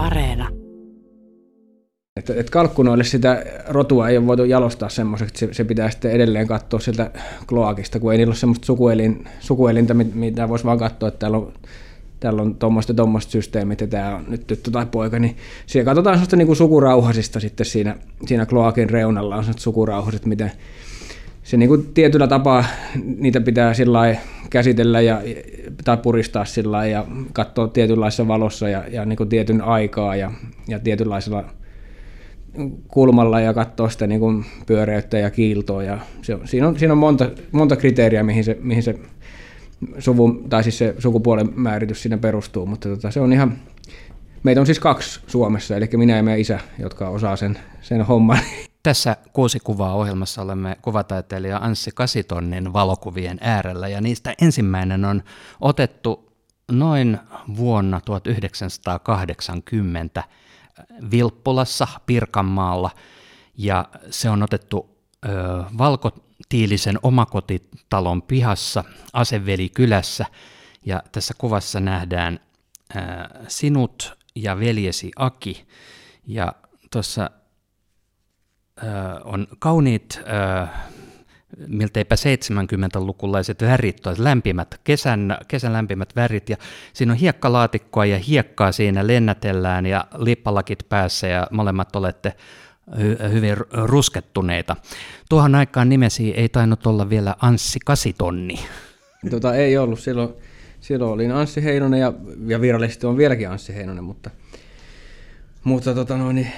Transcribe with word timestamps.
Areena. 0.00 0.48
Et, 2.16 2.30
et 2.30 2.50
kalkkunoille 2.50 3.04
sitä 3.04 3.44
rotua 3.68 4.08
ei 4.08 4.18
ole 4.18 4.26
voitu 4.26 4.44
jalostaa 4.44 4.88
semmoiseksi, 4.88 5.46
se, 5.46 5.54
se 5.54 5.64
pitää 5.64 5.90
sitten 5.90 6.10
edelleen 6.10 6.46
katsoa 6.46 6.80
sieltä 6.80 7.10
kloakista, 7.46 8.00
kun 8.00 8.12
ei 8.12 8.18
niillä 8.18 8.30
ole 8.30 8.36
semmoista 8.36 8.66
sukuelin, 8.66 9.24
sukuelintä, 9.40 9.94
mitä 9.94 10.48
voisi 10.48 10.64
vaan 10.64 10.78
katsoa, 10.78 11.08
että 11.08 11.18
täällä 11.18 11.38
on 11.38 11.52
täällä 12.20 12.42
on 12.42 12.54
tuommoista 12.54 12.94
tuommoista 12.94 13.30
systeemit 13.30 13.80
ja 13.80 13.86
tämä 13.86 14.16
on 14.16 14.24
nyt 14.28 14.46
tyttö 14.46 14.70
tai 14.70 14.86
poika, 14.86 15.18
niin 15.18 15.36
siellä 15.66 15.84
katsotaan 15.84 16.16
sellaista 16.16 16.36
niin 16.36 16.56
sukurauhasista 16.56 17.40
sitten 17.40 17.66
siinä, 17.66 17.96
siinä 18.26 18.46
kloakin 18.46 18.90
reunalla 18.90 19.36
on 19.36 19.42
sellaiset 19.44 19.62
sukurauhasit, 19.62 20.26
miten 20.26 20.52
se 21.50 21.56
niin 21.56 21.68
kuin 21.68 21.86
tietyllä 21.94 22.26
tapaa 22.26 22.64
niitä 23.16 23.40
pitää 23.40 23.74
sillä 23.74 24.16
käsitellä 24.50 25.00
ja, 25.00 25.22
tai 25.84 25.96
puristaa 25.96 26.44
sillä 26.44 26.86
ja 26.86 27.06
katsoa 27.32 27.68
tietynlaisessa 27.68 28.28
valossa 28.28 28.68
ja, 28.68 28.84
ja 28.90 29.04
niin 29.04 29.16
kuin 29.16 29.28
tietyn 29.28 29.62
aikaa 29.62 30.16
ja, 30.16 30.30
ja 30.68 30.78
tietynlaisella 30.78 31.44
kulmalla 32.88 33.40
ja 33.40 33.54
katsoa 33.54 33.88
sitä 33.88 34.06
niin 34.06 34.20
kuin 34.20 34.44
pyöreyttä 34.66 35.18
ja 35.18 35.30
kiiltoa. 35.30 35.82
Ja 35.82 35.98
se, 36.22 36.38
siinä, 36.44 36.68
on, 36.68 36.78
siinä 36.78 36.92
on 36.92 36.98
monta, 36.98 37.30
monta 37.52 37.76
kriteeriä, 37.76 38.22
mihin 38.22 38.44
se, 38.44 38.58
mihin 38.62 38.82
se 38.82 38.94
suvu, 39.98 40.32
tai 40.48 40.62
siis 40.62 40.78
se 40.78 40.94
sukupuolen 40.98 41.48
määritys 41.54 42.02
siinä 42.02 42.18
perustuu, 42.18 42.66
mutta 42.66 42.88
tota, 42.88 43.10
se 43.10 43.20
on 43.20 43.32
ihan, 43.32 43.58
meitä 44.42 44.60
on 44.60 44.66
siis 44.66 44.80
kaksi 44.80 45.20
Suomessa, 45.26 45.76
eli 45.76 45.88
minä 45.96 46.16
ja 46.16 46.22
meidän 46.22 46.40
isä, 46.40 46.60
jotka 46.78 47.08
osaa 47.08 47.36
sen, 47.36 47.58
sen 47.80 48.02
homman. 48.02 48.38
Tässä 48.82 49.16
kuusi 49.32 49.60
kuvaa 49.60 49.94
ohjelmassa 49.94 50.42
olemme 50.42 50.76
kuvataiteilija 50.82 51.58
Anssi 51.58 51.90
Kasitonnin 51.94 52.72
valokuvien 52.72 53.38
äärellä, 53.40 53.88
ja 53.88 54.00
niistä 54.00 54.34
ensimmäinen 54.40 55.04
on 55.04 55.22
otettu 55.60 56.32
noin 56.72 57.18
vuonna 57.56 58.00
1980 58.00 60.24
Vilppulassa, 61.10 61.86
Pirkanmaalla, 62.06 62.90
ja 63.58 63.84
se 64.10 64.30
on 64.30 64.42
otettu 64.42 64.98
ö, 65.24 65.28
valkotiilisen 65.78 66.98
omakotitalon 67.02 68.22
pihassa 68.22 68.84
Aseveli 69.12 69.68
kylässä, 69.68 70.26
ja 70.86 71.02
tässä 71.12 71.34
kuvassa 71.38 71.80
nähdään 71.80 72.40
ö, 72.96 72.98
sinut 73.48 74.18
ja 74.34 74.58
veljesi 74.58 75.10
Aki, 75.16 75.66
ja 76.26 76.52
tuossa 76.90 77.30
on 79.24 79.46
kauniit 79.58 80.20
milteipä 81.66 82.14
70-lukulaiset 82.14 83.62
värit, 83.62 84.00
lämpimät, 84.18 84.80
kesän, 84.84 85.38
kesän 85.48 85.72
lämpimät 85.72 86.16
värit, 86.16 86.48
ja 86.48 86.56
siinä 86.92 87.12
on 87.12 87.18
hiekkalaatikkoa 87.18 88.04
ja 88.04 88.18
hiekkaa 88.18 88.72
siinä 88.72 89.06
lennätellään 89.06 89.86
ja 89.86 90.04
lippalakit 90.16 90.88
päässä, 90.88 91.26
ja 91.26 91.46
molemmat 91.50 91.96
olette 91.96 92.34
hy- 92.90 93.32
hyvin 93.32 93.56
ruskettuneita. 93.72 94.76
Tuohon 95.28 95.54
aikaan 95.54 95.88
nimesi 95.88 96.30
ei 96.30 96.48
tainnut 96.48 96.86
olla 96.86 97.10
vielä 97.10 97.36
Anssi 97.40 97.78
Kasitonni. 97.84 98.58
Tota, 99.30 99.54
ei 99.54 99.78
ollut, 99.78 100.00
silloin, 100.00 100.34
silloin 100.80 101.12
olin 101.12 101.32
Anssi 101.32 101.64
Heinonen, 101.64 102.00
ja, 102.00 102.12
ja 102.46 102.60
virallisesti 102.60 103.06
on 103.06 103.16
vieläkin 103.16 103.50
Anssi 103.50 103.74
Heinonen, 103.74 104.04
mutta, 104.04 104.30
mutta 105.64 105.94
tota 105.94 106.16
noin, 106.16 106.36
niin 106.36 106.52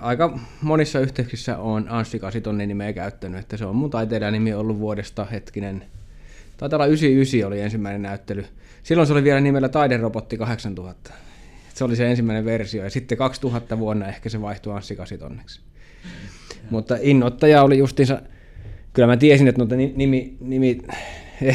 aika 0.00 0.38
monissa 0.62 1.00
yhteyksissä 1.00 1.58
on 1.58 1.86
Anssi 1.88 2.18
Kasitonnin 2.18 2.68
nimeä 2.68 2.92
käyttänyt, 2.92 3.40
että 3.40 3.56
se 3.56 3.64
on 3.64 3.76
mun 3.76 3.90
taiteilijan 3.90 4.32
nimi 4.32 4.54
ollut 4.54 4.78
vuodesta 4.78 5.24
hetkinen. 5.24 5.84
Taitaa 6.56 6.76
olla 6.76 6.86
99 6.86 7.46
oli 7.46 7.60
ensimmäinen 7.60 8.02
näyttely. 8.02 8.44
Silloin 8.82 9.06
se 9.06 9.12
oli 9.12 9.24
vielä 9.24 9.40
nimellä 9.40 9.68
Taiderobotti 9.68 10.36
8000. 10.36 11.12
Se 11.74 11.84
oli 11.84 11.96
se 11.96 12.10
ensimmäinen 12.10 12.44
versio 12.44 12.84
ja 12.84 12.90
sitten 12.90 13.18
2000 13.18 13.78
vuonna 13.78 14.08
ehkä 14.08 14.28
se 14.28 14.40
vaihtui 14.40 14.74
Anssi 14.74 14.96
Kasitonneksi. 14.96 15.60
Mutta 16.70 16.96
innoittaja 17.00 17.62
oli 17.62 17.78
justiinsa, 17.78 18.22
kyllä 18.92 19.06
mä 19.06 19.16
tiesin, 19.16 19.48
että 19.48 19.58
noita 19.58 19.76
nimi, 19.76 20.36
nimi 20.40 20.78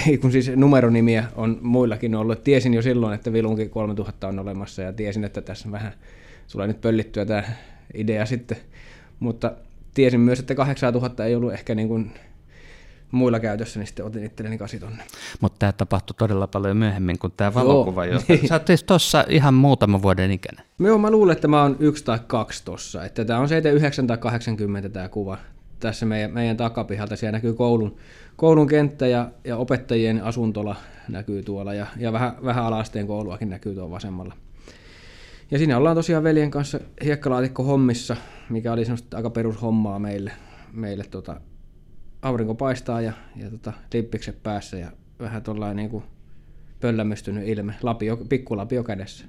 ei 0.07 0.17
kun 0.17 0.31
siis 0.31 0.51
numeronimiä 0.55 1.23
on 1.35 1.57
muillakin 1.61 2.15
ollut. 2.15 2.43
Tiesin 2.43 2.73
jo 2.73 2.81
silloin, 2.81 3.13
että 3.13 3.33
Vilunkin 3.33 3.69
3000 3.69 4.27
on 4.27 4.39
olemassa 4.39 4.81
ja 4.81 4.93
tiesin, 4.93 5.23
että 5.23 5.41
tässä 5.41 5.71
vähän 5.71 5.93
tulee 6.51 6.67
nyt 6.67 6.81
pöllittyä 6.81 7.25
tämä 7.25 7.43
idea 7.93 8.25
sitten, 8.25 8.57
mutta 9.19 9.51
tiesin 9.93 10.19
myös, 10.19 10.39
että 10.39 10.55
8000 10.55 11.25
ei 11.25 11.35
ollut 11.35 11.53
ehkä 11.53 11.75
niin 11.75 11.87
kuin 11.87 12.11
muilla 13.13 13.39
käytössä, 13.39 13.79
niin 13.79 13.87
sitten 13.87 14.05
otin 14.05 14.23
itselleni 14.23 14.57
kasitonne. 14.57 15.03
Mutta 15.41 15.59
tämä 15.59 15.71
tapahtui 15.71 16.15
todella 16.17 16.47
paljon 16.47 16.77
myöhemmin 16.77 17.19
kuin 17.19 17.33
tämä 17.37 17.53
valokuva, 17.53 18.05
jo. 18.05 18.19
Niin. 18.27 18.47
Sä 18.47 18.55
oot 18.55 18.67
siis 18.67 18.83
tuossa 18.83 19.25
ihan 19.29 19.53
muutama 19.53 20.01
vuoden 20.01 20.31
ikäinen. 20.31 20.65
Joo, 20.79 20.97
mä 20.97 21.11
luulen, 21.11 21.35
että 21.35 21.47
mä 21.47 21.61
oon 21.61 21.75
yksi 21.79 22.05
tai 22.05 22.19
kaksi 22.27 22.65
tossa. 22.65 23.05
Että 23.05 23.25
tämä 23.25 23.39
on 23.39 23.47
79 23.47 24.07
tai 24.07 24.17
80 24.17 24.89
tämä 24.89 25.09
kuva 25.09 25.37
tässä 25.79 26.05
meidän, 26.05 26.31
meidän 26.31 26.57
takapihalta. 26.57 27.15
Siellä 27.15 27.37
näkyy 27.37 27.53
koulun, 27.53 27.95
koulun 28.35 28.67
kenttä 28.67 29.07
ja, 29.07 29.31
ja 29.43 29.57
opettajien 29.57 30.23
asuntola 30.23 30.75
näkyy 31.09 31.43
tuolla 31.43 31.73
ja, 31.73 31.87
ja 31.97 32.13
vähän, 32.13 32.35
vähän 32.45 32.65
alasteen 32.65 33.07
kouluakin 33.07 33.49
näkyy 33.49 33.75
tuolla 33.75 33.91
vasemmalla. 33.91 34.33
Ja 35.53 35.59
siinä 35.59 35.77
ollaan 35.77 35.95
tosiaan 35.95 36.23
veljen 36.23 36.51
kanssa 36.51 36.79
hiekkalaatikko 37.03 37.63
hommissa, 37.63 38.15
mikä 38.49 38.73
oli 38.73 38.85
semmoista 38.85 39.17
aika 39.17 39.29
perushommaa 39.29 39.99
meille. 39.99 40.31
meille 40.71 41.03
tota, 41.03 41.41
aurinko 42.21 42.55
paistaa 42.55 43.01
ja, 43.01 43.13
ja 43.35 43.49
tota, 43.49 43.73
lippikset 43.93 44.43
päässä 44.43 44.77
ja 44.77 44.91
vähän 45.19 45.43
tuollainen 45.43 45.75
niin 45.75 45.89
kuin 45.89 46.03
pöllämystynyt 46.79 47.47
ilme, 47.47 47.73
lapio, 47.81 48.17
pikkulapio 48.17 48.83
kädessä. 48.83 49.25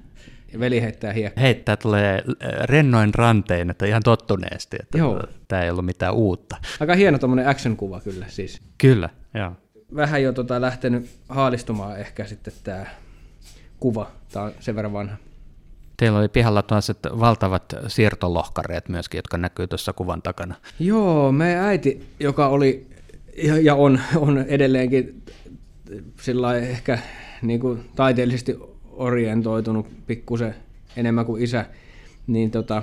Ja 0.53 0.61
veli 0.61 0.83
heittää 0.83 1.13
hiekkaa. 1.13 1.43
Heittää 1.43 1.77
tulee 1.77 2.25
äh, 2.29 2.51
rennoin 2.65 3.15
rantein, 3.15 3.71
että 3.71 3.87
ihan 3.87 4.03
tottuneesti, 4.03 4.77
että 4.81 4.99
Joo. 4.99 5.23
tämä 5.49 5.63
ei 5.63 5.71
ollut 5.71 5.85
mitään 5.87 6.15
uutta. 6.15 6.57
Aika 6.81 6.95
hieno 6.95 7.19
tuommoinen 7.19 7.49
action-kuva 7.49 8.01
kyllä 8.01 8.27
siis. 8.29 8.63
Kyllä, 8.79 9.09
joo. 9.35 9.53
Vähän 9.97 10.23
jo 10.23 10.33
tota 10.33 10.61
lähtenyt 10.61 11.11
haalistumaan 11.29 12.01
ehkä 12.01 12.25
sitten 12.25 12.53
tämä 12.65 12.87
kuva, 13.81 14.11
tämä 14.33 14.45
on 14.45 14.53
sen 14.61 14.77
verran 14.77 14.93
vanha. 14.93 15.17
Teillä 15.97 16.19
oli 16.19 16.29
pihalla 16.29 16.63
tuollaiset 16.63 16.99
valtavat 17.21 17.75
siirtolohkareet 17.89 18.89
myöskin, 18.89 19.19
jotka 19.19 19.39
näkyy 19.39 19.67
tuossa 19.67 19.93
kuvan 19.93 20.23
takana. 20.23 20.55
Joo, 20.81 21.33
me 21.33 21.57
äiti, 21.57 22.07
joka 22.21 22.49
oli 22.49 22.87
ja 23.63 23.75
on, 23.75 24.01
on 24.17 24.39
edelleenkin 24.49 25.23
sillä 26.21 26.57
ehkä 26.57 26.99
niin 27.43 27.61
kuin 27.61 27.91
taiteellisesti 27.97 28.59
orientoitunut 28.93 29.87
pikkusen 30.07 30.55
enemmän 30.97 31.27
kuin 31.27 31.43
isä, 31.43 31.67
niin 32.27 32.51
tota, 32.51 32.83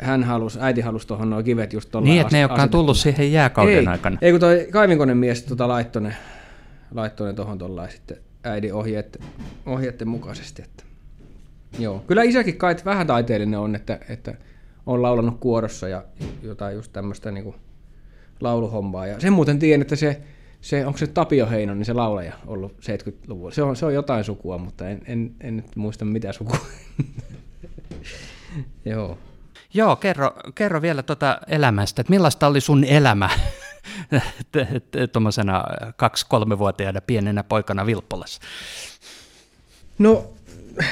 hän 0.00 0.24
halusi, 0.24 0.58
äiti 0.62 0.80
halusi 0.80 1.06
tuohon 1.06 1.30
nuo 1.30 1.42
kivet 1.42 1.72
just 1.72 1.90
tuolla 1.90 2.08
Niin, 2.08 2.20
että 2.20 2.36
ne, 2.36 2.40
jotka 2.40 2.62
on 2.62 2.70
tullut 2.70 2.96
siihen 2.96 3.32
jääkauden 3.32 3.78
ei, 3.78 3.86
aikana. 3.86 4.18
Ei, 4.22 4.30
kun 4.30 4.40
toi 4.40 4.68
kaivinkonen 4.72 5.16
mies 5.16 5.42
tota, 5.42 5.68
laittoi 5.68 6.02
ne, 6.02 6.16
laittoi 6.94 7.26
ne 7.26 7.32
tuohon 7.34 7.58
tuolla 7.58 7.88
sitten 7.88 8.16
äidin 8.44 8.74
ohjeet, 8.74 9.22
ohjeiden 9.66 10.08
mukaisesti. 10.08 10.62
Että. 10.62 10.85
Joo. 11.78 12.04
Kyllä 12.06 12.22
isäkin 12.22 12.56
kai 12.56 12.76
vähän 12.84 13.06
taiteellinen 13.06 13.58
on, 13.58 13.74
että, 13.74 14.00
että 14.08 14.34
on 14.86 15.02
laulanut 15.02 15.40
kuorossa 15.40 15.88
ja 15.88 16.04
jotain 16.42 16.74
just 16.74 16.92
tämmöistä 16.92 17.30
niin 17.30 17.54
lauluhommaa. 18.40 19.06
Ja 19.06 19.20
sen 19.20 19.32
muuten 19.32 19.58
tiedän, 19.58 19.82
että 19.82 19.96
se, 19.96 20.20
se 20.60 20.86
onko 20.86 20.98
se 20.98 21.06
Tapio 21.06 21.50
Heino, 21.50 21.74
niin 21.74 21.84
se 21.84 21.92
laulaja 21.92 22.32
ollut 22.46 22.72
70-luvulla. 22.72 23.50
Se 23.50 23.62
on, 23.62 23.76
se 23.76 23.86
on 23.86 23.94
jotain 23.94 24.24
sukua, 24.24 24.58
mutta 24.58 24.88
en, 24.88 25.02
en, 25.06 25.34
en 25.40 25.56
nyt 25.56 25.76
muista 25.76 26.04
mitä 26.04 26.32
sukua. 26.32 26.58
Joo. 28.84 29.18
Joo, 29.74 29.96
kerro, 29.96 30.32
kerro 30.54 30.82
vielä 30.82 31.02
tuota 31.02 31.38
elämästä, 31.48 32.00
että 32.00 32.10
millaista 32.10 32.46
oli 32.46 32.60
sun 32.60 32.84
elämä 32.84 33.30
tuommoisena 35.12 35.64
kaksi-kolmevuotiaana 35.96 37.00
pienenä 37.00 37.44
poikana 37.44 37.86
Vilppolassa? 37.86 38.40
No 39.98 40.35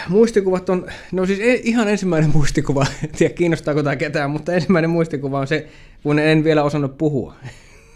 muistikuvat 0.09 0.69
on, 0.69 0.87
no 1.13 1.27
siis 1.27 1.41
ihan 1.63 1.89
ensimmäinen 1.89 2.31
muistikuva, 2.35 2.87
en 3.05 3.11
tiedä 3.19 3.35
kiinnostaako 3.35 3.83
tämä 3.83 3.97
ketään, 3.97 4.31
mutta 4.31 4.53
ensimmäinen 4.53 4.91
muistikuva 4.91 5.41
on 5.41 5.47
se, 5.47 5.69
kun 6.03 6.19
en 6.19 6.45
vielä 6.45 6.63
osannut 6.63 6.99
puhua. 6.99 7.35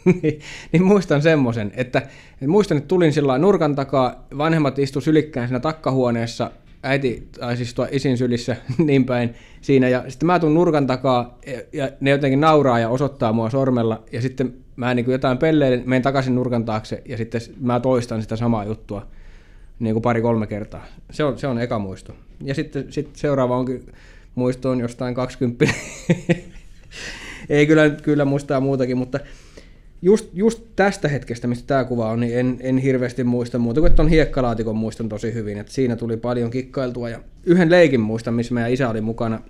niin, 0.22 0.40
niin 0.72 0.84
muistan 0.84 1.22
semmoisen, 1.22 1.72
että, 1.76 2.02
muistan, 2.46 2.78
että 2.78 2.88
tulin 2.88 3.12
sillä 3.12 3.38
nurkan 3.38 3.74
takaa, 3.74 4.26
vanhemmat 4.38 4.78
istu 4.78 5.00
sylikkään 5.00 5.48
siinä 5.48 5.60
takkahuoneessa, 5.60 6.50
äiti 6.82 7.28
tai 7.40 7.56
siis 7.56 7.74
tuo 7.74 7.86
isin 7.90 8.18
sylissä 8.18 8.56
niin 8.78 9.04
päin 9.04 9.34
siinä, 9.60 9.88
ja 9.88 10.04
sitten 10.08 10.26
mä 10.26 10.38
tuun 10.38 10.54
nurkan 10.54 10.86
takaa, 10.86 11.38
ja 11.72 11.90
ne 12.00 12.10
jotenkin 12.10 12.40
nauraa 12.40 12.78
ja 12.78 12.88
osoittaa 12.88 13.32
mua 13.32 13.50
sormella, 13.50 14.02
ja 14.12 14.22
sitten 14.22 14.54
mä 14.76 14.94
niin 14.94 15.04
kuin 15.04 15.12
jotain 15.12 15.38
pelleilen, 15.38 15.82
menen 15.86 16.02
takaisin 16.02 16.34
nurkan 16.34 16.64
taakse, 16.64 17.02
ja 17.08 17.16
sitten 17.16 17.40
mä 17.60 17.80
toistan 17.80 18.22
sitä 18.22 18.36
samaa 18.36 18.64
juttua 18.64 19.06
niin 19.78 19.94
kuin 19.94 20.02
pari-kolme 20.02 20.46
kertaa. 20.46 20.86
Se 21.10 21.25
on, 21.25 21.38
se 21.38 21.46
on 21.46 21.60
eka 21.60 21.78
muisto. 21.78 22.14
Ja 22.44 22.54
sitten 22.54 22.92
sit 22.92 23.16
seuraava 23.16 23.56
onkin 23.56 23.92
muisto 24.34 24.70
on 24.70 24.80
jostain 24.80 25.14
20. 25.14 25.64
Ei 27.48 27.66
kyllä, 27.66 27.90
kyllä 27.90 28.25
muistaa 28.25 28.60
muutakin, 28.60 28.98
mutta 28.98 29.20
just, 30.02 30.30
just 30.34 30.62
tästä 30.76 31.08
hetkestä, 31.08 31.46
mistä 31.46 31.66
tämä 31.66 31.84
kuva 31.84 32.10
on, 32.10 32.20
niin 32.20 32.38
en, 32.38 32.56
en 32.60 32.78
hirveästi 32.78 33.25
muista 33.25 33.58
muuta 33.58 33.80
kuin, 33.80 33.90
että 33.90 34.02
on 34.02 34.08
hiekkalaatikon 34.08 34.76
muiston 34.76 35.08
tosi 35.08 35.34
hyvin. 35.34 35.58
Että 35.58 35.72
siinä 35.72 35.96
tuli 35.96 36.16
paljon 36.16 36.50
kikkailtua 36.50 37.08
ja 37.08 37.20
yhden 37.44 37.70
leikin 37.70 38.00
muistan, 38.00 38.34
missä 38.34 38.54
meidän 38.54 38.72
isä 38.72 38.88
oli 38.88 39.00
mukana. 39.00 39.40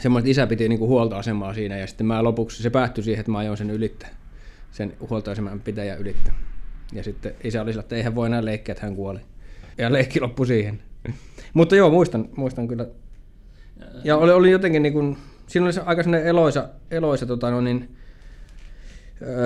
Semmoinen, 0.00 0.22
että 0.22 0.30
isä 0.30 0.46
piti 0.46 0.68
niinku 0.68 0.86
huoltoasemaa 0.86 1.54
siinä 1.54 1.78
ja 1.78 1.86
sitten 1.86 2.06
mä 2.06 2.24
lopuksi 2.24 2.62
se 2.62 2.70
päättyi 2.70 3.04
siihen, 3.04 3.20
että 3.20 3.32
mä 3.32 3.38
ajoin 3.38 3.58
sen 3.58 3.70
ylittä, 3.70 4.06
sen 4.70 4.92
huoltoaseman 5.10 5.60
pitäjä 5.60 5.96
ylittä. 5.96 6.32
Ja 6.92 7.02
sitten 7.02 7.34
isä 7.44 7.62
oli 7.62 7.72
sillä, 7.72 7.80
että 7.80 7.96
eihän 7.96 8.14
voi 8.14 8.26
enää 8.26 8.44
leikkiä, 8.44 8.72
että 8.72 8.86
hän 8.86 8.96
kuoli. 8.96 9.18
Ja 9.78 9.92
leikki 9.92 10.20
loppui 10.20 10.46
siihen. 10.46 10.82
Mutta 11.54 11.76
joo, 11.76 11.90
muistan, 11.90 12.28
muistan 12.36 12.68
kyllä. 12.68 12.86
Ja 14.04 14.16
oli, 14.16 14.32
oli 14.32 14.50
jotenkin 14.50 14.82
niin 14.82 14.92
kuin, 14.92 15.16
siinä 15.46 15.64
oli 15.64 15.72
se 15.72 15.80
aika 15.80 16.02
sellainen 16.02 16.28
eloisa, 16.28 16.68
eloisa 16.90 17.26
tota 17.26 17.50
no 17.50 17.60
niin, 17.60 17.96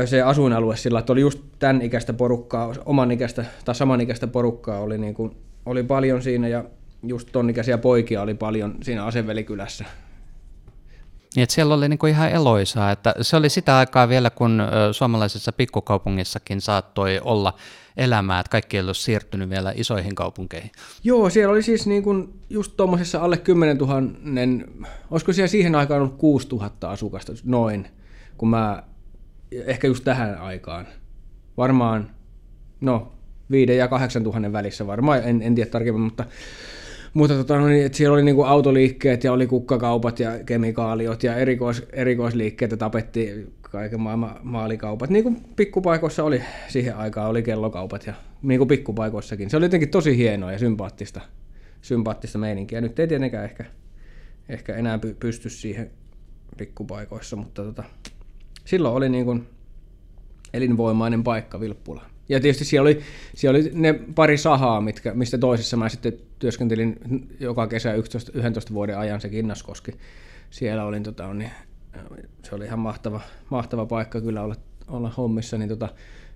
se 0.04 0.22
asuinalue 0.22 0.76
sillä, 0.76 0.98
että 0.98 1.12
oli 1.12 1.20
just 1.20 1.40
tämän 1.58 1.82
ikäistä 1.82 2.12
porukkaa, 2.12 2.74
oman 2.84 3.10
ikäistä 3.10 3.44
tai 3.64 3.74
saman 3.74 4.00
ikäistä 4.00 4.26
porukkaa 4.26 4.80
oli, 4.80 4.98
niin 4.98 5.14
kuin, 5.14 5.36
oli 5.66 5.82
paljon 5.82 6.22
siinä 6.22 6.48
ja 6.48 6.64
just 7.02 7.28
ton 7.32 7.50
ikäisiä 7.50 7.78
poikia 7.78 8.22
oli 8.22 8.34
paljon 8.34 8.74
siinä 8.82 9.04
Asevelikylässä. 9.04 9.84
Niin, 11.36 11.42
että 11.42 11.54
siellä 11.54 11.74
oli 11.74 11.88
niin 11.88 11.98
kuin 11.98 12.10
ihan 12.10 12.30
eloisaa, 12.30 12.90
että 12.90 13.14
se 13.20 13.36
oli 13.36 13.48
sitä 13.48 13.78
aikaa 13.78 14.08
vielä, 14.08 14.30
kun 14.30 14.62
suomalaisessa 14.92 15.52
pikkukaupungissakin 15.52 16.60
saattoi 16.60 17.20
olla 17.24 17.54
elämää, 17.96 18.40
että 18.40 18.50
kaikki 18.50 18.76
ei 18.76 18.82
ole 18.82 18.94
siirtynyt 18.94 19.50
vielä 19.50 19.72
isoihin 19.76 20.14
kaupunkeihin. 20.14 20.70
Joo, 21.04 21.30
siellä 21.30 21.52
oli 21.52 21.62
siis 21.62 21.86
niin 21.86 22.02
kuin 22.02 22.40
just 22.50 22.76
tuommoisessa 22.76 23.20
alle 23.20 23.36
10 23.36 23.78
000, 23.78 24.02
olisiko 25.10 25.32
siellä 25.32 25.48
siihen 25.48 25.74
aikaan 25.74 26.00
ollut 26.00 26.18
6 26.18 26.48
000 26.48 26.70
asukasta 26.82 27.32
noin, 27.44 27.86
kun 28.38 28.48
mä, 28.48 28.82
ehkä 29.52 29.86
just 29.86 30.04
tähän 30.04 30.38
aikaan, 30.38 30.86
varmaan, 31.56 32.10
no 32.80 33.12
5 33.50 33.76
ja 33.76 33.88
8 33.88 34.22
000 34.22 34.52
välissä 34.52 34.86
varmaan, 34.86 35.24
en, 35.24 35.42
en 35.42 35.54
tiedä 35.54 35.70
tarkemmin, 35.70 36.02
mutta 36.02 36.24
mutta 37.14 37.34
tota, 37.34 37.58
no 37.58 37.66
niin, 37.66 37.86
että 37.86 37.98
siellä 37.98 38.14
oli 38.14 38.22
niinku 38.22 38.42
autoliikkeet 38.42 39.24
ja 39.24 39.32
oli 39.32 39.46
kukkakaupat 39.46 40.20
ja 40.20 40.44
kemikaaliot 40.46 41.22
ja 41.22 41.36
erikois, 41.36 41.82
erikoisliikkeet 41.92 42.70
ja 42.70 42.76
tapettiin 42.76 43.52
kaiken 43.62 44.00
maailman 44.00 44.40
maalikaupat. 44.42 45.10
Niin 45.10 45.22
kuin 45.22 45.44
pikkupaikoissa 45.56 46.24
oli 46.24 46.42
siihen 46.68 46.96
aikaan, 46.96 47.30
oli 47.30 47.42
kellokaupat 47.42 48.06
ja 48.06 48.14
niin 48.42 48.58
kuin 48.58 48.68
pikkupaikoissakin. 48.68 49.50
Se 49.50 49.56
oli 49.56 49.64
jotenkin 49.64 49.88
tosi 49.90 50.16
hienoa 50.16 50.52
ja 50.52 50.58
sympaattista, 50.58 51.20
sympaattista 51.82 52.38
meininkiä. 52.38 52.80
Nyt 52.80 52.98
ei 52.98 53.08
tietenkään 53.08 53.44
ehkä, 53.44 53.64
ehkä 54.48 54.74
enää 54.74 54.98
pysty 55.20 55.48
siihen 55.48 55.90
pikkupaikoissa, 56.58 57.36
mutta 57.36 57.64
tota, 57.64 57.84
silloin 58.64 58.94
oli 58.94 59.08
niin 59.08 59.24
kuin 59.24 59.46
elinvoimainen 60.54 61.24
paikka 61.24 61.60
Vilppula. 61.60 62.09
Ja 62.30 62.40
tietysti 62.40 62.64
siellä 62.64 62.86
oli, 62.86 63.00
siellä 63.34 63.58
oli 63.58 63.70
ne 63.74 63.92
pari 64.14 64.38
sahaa, 64.38 64.80
mitkä, 64.80 65.14
mistä 65.14 65.38
toisessa 65.38 65.76
mä 65.76 65.88
sitten 65.88 66.12
työskentelin 66.38 66.96
joka 67.40 67.66
kesä 67.66 67.94
11, 67.94 68.32
11 68.34 68.74
vuoden 68.74 68.98
ajan 68.98 69.20
se 69.20 69.28
Kinnaskoski. 69.28 69.92
Siellä 70.50 70.84
olin, 70.84 71.02
tota, 71.02 71.34
niin, 71.34 71.50
se 72.42 72.54
oli 72.54 72.64
ihan 72.64 72.78
mahtava, 72.78 73.20
mahtava 73.50 73.86
paikka 73.86 74.20
kyllä 74.20 74.42
olla, 74.42 74.56
olla 74.88 75.10
hommissa. 75.16 75.58
Niin 75.58 75.68
tota, 75.68 75.88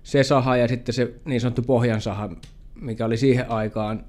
se 0.03 0.23
saha 0.23 0.57
ja 0.57 0.67
sitten 0.67 0.95
se 0.95 1.13
niin 1.25 1.41
sanottu 1.41 1.61
pohjan 1.61 2.01
saha, 2.01 2.29
mikä 2.75 3.05
oli 3.05 3.17
siihen 3.17 3.51
aikaan, 3.51 4.05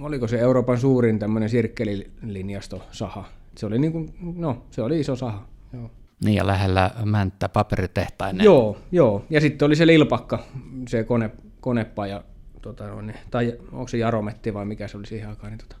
oliko 0.00 0.28
se 0.28 0.38
Euroopan 0.38 0.78
suurin 0.78 1.18
tämmöinen 1.18 1.48
sirkkelilinjasto 1.48 2.82
saha. 2.92 3.24
Se 3.56 3.66
oli, 3.66 3.78
niin 3.78 3.92
kuin, 3.92 4.14
no, 4.36 4.62
se 4.70 4.82
oli 4.82 5.00
iso 5.00 5.16
saha. 5.16 5.46
Joo. 5.72 5.90
Niin 6.24 6.34
ja 6.34 6.46
lähellä 6.46 6.90
Mänttä 7.04 7.48
paperitehtainen. 7.48 8.44
Joo, 8.44 8.78
joo. 8.92 9.24
Ja 9.30 9.40
sitten 9.40 9.66
oli 9.66 9.76
se 9.76 9.86
Lilpakka, 9.86 10.44
se 10.88 11.04
kone, 11.04 11.30
konepaja, 11.60 12.24
tota, 12.62 12.86
no, 12.86 13.02
niin, 13.02 13.18
tai 13.30 13.58
onko 13.72 13.88
se 13.88 13.98
Jarometti 13.98 14.54
vai 14.54 14.64
mikä 14.64 14.88
se 14.88 14.96
oli 14.96 15.06
siihen 15.06 15.28
aikaan. 15.28 15.52
Niin, 15.52 15.58
tota. 15.58 15.76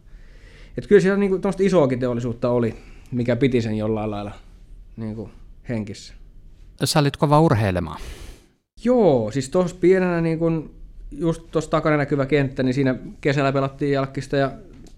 Et 0.78 0.86
kyllä 0.86 1.00
siellä 1.00 1.18
niin 1.18 1.40
isoakin 1.60 1.98
teollisuutta 1.98 2.50
oli, 2.50 2.74
mikä 3.10 3.36
piti 3.36 3.62
sen 3.62 3.74
jollain 3.78 4.10
lailla 4.10 4.32
niin 4.96 5.16
kuin, 5.16 5.30
henkissä. 5.68 6.14
Sä 6.84 6.98
olit 6.98 7.16
kova 7.16 7.40
urheilemaan. 7.40 8.00
Joo, 8.84 9.30
siis 9.30 9.50
tuossa 9.50 9.76
pienenä 9.80 10.20
niin 10.20 10.38
kun, 10.38 10.74
just 11.10 11.42
tuossa 11.50 11.70
takana 11.70 11.96
näkyvä 11.96 12.26
kenttä, 12.26 12.62
niin 12.62 12.74
siinä 12.74 12.94
kesällä 13.20 13.52
pelattiin 13.52 13.92
jalkista 13.92 14.36
ja 14.36 14.52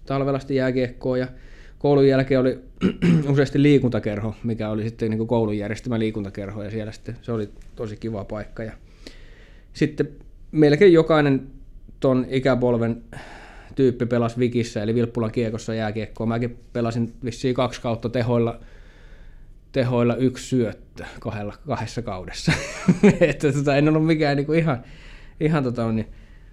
talvella 0.06 0.40
jääkiekkoa 0.48 1.18
ja 1.18 1.28
koulun 1.78 2.08
jälkeen 2.08 2.40
oli 2.40 2.58
useasti 3.32 3.62
liikuntakerho, 3.62 4.34
mikä 4.42 4.68
oli 4.70 4.82
sitten 4.82 5.10
niin 5.10 5.18
kuin 5.18 5.28
koulun 5.28 5.58
järjestämä 5.58 5.98
liikuntakerho, 5.98 6.62
ja 6.62 6.70
siellä 6.70 6.92
sitten 6.92 7.16
se 7.22 7.32
oli 7.32 7.48
tosi 7.76 7.96
kiva 7.96 8.24
paikka. 8.24 8.62
Ja 8.62 8.72
sitten 9.72 10.08
melkein 10.52 10.92
jokainen 10.92 11.46
ton 12.00 12.26
ikäpolven 12.28 13.02
tyyppi 13.74 14.06
pelasi 14.06 14.38
Vikissä, 14.38 14.82
eli 14.82 14.94
Vilppulan 14.94 15.32
kiekossa 15.32 15.74
jääkiekkoa. 15.74 16.26
Mäkin 16.26 16.58
pelasin 16.72 17.12
vissiin 17.24 17.54
kaksi 17.54 17.80
kautta 17.80 18.08
tehoilla, 18.08 18.60
tehoilla 19.72 20.16
yksi 20.16 20.46
syöttö 20.46 21.04
kahdella, 21.20 21.54
kahdessa 21.66 22.02
kaudessa. 22.02 22.52
että 23.20 23.52
tota, 23.52 23.76
en 23.76 23.88
ollut 23.88 24.06
mikään 24.06 24.36
niin 24.36 24.46
kuin 24.46 24.58
ihan, 24.58 24.82
ihan 25.40 25.64
tota, 25.64 25.92
niin, 25.92 26.06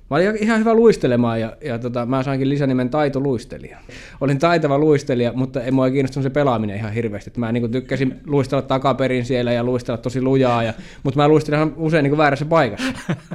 Mä 0.10 0.18
olin 0.18 0.44
ihan 0.44 0.60
hyvä 0.60 0.74
luistelemaan 0.74 1.42
ja, 1.42 1.58
ja 1.62 1.80
tota, 1.80 2.06
mä 2.06 2.24
sainkin 2.24 2.50
lisänimen 2.50 2.90
taitoluistelija. 2.90 3.78
Olin 4.22 4.40
taitava 4.40 4.78
luistelija, 4.78 5.34
mutta 5.34 5.64
ei 5.64 5.72
mua 5.72 5.90
kiinnostunut 5.90 6.24
se 6.24 6.30
pelaaminen 6.30 6.76
ihan 6.76 6.94
hirveästi. 6.94 7.32
Mä 7.38 7.52
niin 7.52 7.72
tykkäsin 7.72 8.20
luistella 8.26 8.62
takaperin 8.62 9.26
siellä 9.26 9.52
ja 9.52 9.64
luistella 9.64 9.98
tosi 9.98 10.22
lujaa, 10.22 10.64
ja, 10.64 10.74
mutta 11.04 11.20
mä 11.20 11.28
luistelin 11.28 11.58
ihan 11.58 11.74
usein 11.78 12.04
niin 12.04 12.18
väärässä 12.18 12.46
paikassa. 12.46 12.94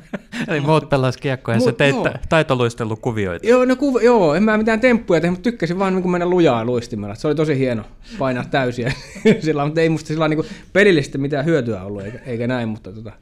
Eli 0.49 0.61
muut 0.61 0.89
pelas 0.89 1.17
kiekkoa 1.17 1.55
ja 1.55 1.61
sä 1.61 1.73
teit 1.73 1.95
joo. 1.95 2.09
taitoluistelukuvioita. 2.29 3.47
Joo, 3.47 3.65
no 3.65 3.75
kuv- 3.75 4.03
joo, 4.03 4.35
en 4.35 4.43
mä 4.43 4.59
mitään 4.59 4.81
temppuja 4.81 5.21
tehnyt, 5.21 5.39
mutta 5.39 5.51
tykkäsin 5.51 5.79
vaan 5.79 5.97
niin 5.97 6.11
mennä 6.11 6.27
lujaa 6.27 6.65
luistimella. 6.65 7.15
Se 7.15 7.27
oli 7.27 7.35
tosi 7.35 7.59
hieno 7.59 7.83
painaa 8.19 8.45
täysiä 8.51 8.93
sillä, 9.41 9.65
mutta 9.65 9.81
ei 9.81 9.89
musta 9.89 10.09
sillä 10.09 10.29
niin 10.29 10.45
pelillisesti 10.73 11.19
mitään 11.19 11.45
hyötyä 11.45 11.83
ollut, 11.83 12.03
eikä, 12.03 12.19
eikä 12.27 12.47
näin, 12.47 12.69
mutta, 12.69 12.93
tota, 12.93 13.13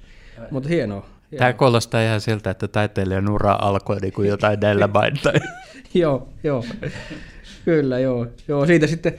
mutta 0.50 0.68
hienoa. 0.68 1.17
Tämä 1.36 1.52
kuulostaa 1.52 2.02
ihan 2.02 2.20
siltä, 2.20 2.50
että 2.50 2.68
taiteilijan 2.68 3.30
ura 3.30 3.58
alkoi 3.60 4.00
niin 4.00 4.12
kuin 4.12 4.28
jotain 4.28 4.60
näillä 4.60 4.86
mainita. 4.86 5.32
joo, 5.94 6.28
joo. 6.44 6.64
Kyllä, 7.64 7.98
joo. 7.98 8.26
joo. 8.48 8.66
Siitä 8.66 8.86
sitten, 8.86 9.14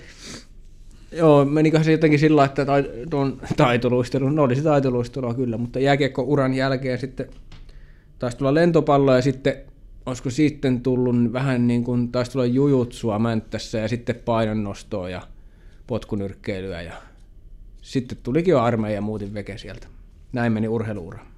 joo, 1.12 1.46
meniköhän 1.46 1.86
se 1.86 1.92
jotenkin 1.92 2.20
sillä 2.20 2.46
että 2.46 2.66
tuon 3.10 3.42
taitoluistelun, 3.58 4.36
no 4.36 4.44
oli 4.44 4.56
se 4.56 4.62
taitoluistelua 4.62 5.34
kyllä, 5.34 5.58
mutta 5.58 5.80
jääkiekko-uran 5.80 6.54
jälkeen 6.54 7.00
sitten 7.00 7.30
taisi 8.20 8.38
tulla 8.38 8.54
lentopallo 8.54 9.16
ja 9.16 9.22
sitten 9.22 9.56
olisiko 10.06 10.30
sitten 10.30 10.82
tullut 10.82 11.34
vähän 11.34 11.68
niin 11.68 11.84
kuin, 11.84 12.12
taisi 12.12 12.32
tulla 12.32 12.46
jujutsua 12.46 13.20
Mänttässä 13.20 13.78
ja 13.78 13.88
sitten 13.88 14.16
painonnostoa 14.16 15.10
ja 15.10 15.22
potkunyrkkeilyä 15.88 16.82
ja 16.82 16.94
sitten 17.82 18.18
tulikin 18.24 18.52
jo 18.52 18.62
armeija 18.62 18.96
ja 18.96 19.02
muutin 19.02 19.34
veke 19.34 19.58
sieltä. 19.58 19.88
Näin 20.34 20.52
meni 20.54 20.68
urheiluura. 20.68 21.29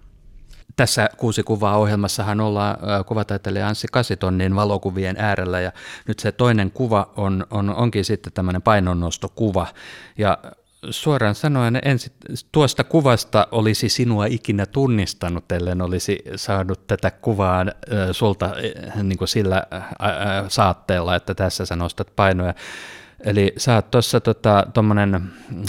Tässä 0.76 1.10
kuusi 1.18 1.44
kuvaa 1.44 1.78
ohjelmassahan 1.78 2.42
ollaan 2.42 2.78
kuvataiteilija 3.06 3.68
Anssi 3.68 3.88
Kasitonnin 3.92 4.56
valokuvien 4.56 5.16
äärellä 5.20 5.60
ja 5.60 5.72
nyt 6.08 6.20
se 6.20 6.32
toinen 6.32 6.72
kuva 6.72 7.14
on, 7.18 7.48
on, 7.50 7.70
onkin 7.70 8.06
sitten 8.06 8.34
tämmöinen 8.34 8.62
painonnostokuva 8.62 9.68
ja 10.18 10.38
suoraan 10.90 11.36
sanoen 11.36 11.80
ensi, 11.86 12.12
tuosta 12.52 12.84
kuvasta 12.84 13.48
olisi 13.52 13.90
sinua 13.90 14.26
ikinä 14.26 14.66
tunnistanut, 14.66 15.52
ellen 15.52 15.82
olisi 15.82 16.20
saanut 16.36 16.88
tätä 16.88 17.12
kuvaa 17.12 17.66
sulta 18.12 18.46
äh, 18.46 19.04
niin 19.04 19.18
sillä 19.26 19.64
saatteella, 20.48 21.16
että 21.16 21.34
tässä 21.36 21.66
sä 21.66 21.76
nostat 21.76 22.16
painoja. 22.16 22.54
Eli 23.26 23.54
sä 23.58 23.76
oot 23.76 23.92
tuossa 23.92 24.20
tota, 24.20 24.68
tuommoinen 24.74 25.22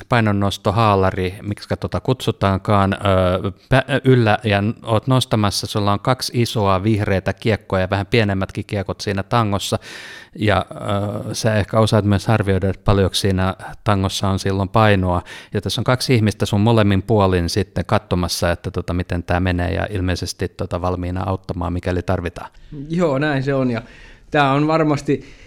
painonnostohaalari, 0.08 1.34
miksi 1.42 1.68
tota 1.80 2.00
kutsutaankaan, 2.00 2.92
ö, 2.92 3.52
yllä 4.04 4.38
ja 4.44 4.62
oot 4.82 5.06
nostamassa, 5.06 5.66
sulla 5.66 5.92
on 5.92 6.00
kaksi 6.00 6.42
isoa 6.42 6.82
vihreitä 6.82 7.32
kiekkoa 7.32 7.80
ja 7.80 7.90
vähän 7.90 8.06
pienemmätkin 8.06 8.64
kiekot 8.66 9.00
siinä 9.00 9.22
tangossa, 9.22 9.78
ja 10.38 10.66
ö, 10.70 11.34
sä 11.34 11.54
ehkä 11.54 11.78
osaat 11.80 12.04
myös 12.04 12.28
arvioida, 12.28 12.68
että 12.68 12.84
paljonko 12.84 13.14
siinä 13.14 13.54
tangossa 13.84 14.28
on 14.28 14.38
silloin 14.38 14.68
painoa, 14.68 15.22
ja 15.54 15.60
tässä 15.60 15.80
on 15.80 15.84
kaksi 15.84 16.14
ihmistä 16.14 16.46
sun 16.46 16.60
molemmin 16.60 17.02
puolin 17.02 17.48
sitten 17.48 17.84
katsomassa, 17.86 18.50
että 18.50 18.70
tota, 18.70 18.92
miten 18.92 19.22
tämä 19.22 19.40
menee, 19.40 19.74
ja 19.74 19.86
ilmeisesti 19.90 20.48
tota, 20.48 20.80
valmiina 20.80 21.22
auttamaan, 21.26 21.72
mikäli 21.72 22.02
tarvitaan. 22.02 22.50
Joo, 22.88 23.18
näin 23.18 23.42
se 23.42 23.54
on, 23.54 23.70
ja 23.70 23.82
tämä 24.30 24.52
on 24.52 24.66
varmasti 24.66 25.41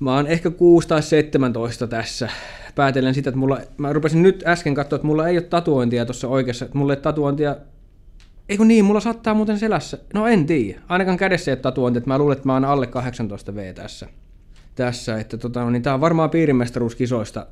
Mä 0.00 0.14
oon 0.14 0.26
ehkä 0.26 0.50
6 0.50 0.88
tai 0.88 1.02
17 1.02 1.86
tässä. 1.86 2.30
Päätellen 2.74 3.14
sitä, 3.14 3.30
että 3.30 3.38
mulla, 3.38 3.60
mä 3.76 3.92
rupesin 3.92 4.22
nyt 4.22 4.44
äsken 4.46 4.74
katsoa, 4.74 4.96
että 4.96 5.06
mulla 5.06 5.28
ei 5.28 5.38
ole 5.38 5.44
tatuointia 5.44 6.06
tuossa 6.06 6.28
oikeassa. 6.28 6.64
Että 6.64 6.78
mulla 6.78 6.92
ei 6.92 7.00
tatuointia 7.00 7.56
Eikö 8.50 8.64
niin, 8.64 8.84
mulla 8.84 9.00
saattaa 9.00 9.34
muuten 9.34 9.58
selässä. 9.58 9.98
No 10.14 10.26
en 10.26 10.46
tiedä. 10.46 10.80
Ainakaan 10.88 11.16
kädessä 11.16 11.50
ei 11.50 11.52
ole 11.52 11.60
tatuointia, 11.60 11.98
että 11.98 12.10
mä 12.10 12.18
luulen, 12.18 12.36
että 12.36 12.48
mä 12.48 12.52
oon 12.52 12.64
alle 12.64 12.86
18 12.86 13.54
V 13.54 13.74
tässä. 13.74 14.08
Tässä, 14.74 15.18
että 15.18 15.38
tota, 15.38 15.60
no 15.60 15.70
niin 15.70 15.82
tää 15.82 15.94
on 15.94 16.00
varmaan 16.00 16.30
piirimestaruuskisoista 16.30 17.46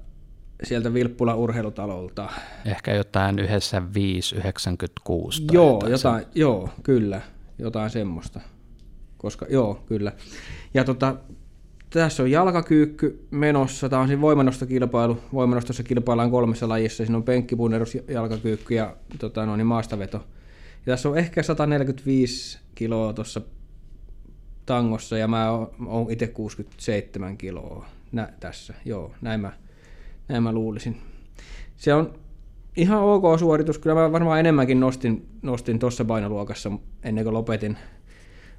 sieltä 0.62 0.94
Vilppula 0.94 1.34
urheilutalolta. 1.34 2.30
Ehkä 2.64 2.94
jotain 2.94 3.38
yhdessä 3.38 3.82
596. 3.94 5.42
Joo, 5.52 5.74
jotain, 5.74 5.92
jotain 5.92 6.26
joo, 6.34 6.70
kyllä. 6.82 7.20
Jotain 7.58 7.90
semmoista. 7.90 8.40
Koska, 9.18 9.46
joo, 9.50 9.82
kyllä. 9.86 10.12
Ja 10.74 10.84
tota, 10.84 11.16
tässä 11.90 12.22
on 12.22 12.30
jalkakyykky 12.30 13.26
menossa. 13.30 13.88
Tämä 13.88 14.02
on 14.02 14.08
siinä 14.08 14.20
voimannostokilpailu. 14.20 15.18
Voimannostossa 15.32 15.82
kilpaillaan 15.82 16.30
kolmessa 16.30 16.68
lajissa. 16.68 17.04
Siinä 17.04 17.16
on 17.16 17.22
penkkipunnerus, 17.22 17.98
jalkakyykky 18.08 18.74
ja 18.74 18.96
tota, 19.18 19.46
no, 19.46 19.56
niin 19.56 19.66
maastaveto. 19.66 20.16
Ja 20.86 20.92
tässä 20.92 21.08
on 21.08 21.18
ehkä 21.18 21.42
145 21.42 22.58
kiloa 22.74 23.12
tuossa 23.12 23.40
tangossa 24.66 25.18
ja 25.18 25.28
mä 25.28 25.50
oon 25.86 26.10
itse 26.10 26.26
67 26.26 27.36
kiloa 27.36 27.86
Nä, 28.12 28.32
tässä. 28.40 28.74
Joo, 28.84 29.12
näin 29.20 29.40
mä, 29.40 29.52
näin 30.28 30.42
mä 30.42 30.52
luulisin. 30.52 30.96
Se 31.76 31.94
on 31.94 32.14
ihan 32.76 33.02
ok 33.02 33.38
suoritus. 33.38 33.78
Kyllä 33.78 33.94
mä 33.94 34.12
varmaan 34.12 34.40
enemmänkin 34.40 34.80
nostin, 34.80 35.28
nostin 35.42 35.78
tuossa 35.78 36.04
painoluokassa 36.04 36.70
ennen 37.02 37.24
kuin 37.24 37.34
lopetin, 37.34 37.76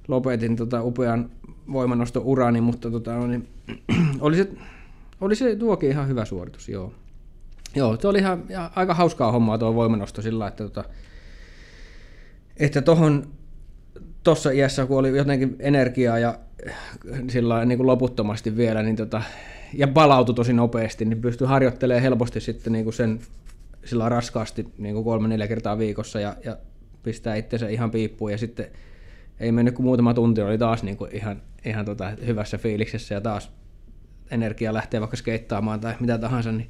lopetin 0.07 0.55
tota 0.55 0.83
upean 0.83 1.29
voimannosto 1.71 2.21
urani, 2.25 2.61
mutta 2.61 2.91
tota, 2.91 3.13
no 3.13 3.27
niin, 3.27 3.47
oli, 4.21 4.37
se, 4.37 4.49
oli 5.21 5.35
se 5.35 5.55
tuokin 5.55 5.89
ihan 5.89 6.07
hyvä 6.07 6.25
suoritus, 6.25 6.69
joo. 6.69 6.93
Joo, 7.75 7.97
se 7.99 8.07
oli 8.07 8.17
ihan, 8.17 8.43
aika 8.75 8.93
hauskaa 8.93 9.31
hommaa 9.31 9.57
tuo 9.57 9.75
voimannosto 9.75 10.21
sillä, 10.21 10.47
että 10.47 10.63
tota, 10.63 10.83
että 12.57 12.81
tohon 12.81 13.27
tuossa 14.23 14.51
iässä, 14.51 14.85
kun 14.85 14.97
oli 14.97 15.17
jotenkin 15.17 15.55
energiaa 15.59 16.19
ja 16.19 16.39
sillä 17.29 17.65
niin 17.65 17.77
kuin 17.77 17.87
loputtomasti 17.87 18.57
vielä, 18.57 18.83
niin 18.83 18.95
tota, 18.95 19.21
ja 19.73 19.87
palautui 19.87 20.35
tosi 20.35 20.53
nopeasti, 20.53 21.05
niin 21.05 21.21
pystyi 21.21 21.47
harjoittelemaan 21.47 22.01
helposti 22.01 22.41
sitten 22.41 22.73
niin 22.73 22.83
kuin 22.83 22.93
sen 22.93 23.19
sillä 23.85 24.09
raskaasti 24.09 24.67
niin 24.77 24.95
kuin 24.95 25.05
kolme-neljä 25.05 25.47
kertaa 25.47 25.77
viikossa 25.77 26.19
ja, 26.19 26.35
ja 26.45 26.57
pistää 27.03 27.35
itsensä 27.35 27.69
ihan 27.69 27.91
piippuun 27.91 28.31
ja 28.31 28.37
sitten 28.37 28.67
ei 29.39 29.51
mennyt 29.51 29.75
kuin 29.75 29.85
muutama 29.85 30.13
tunti, 30.13 30.41
oli 30.41 30.57
taas 30.57 30.83
niin 30.83 30.97
kuin 30.97 31.15
ihan, 31.15 31.41
ihan 31.65 31.85
tota 31.85 32.09
hyvässä 32.25 32.57
fiiliksessä 32.57 33.15
ja 33.15 33.21
taas 33.21 33.51
energia 34.31 34.73
lähtee 34.73 34.99
vaikka 34.99 35.17
skeittaamaan 35.17 35.79
tai 35.79 35.95
mitä 35.99 36.17
tahansa, 36.17 36.51
niin 36.51 36.69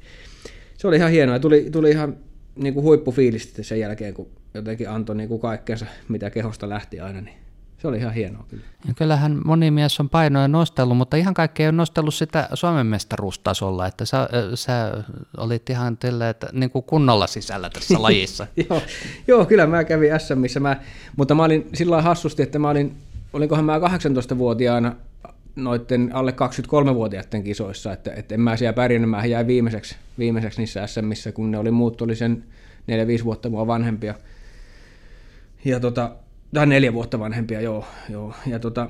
se 0.78 0.88
oli 0.88 0.96
ihan 0.96 1.10
hienoa. 1.10 1.34
Ja 1.34 1.40
tuli, 1.40 1.68
tuli 1.72 1.90
ihan 1.90 2.16
niin 2.56 2.74
kuin 2.74 2.84
huippufiilis 2.84 3.54
sen 3.60 3.80
jälkeen, 3.80 4.14
kun 4.14 4.28
jotenkin 4.54 4.90
antoi 4.90 5.16
niin 5.16 5.28
kuin 5.28 5.40
kaikkensa, 5.40 5.86
mitä 6.08 6.30
kehosta 6.30 6.68
lähti 6.68 7.00
aina, 7.00 7.20
niin 7.20 7.36
se 7.80 7.88
oli 7.88 7.98
ihan 7.98 8.14
hienoa 8.14 8.44
kyllä. 8.48 8.62
Ja 8.88 8.94
kyllähän 8.94 9.40
moni 9.44 9.70
mies 9.70 10.00
on 10.00 10.08
painoja 10.08 10.48
nostellut, 10.48 10.96
mutta 10.96 11.16
ihan 11.16 11.34
kaikki 11.34 11.62
ei 11.62 11.66
ole 11.66 11.76
nostellut 11.76 12.14
sitä 12.14 12.48
Suomen 12.54 12.86
mestaruustasolla, 12.86 13.86
että 13.86 14.04
sä, 14.04 14.28
sä 14.54 15.04
olit 15.36 15.70
ihan 15.70 15.96
tällä, 15.96 16.28
että 16.28 16.48
niin 16.52 16.70
kuin 16.70 16.82
kunnolla 16.82 17.26
sisällä 17.26 17.70
tässä 17.70 18.02
lajissa. 18.02 18.46
joo, 18.68 18.82
joo, 19.26 19.46
kyllä 19.46 19.66
mä 19.66 19.84
kävin 19.84 20.10
SMissä, 20.20 20.60
mä, 20.60 20.80
mutta 21.16 21.34
mä 21.34 21.44
olin 21.44 21.68
sillä 21.74 22.02
hassusti, 22.02 22.42
että 22.42 22.58
mä 22.58 22.70
olin, 22.70 22.96
olinkohan 23.32 23.64
mä 23.64 23.78
18-vuotiaana 23.78 24.96
noiden 25.56 26.10
alle 26.12 26.30
23-vuotiaiden 26.30 27.42
kisoissa, 27.42 27.92
että, 27.92 28.12
että 28.12 28.34
en 28.34 28.40
mä 28.40 28.56
siellä 28.56 28.72
pärjännyt, 28.72 29.10
mä 29.10 29.24
jäin 29.24 29.46
viimeiseksi, 29.46 29.96
viimeiseksi 30.18 30.60
niissä 30.60 30.86
SMissä, 30.86 31.32
kun 31.32 31.50
ne 31.50 31.58
oli 31.58 31.70
muut, 31.70 32.02
oli 32.02 32.16
sen 32.16 32.44
4-5 33.20 33.24
vuotta 33.24 33.50
mua 33.50 33.66
vanhempia. 33.66 34.14
Ja 35.64 35.80
tota, 35.80 36.16
tai 36.54 36.66
neljä 36.66 36.92
vuotta 36.92 37.18
vanhempia, 37.18 37.60
joo. 37.60 37.84
joo. 38.08 38.34
Ja 38.46 38.58
tota, 38.58 38.88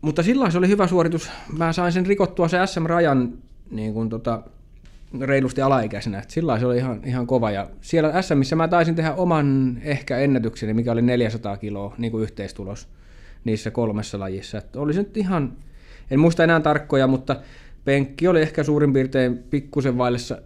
mutta 0.00 0.22
silloin 0.22 0.52
se 0.52 0.58
oli 0.58 0.68
hyvä 0.68 0.86
suoritus. 0.86 1.30
Mä 1.58 1.72
sain 1.72 1.92
sen 1.92 2.06
rikottua 2.06 2.48
se 2.48 2.58
SM-rajan 2.66 3.32
niin 3.70 3.92
kuin 3.92 4.08
tota, 4.08 4.42
reilusti 5.20 5.62
alaikäisenä. 5.62 6.22
Sillä 6.28 6.58
se 6.58 6.66
oli 6.66 6.76
ihan, 6.76 7.00
ihan 7.04 7.26
kova. 7.26 7.50
Ja 7.50 7.70
siellä 7.80 8.22
SMissä 8.22 8.56
mä 8.56 8.68
taisin 8.68 8.94
tehdä 8.94 9.14
oman 9.14 9.78
ehkä 9.82 10.18
ennätykseni, 10.18 10.74
mikä 10.74 10.92
oli 10.92 11.02
400 11.02 11.56
kiloa 11.56 11.94
niin 11.98 12.10
kuin 12.10 12.22
yhteistulos 12.22 12.88
niissä 13.44 13.70
kolmessa 13.70 14.20
lajissa. 14.20 14.58
Et 14.58 14.76
oli 14.76 14.94
se 14.94 15.02
nyt 15.02 15.16
ihan, 15.16 15.56
en 16.10 16.20
muista 16.20 16.44
enää 16.44 16.60
tarkkoja, 16.60 17.06
mutta 17.06 17.36
penkki 17.84 18.28
oli 18.28 18.42
ehkä 18.42 18.64
suurin 18.64 18.92
piirtein 18.92 19.38
pikkusen 19.38 19.98
vaillessa 19.98 20.38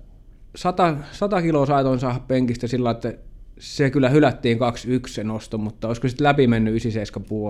100, 0.57 0.97
100 1.13 1.43
kiloa 1.43 1.67
saatoin 1.67 2.01
saada 2.01 2.21
penkistä 2.29 2.67
sillä, 2.67 2.91
että 2.91 3.15
se 3.59 3.91
kyllä 3.91 4.09
hylättiin 4.09 4.59
2-1 4.59 4.61
se 5.07 5.25
nosto, 5.25 5.59
mutta 5.59 5.89
olisiko 5.89 6.09
sitten 6.09 6.25
läpi 6.25 6.47
mennyt 6.47 6.75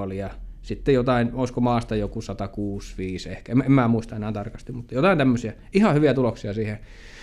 97,5 0.09 0.13
ja 0.13 0.31
sitten 0.63 0.95
jotain, 0.95 1.31
olisiko 1.35 1.61
maasta 1.61 1.97
joku 1.97 2.21
106-5 2.21 3.31
ehkä, 3.31 3.53
en, 3.53 3.63
en 3.67 3.73
mä 3.73 3.89
muista 3.89 4.17
enää 4.17 4.33
tarkasti, 4.33 4.73
mutta 4.73 4.95
jotain 4.95 5.19
tämmöisiä 5.19 5.53
ihan 5.73 5.95
hyviä 5.95 6.15
tuloksia 6.15 6.55
siihen, 6.55 6.79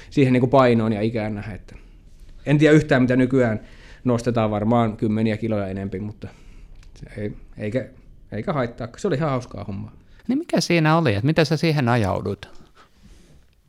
siihen 0.09 0.33
niin 0.33 0.41
kuin 0.41 0.49
painoon 0.49 0.93
ja 0.93 1.01
ikään 1.01 1.35
nähdä. 1.35 1.53
Että 1.53 1.75
en 2.45 2.57
tiedä 2.57 2.75
yhtään, 2.75 3.01
mitä 3.01 3.15
nykyään 3.15 3.59
nostetaan 4.03 4.51
varmaan 4.51 4.97
kymmeniä 4.97 5.37
kiloja 5.37 5.67
enempi, 5.67 5.99
mutta 5.99 6.27
se 6.93 7.21
ei, 7.21 7.33
eikä, 7.57 7.89
eikä 8.31 8.53
haittaa, 8.53 8.87
se 8.97 9.07
oli 9.07 9.15
ihan 9.15 9.29
hauskaa 9.29 9.63
hommaa. 9.63 9.91
Niin 10.27 10.37
mikä 10.37 10.61
siinä 10.61 10.97
oli, 10.97 11.13
että 11.13 11.25
miten 11.25 11.45
sä 11.45 11.57
siihen 11.57 11.89
ajaudut? 11.89 12.63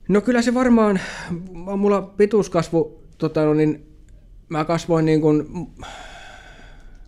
No 0.08 0.20
kyllä 0.20 0.42
se 0.42 0.54
varmaan, 0.54 1.00
mulla 1.76 2.02
pituuskasvu 2.02 3.02
tota, 3.18 3.44
no 3.44 3.54
niin, 3.54 3.93
mä 4.48 4.64
kasvoin 4.64 5.04
niin 5.04 5.20
kuin, 5.20 5.46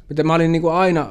miten 0.09 0.26
mä 0.26 0.35
olin 0.35 0.52
niin 0.52 0.62
kuin 0.62 0.75
aina 0.75 1.11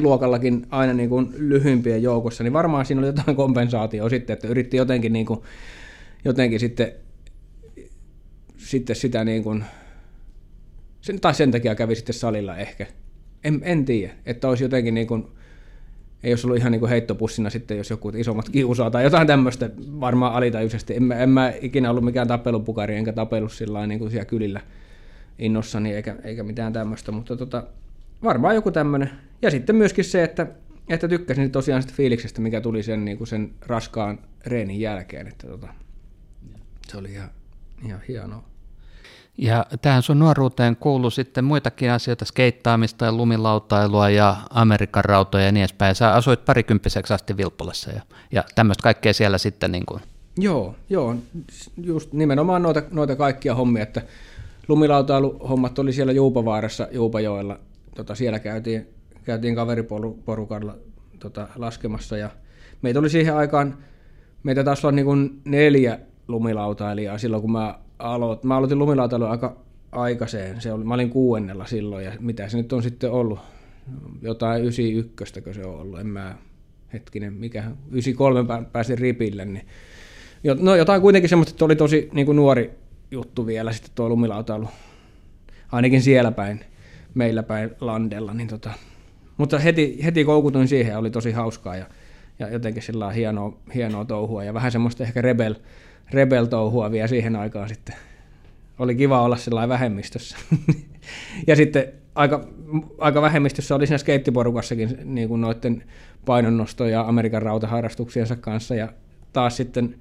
7-8 0.00 0.02
luokallakin 0.02 0.66
aina 0.70 0.92
niin 0.92 1.08
kuin 1.08 1.34
lyhyimpien 1.36 2.02
joukossa, 2.02 2.44
niin 2.44 2.52
varmaan 2.52 2.86
siinä 2.86 2.98
oli 2.98 3.06
jotain 3.06 3.36
kompensaatioa 3.36 4.08
sitten, 4.08 4.34
että 4.34 4.48
yritti 4.48 4.76
jotenkin, 4.76 5.12
niin 5.12 5.26
kuin, 5.26 5.40
jotenkin 6.24 6.60
sitten, 6.60 6.92
sitten 8.56 8.96
sitä 8.96 9.24
niin 9.24 9.42
kuin, 9.42 9.64
sen, 11.00 11.20
tai 11.20 11.34
sen 11.34 11.50
takia 11.50 11.74
kävi 11.74 11.94
sitten 11.94 12.14
salilla 12.14 12.56
ehkä. 12.56 12.86
En, 13.44 13.60
en 13.62 13.84
tiedä, 13.84 14.12
että 14.26 14.48
olisi 14.48 14.64
jotenkin 14.64 14.94
niin 14.94 15.06
kuin, 15.06 15.26
ei 16.22 16.32
olisi 16.32 16.46
ollut 16.46 16.58
ihan 16.58 16.72
niin 16.72 16.80
kuin 16.80 16.90
heittopussina 16.90 17.50
sitten, 17.50 17.76
jos 17.76 17.90
joku 17.90 18.08
isommat 18.08 18.48
kiusaa 18.48 18.90
tai 18.90 19.04
jotain 19.04 19.26
tämmöistä 19.26 19.70
varmaan 20.00 20.34
alitajuisesti. 20.34 20.96
En, 20.96 21.12
en 21.12 21.30
mä 21.30 21.52
ikinä 21.60 21.90
ollut 21.90 22.04
mikään 22.04 22.28
tapelupukari, 22.28 22.96
enkä 22.96 23.12
tapellut 23.12 23.52
sillä 23.52 23.86
niin 23.86 23.98
kuin 23.98 24.10
siellä 24.10 24.24
kylillä 24.24 24.60
innossani 25.38 25.94
eikä, 25.94 26.16
eikä 26.24 26.42
mitään 26.42 26.72
tämmöistä, 26.72 27.12
mutta 27.12 27.36
tota, 27.36 27.62
varmaan 28.22 28.54
joku 28.54 28.70
tämmöinen. 28.70 29.10
Ja 29.42 29.50
sitten 29.50 29.76
myöskin 29.76 30.04
se, 30.04 30.24
että, 30.24 30.46
että 30.88 31.08
tykkäsin 31.08 31.50
tosiaan 31.50 31.82
sitä 31.82 31.94
fiiliksestä, 31.96 32.40
mikä 32.40 32.60
tuli 32.60 32.82
sen, 32.82 33.04
niin 33.04 33.18
kuin 33.18 33.28
sen 33.28 33.50
raskaan 33.66 34.18
reenin 34.46 34.80
jälkeen, 34.80 35.26
että 35.26 35.46
tota, 35.46 35.68
se 36.88 36.96
oli 36.96 37.12
ihan, 37.12 37.30
ihan 37.84 38.00
hienoa. 38.08 38.44
Ja 39.38 39.66
tähän 39.82 40.02
sun 40.02 40.18
nuoruuteen 40.18 40.76
kuuluu 40.76 41.10
sitten 41.10 41.44
muitakin 41.44 41.90
asioita, 41.90 42.24
skeittaamista 42.24 43.04
ja 43.04 43.12
lumilautailua 43.12 44.10
ja 44.10 44.36
Amerikan 44.50 45.04
rautoja 45.04 45.44
ja 45.44 45.52
niin 45.52 45.60
edespäin. 45.60 45.94
Sä 45.94 46.14
asuit 46.14 46.44
parikymppiseksi 46.44 47.14
asti 47.14 47.36
Vilppulassa 47.36 47.90
ja, 47.90 48.02
ja 48.32 48.44
tämmöistä 48.54 48.82
kaikkea 48.82 49.12
siellä 49.12 49.38
sitten 49.38 49.72
niin 49.72 49.86
kuin... 49.86 50.02
Joo, 50.38 50.74
joo, 50.90 51.16
just 51.82 52.12
nimenomaan 52.12 52.62
noita, 52.62 52.82
noita 52.90 53.16
kaikkia 53.16 53.54
hommia, 53.54 53.82
että 53.82 54.02
lumilautailuhommat 54.68 55.78
oli 55.78 55.92
siellä 55.92 56.12
Juupavaarassa, 56.12 56.88
Juupajoella. 56.90 57.60
Tota, 57.94 58.14
siellä 58.14 58.38
käytiin, 58.38 58.86
käytiin 59.24 59.54
kaveriporukalla 59.54 60.76
tota, 61.18 61.48
laskemassa 61.56 62.16
ja 62.16 62.30
meitä 62.82 62.98
oli 62.98 63.10
siihen 63.10 63.36
aikaan, 63.36 63.78
meitä 64.42 64.64
taas 64.64 64.84
olla 64.84 64.92
niin 64.92 65.40
neljä 65.44 65.98
lumilautailijaa 66.28 67.18
silloin, 67.18 67.40
kun 67.40 67.52
mä 67.52 67.78
aloitin. 67.98 68.48
Mä 68.48 68.56
aloitin 68.56 68.78
lumilautailu 68.78 69.24
aika 69.24 69.56
aikaiseen. 69.92 70.60
Se 70.60 70.72
oli, 70.72 70.84
mä 70.84 70.94
olin 70.94 71.10
kuuennella 71.10 71.66
silloin 71.66 72.04
ja 72.04 72.12
mitä 72.20 72.48
se 72.48 72.56
nyt 72.56 72.72
on 72.72 72.82
sitten 72.82 73.10
ollut? 73.10 73.38
Jotain 74.22 74.62
91 74.62 75.34
se 75.52 75.64
on 75.64 75.80
ollut. 75.80 76.00
En 76.00 76.06
mä, 76.06 76.36
hetkinen, 76.92 77.32
mikä, 77.32 77.64
93 77.90 78.64
pääsin 78.72 78.98
ripille. 78.98 79.44
Niin, 79.44 79.66
no 80.60 80.76
jotain 80.76 81.02
kuitenkin 81.02 81.28
semmoista, 81.28 81.50
että 81.50 81.64
oli 81.64 81.76
tosi 81.76 82.08
niin 82.12 82.36
nuori 82.36 82.87
juttu 83.10 83.46
vielä 83.46 83.72
sitten 83.72 83.92
tuo 83.94 84.08
lumilautailu, 84.08 84.68
ainakin 85.72 86.02
siellä 86.02 86.32
päin, 86.32 86.60
meillä 87.14 87.42
päin 87.42 87.70
landella. 87.80 88.34
Niin 88.34 88.48
tota. 88.48 88.70
Mutta 89.36 89.58
heti, 89.58 89.98
heti 90.04 90.24
koukutuin 90.24 90.68
siihen 90.68 90.92
ja 90.92 90.98
oli 90.98 91.10
tosi 91.10 91.32
hauskaa 91.32 91.76
ja, 91.76 91.86
ja 92.38 92.48
jotenkin 92.48 92.82
sillä 92.82 93.10
hienoa, 93.10 93.58
hienoa 93.74 94.04
touhua 94.04 94.44
ja 94.44 94.54
vähän 94.54 94.72
semmoista 94.72 95.04
ehkä 95.04 95.22
rebel, 95.22 95.54
rebel-touhua 96.10 96.90
vielä 96.90 97.08
siihen 97.08 97.36
aikaan 97.36 97.68
sitten. 97.68 97.94
Oli 98.78 98.94
kiva 98.94 99.22
olla 99.22 99.36
sillä 99.36 99.68
vähemmistössä. 99.68 100.36
ja 101.46 101.56
sitten 101.56 101.92
aika, 102.14 102.48
aika 102.98 103.22
vähemmistössä 103.22 103.74
oli 103.74 103.86
siinä 103.86 103.98
skeittiporukassakin 103.98 104.98
niin 105.04 105.28
kuin 105.28 105.40
noiden 105.40 105.84
painonnosto- 106.24 106.86
ja 106.86 107.00
Amerikan 107.00 107.42
rautaharrastuksiensa 107.42 108.36
kanssa 108.36 108.74
ja 108.74 108.92
taas 109.32 109.56
sitten 109.56 109.94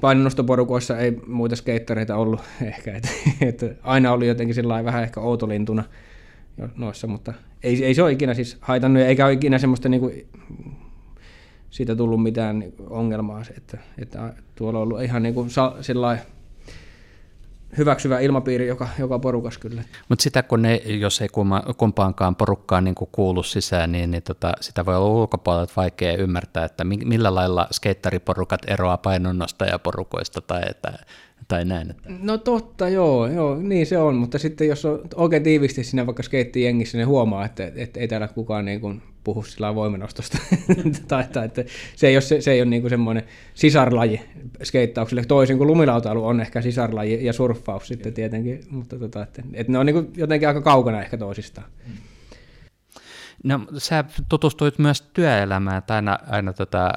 painonnostoporukoissa 0.00 0.98
ei 0.98 1.20
muita 1.26 1.56
skeittareita 1.56 2.16
ollut 2.16 2.40
ehkä, 2.62 2.96
että 2.96 3.08
et 3.40 3.62
aina 3.82 4.12
oli 4.12 4.26
jotenkin 4.26 4.54
sillä 4.54 4.84
vähän 4.84 5.02
ehkä 5.02 5.20
outolintuna 5.20 5.84
noissa, 6.76 7.06
mutta 7.06 7.34
ei, 7.62 7.84
ei 7.84 7.94
se 7.94 8.02
ole 8.02 8.12
ikinä 8.12 8.34
siis 8.34 8.56
haitannut, 8.60 9.02
eikä 9.02 9.24
ole 9.24 9.32
ikinä 9.32 9.58
semmoista 9.58 9.88
niinku, 9.88 10.12
siitä 11.70 11.96
tullut 11.96 12.22
mitään 12.22 12.64
ongelmaa, 12.90 13.42
että, 13.56 13.78
että 13.98 14.34
tuolla 14.54 14.78
on 14.78 14.82
ollut 14.82 15.02
ihan 15.02 15.22
niinku 15.22 15.46
sillä 15.80 16.18
hyväksyvä 17.76 18.20
ilmapiiri 18.20 18.66
joka, 18.66 18.88
joka 18.98 19.18
porukas 19.18 19.58
kyllä. 19.58 19.82
Mutta 20.08 20.22
sitä 20.22 20.42
kun 20.42 20.62
ne, 20.62 20.76
jos 20.76 21.20
ei 21.20 21.28
kumpaankaan 21.76 22.36
porukkaan 22.36 22.84
niin 22.84 22.94
kuulu 23.12 23.42
sisään, 23.42 23.92
niin, 23.92 24.10
niin 24.10 24.22
tota, 24.22 24.52
sitä 24.60 24.86
voi 24.86 24.96
olla 24.96 25.08
ulkopuolelta 25.08 25.72
vaikea 25.76 26.16
ymmärtää, 26.16 26.64
että 26.64 26.84
millä 26.84 27.34
lailla 27.34 27.68
skeittariporukat 27.72 28.60
eroaa 28.66 28.96
painonnostajaporukoista 28.96 30.40
tai 30.40 30.62
että 30.70 30.92
tai 31.52 31.64
näin. 31.64 31.90
Että. 31.90 32.10
No 32.22 32.38
totta, 32.38 32.88
joo, 32.88 33.26
joo, 33.26 33.56
niin 33.56 33.86
se 33.86 33.98
on, 33.98 34.14
mutta 34.14 34.38
sitten 34.38 34.68
jos 34.68 34.84
on 34.84 35.00
oikein 35.14 35.42
tiivisti 35.42 35.84
siinä 35.84 36.06
vaikka 36.06 36.22
skeittijengissä, 36.22 36.98
niin 36.98 37.08
huomaa, 37.08 37.44
että, 37.44 37.72
että 37.76 38.00
ei 38.00 38.08
täällä 38.08 38.28
kukaan 38.28 38.64
niin 38.64 38.80
kuin 38.80 39.02
puhu 39.24 39.42
sillä 39.42 39.74
voimanostosta. 39.74 40.38
tai, 41.08 41.24
tai, 41.32 41.46
että 41.46 41.64
se 41.96 42.08
ei 42.08 42.16
ole, 42.16 42.20
se, 42.20 42.40
se 42.40 42.52
ei 42.52 42.60
ole 42.60 42.70
niin 42.70 42.82
kuin 42.82 42.90
semmoinen 42.90 43.22
sisarlaji 43.54 44.20
skeittaukselle, 44.62 45.24
toisin 45.24 45.58
kuin 45.58 45.66
lumilautailu 45.66 46.26
on 46.26 46.40
ehkä 46.40 46.62
sisarlaji 46.62 47.24
ja 47.24 47.32
surffaus 47.32 47.88
sitten 47.88 48.12
tietenkin, 48.12 48.60
mutta 48.70 48.98
tota, 48.98 49.22
että, 49.22 49.42
että 49.52 49.72
ne 49.72 49.78
on 49.78 49.86
niin 49.86 49.94
kuin 49.94 50.10
jotenkin 50.16 50.48
aika 50.48 50.60
kaukana 50.60 51.02
ehkä 51.02 51.16
toisistaan. 51.16 51.66
Mm. 51.86 51.92
No 53.42 53.60
sä 53.78 54.04
tutustuit 54.28 54.78
myös 54.78 55.02
työelämään, 55.02 55.78
että 55.78 55.94
aina, 55.94 56.18
aina 56.30 56.52
tota, 56.52 56.90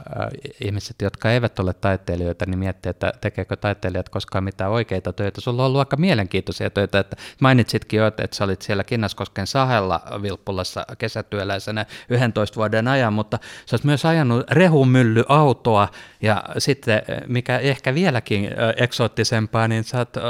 ihmiset, 0.61 1.01
jotka 1.01 1.31
eivät 1.31 1.59
ole 1.59 1.73
taiteilijoita, 1.73 2.45
niin 2.45 2.59
miettii, 2.59 2.89
että 2.89 3.13
tekeekö 3.21 3.55
taiteilijat 3.55 4.09
koskaan 4.09 4.43
mitään 4.43 4.71
oikeita 4.71 5.13
töitä. 5.13 5.41
Sulla 5.41 5.61
on 5.61 5.67
ollut 5.67 5.79
aika 5.79 5.97
mielenkiintoisia 5.97 6.69
töitä, 6.69 6.99
että 6.99 7.15
mainitsitkin 7.41 7.97
jo, 7.97 8.07
että 8.07 8.27
sä 8.31 8.43
olit 8.43 8.61
siellä 8.61 8.83
Kinnaskosken 8.83 9.47
sahella 9.47 10.01
Vilppulassa 10.21 10.85
kesätyöläisenä 10.97 11.85
11 12.09 12.55
vuoden 12.55 12.87
ajan, 12.87 13.13
mutta 13.13 13.39
sä 13.65 13.75
oot 13.75 13.83
myös 13.83 14.05
ajanut 14.05 14.51
rehumyllyautoa 14.51 15.87
ja 16.21 16.43
sitten, 16.57 17.01
mikä 17.27 17.57
ehkä 17.57 17.93
vieläkin 17.93 18.49
eksoottisempaa, 18.77 19.67
niin 19.67 19.83
sä 19.83 19.97
oot 19.97 20.17
äh, 20.17 20.23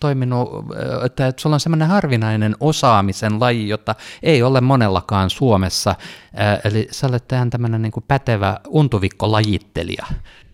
toiminut, 0.00 0.50
että 1.04 1.32
sulla 1.36 1.56
on 1.56 1.60
semmoinen 1.60 1.88
harvinainen 1.88 2.56
osaamisen 2.60 3.40
laji, 3.40 3.68
jota 3.68 3.94
ei 4.22 4.42
ole 4.42 4.60
monellakaan 4.60 5.30
Suomessa 5.30 5.55
Suomessa, 5.56 5.94
eli 6.64 6.88
sä 6.90 7.06
olet 7.06 7.28
tähän 7.28 7.50
tämmöinen 7.50 7.82
niin 7.82 7.92
pätevä 8.08 8.60
untuvikkolajittelija. 8.68 10.06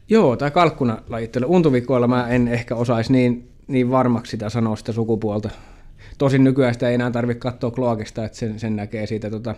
Joo, 0.09 0.37
tai 0.37 0.51
kalkkunalajittelu. 0.51 1.47
Untuvikoilla 1.49 2.09
mä 2.09 2.29
en 2.29 2.49
ehkä 2.49 2.77
osaisi 2.77 3.13
niin, 3.13 3.49
niin 3.67 3.91
varmaksi 3.91 4.31
sitä 4.31 4.49
sanoa 4.49 4.77
sitä 4.77 4.93
sukupuolta. 4.93 5.51
Tosin 6.19 6.45
nykyään 6.45 6.75
sitä 6.75 6.89
ei 6.89 6.95
enää 6.95 7.11
tarvitse 7.11 7.39
katsoa 7.41 7.71
kloakista, 7.71 8.25
että 8.25 8.39
sen, 8.39 8.61
sen 8.61 8.77
näkee 8.77 9.07
siitä 9.07 9.31
tota, 9.31 9.55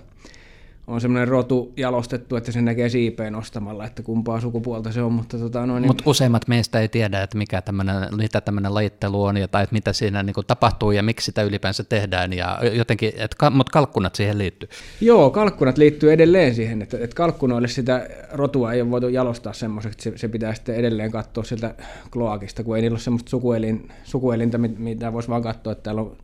on 0.86 1.00
semmoinen 1.00 1.28
rotu 1.28 1.72
jalostettu, 1.76 2.36
että 2.36 2.52
sen 2.52 2.64
näkee 2.64 2.88
siipeen 2.88 3.32
nostamalla, 3.32 3.86
että 3.86 4.02
kumpaa 4.02 4.40
sukupuolta 4.40 4.92
se 4.92 5.02
on. 5.02 5.12
Mutta 5.12 5.38
tota, 5.38 5.66
no, 5.66 5.78
niin... 5.78 5.86
Mut 5.86 6.02
useimmat 6.06 6.48
meistä 6.48 6.80
ei 6.80 6.88
tiedä, 6.88 7.22
että 7.22 7.38
mikä 7.38 7.62
tämmönen, 7.62 8.16
mitä 8.16 8.40
tämmöinen 8.40 8.74
lajittelu 8.74 9.24
on 9.24 9.36
ja, 9.36 9.48
tai 9.48 9.62
että 9.62 9.72
mitä 9.74 9.92
siinä 9.92 10.22
niin 10.22 10.34
kuin, 10.34 10.46
tapahtuu 10.46 10.90
ja 10.90 11.02
miksi 11.02 11.24
sitä 11.24 11.42
ylipäänsä 11.42 11.84
tehdään. 11.84 12.32
Ja 12.32 12.58
jotenkin, 12.72 13.12
että, 13.16 13.50
mutta 13.50 13.72
kalkkunat 13.72 14.14
siihen 14.14 14.38
liittyy. 14.38 14.68
Joo, 15.00 15.30
kalkkunat 15.30 15.78
liittyy 15.78 16.12
edelleen 16.12 16.54
siihen, 16.54 16.82
että, 16.82 16.96
että 17.00 17.16
kalkkunoille 17.16 17.68
sitä 17.68 18.08
rotua 18.32 18.72
ei 18.72 18.82
ole 18.82 18.90
voitu 18.90 19.08
jalostaa 19.08 19.52
semmoiseksi, 19.52 20.08
että 20.08 20.18
se, 20.18 20.18
se 20.18 20.28
pitää 20.28 20.54
sitten 20.54 20.74
edelleen 20.74 21.10
katsoa 21.10 21.44
sieltä 21.44 21.74
kloakista, 22.10 22.64
kun 22.64 22.76
ei 22.76 22.82
niillä 22.82 22.94
ole 22.94 23.00
semmoista 23.00 23.30
sukuelin, 23.30 23.88
sukuelintä, 24.04 24.58
mitä 24.58 25.12
voisi 25.12 25.28
vaan 25.28 25.42
katsoa, 25.42 25.72
että 25.72 25.82
täällä 25.82 26.00
on 26.00 26.16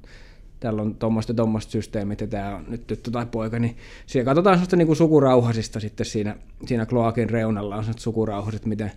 täällä 0.61 0.83
on 0.83 0.95
tuommoista 0.95 1.35
tuommoista 1.35 1.71
systeemit 1.71 2.21
ja 2.21 2.27
tämä 2.27 2.57
on 2.57 2.65
nyt 2.69 2.87
tyttö 2.87 3.11
tai 3.11 3.27
poika, 3.27 3.59
niin 3.59 3.77
siellä 4.07 4.25
katsotaan 4.25 4.57
sellaista 4.57 4.77
niin 4.77 4.87
kuin 4.87 4.97
sukurauhasista 4.97 5.81
sitten 5.81 6.07
siinä, 6.07 6.37
siinä 6.67 6.87
kloakin 6.87 7.31
reunalla 7.31 7.77
on 7.77 7.83
sellaiset 7.83 8.03
sukurauhasit, 8.03 8.67
miten 8.67 8.93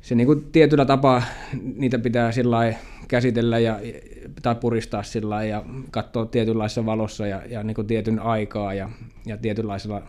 se 0.00 0.14
niin 0.14 0.26
kuin 0.26 0.44
tietyllä 0.52 0.84
tapaa 0.84 1.22
niitä 1.76 1.98
pitää 1.98 2.32
sillä 2.32 2.74
käsitellä 3.08 3.58
ja, 3.58 3.80
tai 4.42 4.54
puristaa 4.54 5.02
sillä 5.02 5.44
ja 5.44 5.64
katsoa 5.90 6.26
tietynlaisessa 6.26 6.86
valossa 6.86 7.26
ja, 7.26 7.42
ja 7.48 7.62
niin 7.62 7.74
kuin 7.74 7.86
tietyn 7.86 8.20
aikaa 8.20 8.74
ja, 8.74 8.88
ja 9.26 9.36
tietynlaisella 9.36 10.02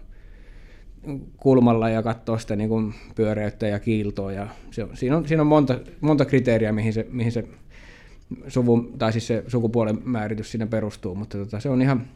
kulmalla 1.38 1.90
ja 1.90 2.04
katsoa 2.04 2.38
sitä 2.38 2.56
niin 2.56 2.70
kuin 2.70 2.94
pyöreyttä 3.16 3.68
ja 3.68 3.80
kiiltoa. 3.80 4.32
Ja 4.32 4.48
se, 4.72 4.88
siinä, 4.94 5.18
on, 5.18 5.28
siinä 5.28 5.42
on 5.42 5.48
monta, 5.48 5.80
monta 6.02 6.26
kriteeriä, 6.26 6.72
mihin 6.72 6.94
se, 6.94 7.08
mihin 7.12 7.32
se 7.32 7.44
suvun, 8.48 8.94
tai 8.98 9.12
siis 9.12 9.28
se 9.28 9.44
sukupuolen 9.48 9.98
määritys 10.04 10.52
siinä 10.52 10.68
perustuu, 10.68 11.16
mutta 11.16 11.38
tota, 11.38 11.60
se 11.60 11.70
on 11.70 11.82
ihan, 11.82 12.08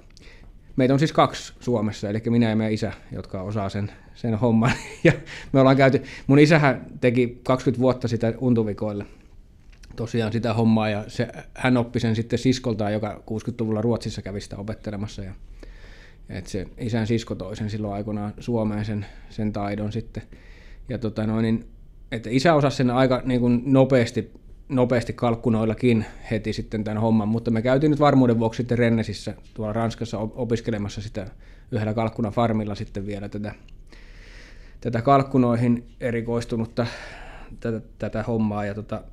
meitä 0.75 0.93
on 0.93 0.99
siis 0.99 1.13
kaksi 1.13 1.53
Suomessa, 1.59 2.09
eli 2.09 2.21
minä 2.29 2.49
ja 2.49 2.55
meidän 2.55 2.73
isä, 2.73 2.93
jotka 3.11 3.41
osaa 3.41 3.69
sen, 3.69 3.91
sen 4.15 4.35
homman. 4.35 4.71
Ja 5.03 5.13
me 5.51 5.59
ollaan 5.59 5.77
käyty, 5.77 6.03
mun 6.27 6.39
isähän 6.39 6.85
teki 7.01 7.39
20 7.43 7.81
vuotta 7.81 8.07
sitä 8.07 8.33
untuvikoille 8.37 9.05
tosiaan 9.95 10.31
sitä 10.31 10.53
hommaa, 10.53 10.89
ja 10.89 11.03
se, 11.07 11.27
hän 11.53 11.77
oppi 11.77 11.99
sen 11.99 12.15
sitten 12.15 12.39
siskoltaan, 12.39 12.93
joka 12.93 13.23
60-luvulla 13.31 13.81
Ruotsissa 13.81 14.21
kävi 14.21 14.41
sitä 14.41 14.57
opettelemassa. 14.57 15.23
Ja, 15.23 15.33
et 16.29 16.47
se 16.47 16.67
isän 16.77 17.07
sisko 17.07 17.35
toi 17.35 17.55
sen 17.55 17.69
silloin 17.69 17.93
aikoinaan 17.93 18.33
Suomeen 18.39 18.85
sen, 18.85 19.05
sen 19.29 19.53
taidon 19.53 19.91
sitten. 19.91 20.23
Ja 20.89 20.97
tota 20.97 21.27
noin, 21.27 21.43
niin, 21.43 21.65
että 22.11 22.29
isä 22.29 22.53
osasi 22.53 22.77
sen 22.77 22.89
aika 22.89 23.21
niin 23.25 23.41
kuin 23.41 23.63
nopeasti 23.65 24.31
nopeasti 24.69 25.13
kalkkunoillakin 25.13 26.05
heti 26.31 26.53
sitten 26.53 26.83
tämän 26.83 27.01
homman, 27.01 27.27
mutta 27.27 27.51
me 27.51 27.61
käytiin 27.61 27.91
nyt 27.91 27.99
varmuuden 27.99 28.39
vuoksi 28.39 28.57
sitten 28.57 28.77
Rennesissä 28.77 29.33
tuolla 29.53 29.73
Ranskassa 29.73 30.19
opiskelemassa 30.19 31.01
sitä 31.01 31.27
yhdellä 31.71 31.93
kalkkunafarmilla 31.93 32.75
sitten 32.75 33.05
vielä 33.05 33.29
tätä, 33.29 33.55
tätä 34.81 35.01
kalkkunoihin 35.01 35.85
erikoistunutta 35.99 36.87
tätä, 37.59 37.81
tätä 37.99 38.23
hommaa. 38.23 38.65
Ja 38.65 38.73
tota, 38.73 39.03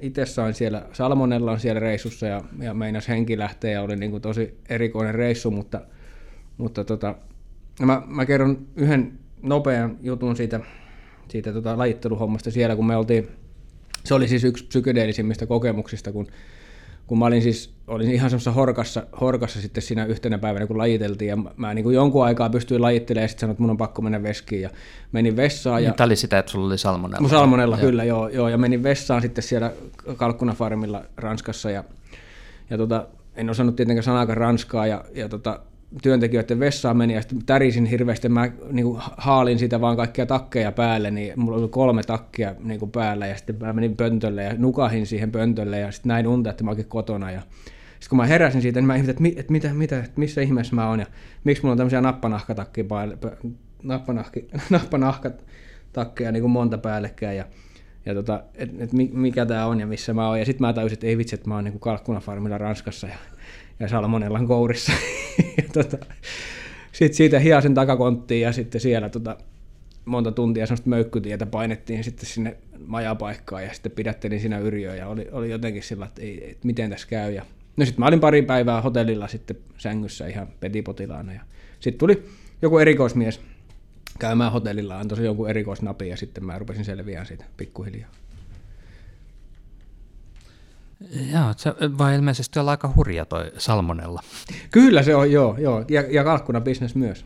itse 0.00 0.26
sain 0.26 0.54
siellä, 0.54 0.86
Salmonella 0.92 1.52
on 1.52 1.60
siellä 1.60 1.80
reissussa 1.80 2.26
ja, 2.26 2.44
ja 2.58 2.74
meinas 2.74 3.08
henki 3.08 3.38
lähteä 3.38 3.70
ja 3.70 3.82
oli 3.82 3.96
niin 3.96 4.10
kuin 4.10 4.22
tosi 4.22 4.58
erikoinen 4.68 5.14
reissu, 5.14 5.50
mutta, 5.50 5.80
mutta 6.58 6.84
tota, 6.84 7.14
mä, 7.80 8.02
mä 8.06 8.26
kerron 8.26 8.66
yhden 8.76 9.18
nopean 9.42 9.96
jutun 10.02 10.36
siitä, 10.36 10.60
siitä 11.28 11.52
tota 11.52 11.78
lajitteluhommasta 11.78 12.50
siellä, 12.50 12.76
kun 12.76 12.86
me 12.86 12.96
oltiin 12.96 13.28
se 14.04 14.14
oli 14.14 14.28
siis 14.28 14.44
yksi 14.44 14.64
psykedeellisimmistä 14.64 15.46
kokemuksista, 15.46 16.12
kun, 16.12 16.26
kun 17.06 17.18
mä 17.18 17.26
olin 17.26 17.42
siis 17.42 17.78
olin 17.88 18.10
ihan 18.10 18.30
semmoisessa 18.30 18.52
horkassa, 18.52 19.06
horkassa 19.20 19.60
sitten 19.60 19.82
siinä 19.82 20.04
yhtenä 20.04 20.38
päivänä, 20.38 20.66
kun 20.66 20.78
lajiteltiin, 20.78 21.28
ja 21.28 21.36
mä 21.56 21.74
niin 21.74 21.82
kuin 21.82 21.94
jonkun 21.94 22.24
aikaa 22.24 22.50
pystyin 22.50 22.82
lajittelemaan, 22.82 23.24
ja 23.24 23.28
sitten 23.28 23.40
sanoin, 23.40 23.52
että 23.52 23.62
mun 23.62 23.70
on 23.70 23.76
pakko 23.76 24.02
mennä 24.02 24.22
veskiin, 24.22 24.62
ja 24.62 24.70
menin 25.12 25.36
vessaan. 25.36 25.84
Ja... 25.84 25.92
Tämä 25.92 26.06
oli 26.06 26.16
sitä, 26.16 26.38
että 26.38 26.52
sulla 26.52 26.66
oli 26.66 26.78
salmonella. 26.78 27.20
Mun 27.20 27.30
salmonella, 27.30 27.76
joo. 27.76 27.86
kyllä, 27.86 28.04
joo, 28.04 28.28
joo, 28.28 28.48
ja 28.48 28.58
menin 28.58 28.82
vessaan 28.82 29.22
sitten 29.22 29.44
siellä 29.44 29.72
Kalkkunafarmilla 30.16 31.02
Ranskassa, 31.16 31.70
ja, 31.70 31.84
ja 32.70 32.78
tota, 32.78 33.06
en 33.36 33.50
osannut 33.50 33.76
tietenkään 33.76 34.04
sanaakaan 34.04 34.38
ranskaa, 34.38 34.86
ja, 34.86 35.04
ja 35.14 35.28
tota, 35.28 35.60
työntekijöiden 36.02 36.60
vessaan 36.60 36.96
meni 36.96 37.14
ja 37.14 37.22
sitten 37.22 37.46
tärisin 37.46 37.86
hirveästi, 37.86 38.28
mä 38.28 38.50
niin 38.72 38.86
kuin 38.86 39.00
haalin 39.16 39.58
sitä 39.58 39.80
vaan 39.80 39.96
kaikkia 39.96 40.26
takkeja 40.26 40.72
päälle, 40.72 41.10
niin 41.10 41.32
mulla 41.36 41.58
oli 41.58 41.68
kolme 41.68 42.02
takkia 42.02 42.54
niin 42.60 42.80
kuin 42.80 42.90
päällä 42.90 43.26
ja 43.26 43.36
sitten 43.36 43.56
mä 43.60 43.72
menin 43.72 43.96
pöntölle 43.96 44.42
ja 44.42 44.54
nukahin 44.58 45.06
siihen 45.06 45.32
pöntölle 45.32 45.78
ja 45.78 45.92
sitten 45.92 46.08
näin 46.08 46.26
unta, 46.26 46.50
että 46.50 46.64
mä 46.64 46.70
olin 46.70 46.84
kotona 46.84 47.30
ja 47.30 47.40
sitten 47.40 48.08
kun 48.08 48.16
mä 48.16 48.26
heräsin 48.26 48.62
siitä, 48.62 48.80
niin 48.80 48.86
mä 48.86 48.96
ihmetin, 48.96 49.26
että, 49.26 49.40
että 49.40 49.52
mitä, 49.52 49.74
mitä, 49.74 49.98
että 49.98 50.20
missä 50.20 50.40
ihmeessä 50.40 50.74
mä 50.74 50.88
oon 50.88 51.00
ja 51.00 51.06
miksi 51.44 51.62
mulla 51.62 51.72
on 51.72 51.78
tämmöisiä 51.78 52.00
nappanahkatakkeja 52.00 52.84
päälle, 52.84 53.18
nappanahki, 53.82 54.48
nappanahkatakkeja 54.70 56.32
niin 56.32 56.42
kuin 56.42 56.50
monta 56.50 56.78
päällekkäin 56.78 57.36
ja 57.36 57.44
ja 58.06 58.14
tota, 58.14 58.42
että 58.54 58.84
et 58.84 58.92
mikä 59.12 59.46
tämä 59.46 59.66
on 59.66 59.80
ja 59.80 59.86
missä 59.86 60.14
mä 60.14 60.28
oon. 60.28 60.38
Ja 60.38 60.44
sitten 60.44 60.66
mä 60.66 60.72
tajusin, 60.72 60.96
että 60.96 61.06
ei 61.06 61.18
vitsi, 61.18 61.34
että 61.34 61.48
mä 61.48 61.54
oon 61.54 61.64
niin 61.64 61.80
kalkkunafarmilla 61.80 62.58
Ranskassa 62.58 63.06
ja 63.06 63.14
ja 63.80 63.88
salmonellan 63.88 64.46
kourissa. 64.46 64.92
tota, 65.74 65.98
sitten 66.92 67.16
siitä 67.16 67.38
hiasen 67.38 67.74
takakonttiin 67.74 68.40
ja 68.40 68.52
sitten 68.52 68.80
siellä 68.80 69.08
tota, 69.08 69.36
monta 70.04 70.32
tuntia 70.32 70.66
semmoista 70.66 70.88
möykkytietä 70.88 71.46
painettiin 71.46 72.04
sitten 72.04 72.26
sinne 72.26 72.56
majapaikkaan 72.86 73.64
ja 73.64 73.74
sitten 73.74 73.92
pidättelin 73.92 74.40
siinä 74.40 74.58
yrjöä 74.58 74.94
ja 74.94 75.08
oli, 75.08 75.28
oli 75.32 75.50
jotenkin 75.50 75.82
sillä, 75.82 76.06
että, 76.06 76.22
ei, 76.22 76.50
että 76.50 76.66
miten 76.66 76.90
tässä 76.90 77.08
käy. 77.08 77.32
Ja, 77.32 77.44
no 77.76 77.84
sitten 77.84 78.00
mä 78.00 78.06
olin 78.06 78.20
pari 78.20 78.42
päivää 78.42 78.80
hotellilla 78.80 79.28
sitten 79.28 79.56
sängyssä 79.78 80.26
ihan 80.26 80.48
petipotilaana 80.60 81.32
ja 81.32 81.40
sitten 81.80 81.98
tuli 81.98 82.24
joku 82.62 82.78
erikoismies 82.78 83.40
käymään 84.18 84.52
hotellilla, 84.52 84.98
antoi 84.98 85.24
jonkun 85.24 85.50
erikoisnapin 85.50 86.08
ja 86.08 86.16
sitten 86.16 86.44
mä 86.44 86.58
rupesin 86.58 86.84
selviämään 86.84 87.26
siitä 87.26 87.44
pikkuhiljaa. 87.56 88.10
Joo, 91.32 91.52
se 91.56 91.74
voi 91.98 92.14
ilmeisesti 92.14 92.58
olla 92.58 92.70
aika 92.70 92.92
hurja 92.96 93.24
toi 93.24 93.52
salmonella. 93.58 94.22
Kyllä 94.70 95.02
se 95.02 95.14
on, 95.14 95.32
joo, 95.32 95.56
joo. 95.58 95.84
Ja, 95.88 96.04
ja 96.10 96.24
kalkkunabisnes 96.24 96.94
myös. 96.94 97.24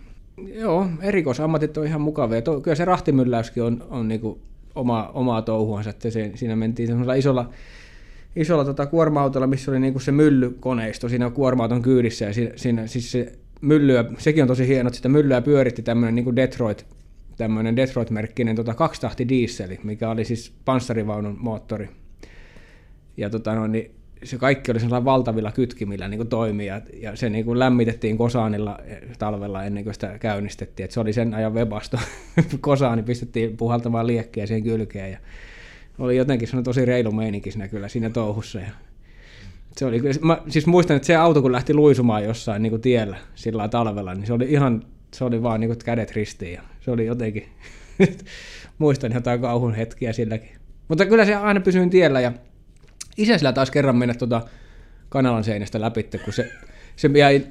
Joo, 0.55 0.89
erikoisammatit 1.01 1.77
on 1.77 1.87
ihan 1.87 2.01
mukavia. 2.01 2.43
To, 2.43 2.61
kyllä 2.61 2.75
se 2.75 2.85
rahtimylläyskin 2.85 3.63
on, 3.63 3.87
on 3.91 4.09
niinku 4.09 4.41
oma, 4.75 5.11
omaa 5.15 5.43
touhuansa, 5.43 5.91
että 5.91 6.11
se, 6.11 6.33
siinä 6.35 6.57
mentiin 6.57 6.87
semmoisella 6.87 7.15
isolla, 7.15 7.51
isolla 8.37 8.65
tota, 8.65 8.87
kuorma-autolla, 8.87 9.47
missä 9.47 9.71
oli 9.71 9.81
niinku 9.81 9.99
se 9.99 10.13
myllykoneisto 10.13 11.09
siinä 11.09 11.31
kuorma-auton 11.31 11.83
kyydissä, 11.83 12.25
ja 12.25 12.33
siinä, 12.35 12.53
siinä 12.57 12.87
siis 12.87 13.13
se 13.13 13.33
myllyä, 13.61 14.05
sekin 14.19 14.43
on 14.43 14.49
tosi 14.49 14.69
hieno, 14.69 14.87
että 14.87 14.97
sitä 14.97 15.09
myllyä 15.09 15.41
pyöritti 15.41 15.83
tämmöinen 15.83 16.15
niinku 16.15 16.37
Detroit, 16.37 16.87
tämmöinen 17.37 17.77
Detroit-merkkinen 17.77 18.57
tota, 18.57 18.75
kaksitahti 18.75 19.29
dieseli, 19.29 19.81
mikä 19.83 20.11
oli 20.11 20.25
siis 20.25 20.53
panssarivaunun 20.65 21.37
moottori, 21.41 21.89
ja 23.23 23.31
tota 23.31 23.55
no, 23.55 23.67
niin 23.67 23.95
se 24.25 24.39
kaikki 24.39 24.71
oli 24.71 24.81
sellaisilla 24.81 25.05
valtavilla 25.05 25.53
kytkimillä 25.53 26.09
niin 26.09 26.27
toimii, 26.27 26.67
ja, 26.67 26.81
ja 27.01 27.17
se 27.17 27.31
niin 27.31 27.45
kuin 27.45 27.59
lämmitettiin 27.59 28.19
kosaanilla 28.19 28.79
talvella 29.19 29.65
ennen 29.65 29.85
kuin 29.85 29.95
sitä 29.95 30.19
käynnistettiin, 30.19 30.85
että 30.85 30.95
se 30.95 31.01
oli 31.01 31.13
sen 31.13 31.35
ajan 31.35 31.55
webasto. 31.55 31.99
Kosaani 32.61 33.03
pistettiin 33.03 33.57
puhaltamaan 33.57 34.07
liekkiä 34.07 34.47
siihen 34.47 34.63
kylkeen, 34.63 35.13
ja 35.13 35.19
oli 35.99 36.17
jotenkin 36.17 36.49
sellainen 36.49 36.65
tosi 36.65 36.85
reilu 36.85 37.13
meininki 37.13 37.51
siinä 37.51 37.69
kyllä 37.69 37.89
siinä 37.89 38.11
touhussa. 38.11 38.59
Ja 38.59 38.71
se 39.77 39.87
oli, 39.87 40.01
mä 40.21 40.39
siis 40.49 40.67
muistan, 40.67 40.97
että 40.97 41.07
se 41.07 41.17
auto 41.17 41.43
kun 41.43 41.53
lähti 41.53 41.75
luisumaan 41.75 42.25
jossain 42.25 42.63
niin 42.63 42.71
kuin 42.71 42.83
tiellä 42.83 43.17
sillä 43.35 43.69
talvella, 43.69 44.15
niin 44.15 44.27
se 44.27 44.33
oli 44.33 44.47
ihan, 44.49 44.83
se 45.15 45.25
oli 45.25 45.43
vaan 45.43 45.61
niin 45.61 45.69
kuin 45.69 45.79
kädet 45.85 46.13
ristiin, 46.13 46.53
ja 46.53 46.63
se 46.81 46.91
oli 46.91 47.07
jotenkin, 47.07 47.49
muistan 48.79 49.13
jotain 49.13 49.41
kauhun 49.41 49.75
hetkiä 49.75 50.13
silläkin. 50.13 50.51
Mutta 50.89 51.07
kyllä 51.07 51.25
se 51.25 51.35
aina 51.35 51.61
pysyin 51.61 51.91
tiellä, 51.91 52.21
ja 52.21 52.33
isä 53.17 53.39
sillä 53.39 53.53
taas 53.53 53.71
kerran 53.71 53.97
mennä 53.97 54.15
tuota 54.15 54.41
kanalan 55.09 55.45
seinästä 55.45 55.81
läpi, 55.81 56.03
kun 56.25 56.33
se, 56.33 56.51
se 56.97 57.11
jäi, 57.19 57.47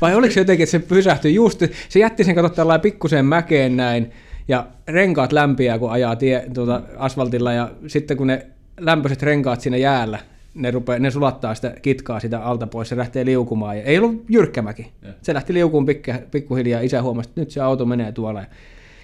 vai 0.00 0.14
oliko 0.14 0.34
se 0.34 0.40
jotenkin, 0.40 0.64
että 0.64 0.70
se 0.70 0.78
pysähtyi 0.78 1.34
just, 1.34 1.62
se 1.88 1.98
jätti 1.98 2.24
sen 2.24 2.34
katsoa 2.34 2.50
tällainen 2.50 2.82
pikkuseen 2.82 3.24
mäkeen 3.24 3.76
näin, 3.76 4.12
ja 4.48 4.66
renkaat 4.88 5.32
lämpiää, 5.32 5.78
kun 5.78 5.90
ajaa 5.90 6.16
tie, 6.16 6.46
tuota, 6.54 6.82
asfaltilla, 6.96 7.52
ja 7.52 7.70
sitten 7.86 8.16
kun 8.16 8.26
ne 8.26 8.46
lämpöiset 8.80 9.22
renkaat 9.22 9.60
siinä 9.60 9.76
jäällä, 9.76 10.18
ne, 10.54 10.70
rupeaa, 10.70 10.98
ne 10.98 11.10
sulattaa 11.10 11.54
sitä 11.54 11.74
kitkaa 11.82 12.20
sitä 12.20 12.40
alta 12.40 12.66
pois, 12.66 12.88
se 12.88 12.96
lähtee 12.96 13.24
liukumaan. 13.24 13.78
Ja 13.78 13.82
ei 13.82 13.98
ollut 13.98 14.24
jyrkkämäki. 14.28 14.92
Se 15.22 15.34
lähti 15.34 15.54
liukuun 15.54 15.86
pikku, 15.86 16.10
pikkuhiljaa, 16.30 16.80
isä 16.80 17.02
huomasi, 17.02 17.28
että 17.28 17.40
nyt 17.40 17.50
se 17.50 17.60
auto 17.60 17.86
menee 17.86 18.12
tuolla. 18.12 18.40
Ja 18.40 18.46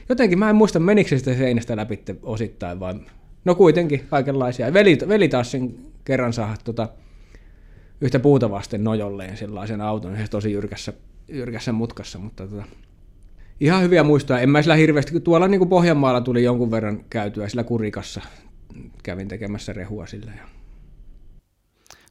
jotenkin 0.08 0.38
mä 0.38 0.50
en 0.50 0.56
muista, 0.56 0.80
menikö 0.80 1.08
se 1.10 1.18
sitä 1.18 1.34
seinästä 1.34 1.76
läpi 1.76 2.00
osittain, 2.22 2.80
vai 2.80 2.94
No 3.44 3.54
kuitenkin 3.54 4.06
kaikenlaisia. 4.10 4.72
Veli, 4.72 4.98
veli 5.08 5.28
taas 5.28 5.50
sen 5.50 5.74
kerran 6.04 6.32
saa 6.32 6.56
tota, 6.64 6.88
yhtä 8.00 8.18
puuta 8.18 8.50
vasten 8.50 8.84
nojolleen 8.84 9.36
sellaisen 9.36 9.80
auton, 9.80 10.16
se 10.16 10.28
tosi 10.30 10.52
jyrkässä, 10.52 10.92
jyrkässä 11.28 11.72
mutkassa, 11.72 12.18
mutta 12.18 12.46
tota, 12.46 12.64
ihan 13.60 13.82
hyviä 13.82 14.02
muistoja. 14.02 14.40
En 14.40 14.50
mä 14.50 14.62
sillä 14.62 14.74
hirveästi, 14.74 15.12
kun 15.12 15.22
tuolla 15.22 15.48
niin 15.48 15.58
kuin 15.58 15.68
Pohjanmaalla 15.68 16.20
tuli 16.20 16.44
jonkun 16.44 16.70
verran 16.70 17.04
käytyä 17.10 17.48
sillä 17.48 17.64
kurikassa, 17.64 18.20
kävin 19.02 19.28
tekemässä 19.28 19.72
rehua 19.72 20.06
sillä. 20.06 20.32
Ja... 20.36 20.42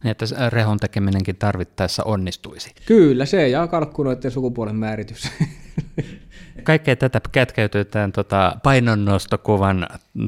Niin, 0.03 0.11
että 0.11 0.49
rehon 0.49 0.79
tekeminenkin 0.79 1.35
tarvittaessa 1.35 2.03
onnistuisi. 2.03 2.71
Kyllä, 2.85 3.25
se 3.25 3.49
ja 3.49 3.67
kalkkunoiden 3.67 4.31
sukupuolen 4.31 4.75
määritys. 4.75 5.31
Kaikkea 6.63 6.95
tätä 6.95 7.21
kätkeytytään 7.31 8.11
tota 8.11 8.55
painonnostokuvan 8.63 9.87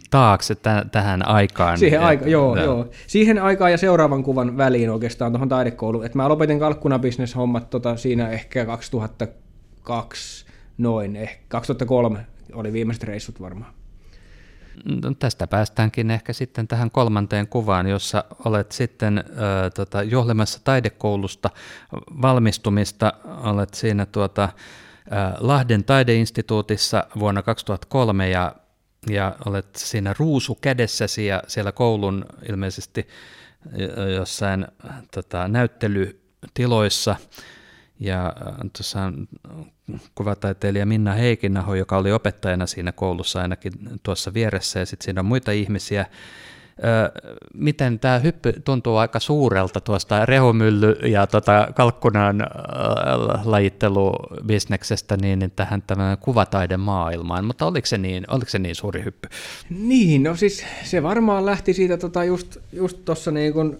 taakse 0.09 0.55
t- 0.55 0.91
tähän 0.91 1.27
aikaan. 1.27 1.77
Siihen 1.77 2.01
aika, 2.01 2.27
joo, 2.27 2.55
joo. 2.57 2.87
Siihen 3.07 3.41
aikaan 3.41 3.71
ja 3.71 3.77
seuraavan 3.77 4.23
kuvan 4.23 4.57
väliin 4.57 4.89
oikeastaan 4.89 5.31
tuohon 5.31 5.49
taidekouluun. 5.49 6.05
Et 6.05 6.15
mä 6.15 6.29
lopetin 6.29 6.59
kalkkunabisneshommat 6.59 7.69
tota, 7.69 7.97
siinä 7.97 8.29
ehkä 8.29 8.65
2002, 8.65 10.45
noin, 10.77 11.15
ehkä 11.15 11.43
2003 11.47 12.25
oli 12.53 12.73
viimeiset 12.73 13.03
reissut 13.03 13.41
varmaan. 13.41 13.73
No, 14.85 15.13
tästä 15.19 15.47
päästäänkin 15.47 16.11
ehkä 16.11 16.33
sitten 16.33 16.67
tähän 16.67 16.91
kolmanteen 16.91 17.47
kuvaan, 17.47 17.87
jossa 17.87 18.23
olet 18.45 18.71
sitten 18.71 19.17
äh, 19.17 19.23
tota, 19.75 20.03
johlemassa 20.03 20.59
taidekoulusta 20.63 21.49
valmistumista, 22.21 23.13
olet 23.43 23.73
siinä 23.73 24.05
tuota, 24.05 24.49
Lahden 25.39 25.83
taideinstituutissa 25.83 27.03
vuonna 27.19 27.41
2003 27.41 28.29
ja, 28.29 28.55
ja 29.09 29.35
olet 29.45 29.75
siinä 29.75 30.15
ruusu 30.19 30.55
kädessäsi 30.55 31.25
ja 31.25 31.43
siellä 31.47 31.71
koulun 31.71 32.25
ilmeisesti 32.49 33.07
jossain 34.15 34.67
tota, 35.13 35.47
näyttelytiloissa. 35.47 37.15
Ja 37.99 38.33
tuossa 38.77 39.13
kuvataiteilija 40.15 40.85
Minna 40.85 41.13
Heikinaho, 41.13 41.75
joka 41.75 41.97
oli 41.97 42.11
opettajana 42.11 42.67
siinä 42.67 42.91
koulussa 42.91 43.41
ainakin 43.41 43.73
tuossa 44.03 44.33
vieressä 44.33 44.79
ja 44.79 44.85
sitten 44.85 45.05
siinä 45.05 45.21
on 45.21 45.25
muita 45.25 45.51
ihmisiä, 45.51 46.05
miten 47.53 47.99
tämä 47.99 48.19
hyppy 48.19 48.53
tuntuu 48.65 48.97
aika 48.97 49.19
suurelta 49.19 49.81
tuosta 49.81 50.25
rehumylly- 50.25 51.07
ja 51.07 51.27
tota 51.27 51.67
kalkkunan 51.75 52.47
lajittelubisneksestä 53.43 55.17
niin 55.17 55.51
tähän 55.55 55.81
tämän 55.81 56.17
kuvataidemaailmaan, 56.17 57.45
mutta 57.45 57.65
oliko 57.65 57.85
se 57.85 57.97
niin, 57.97 58.23
oliko 58.27 58.49
se 58.49 58.59
niin 58.59 58.75
suuri 58.75 59.03
hyppy? 59.03 59.29
Niin, 59.69 60.23
no 60.23 60.35
siis 60.35 60.65
se 60.83 61.03
varmaan 61.03 61.45
lähti 61.45 61.73
siitä 61.73 61.97
tota 61.97 62.23
just, 62.23 62.57
just 62.73 63.05
tuossa 63.05 63.31
niin 63.31 63.53
kuin, 63.53 63.77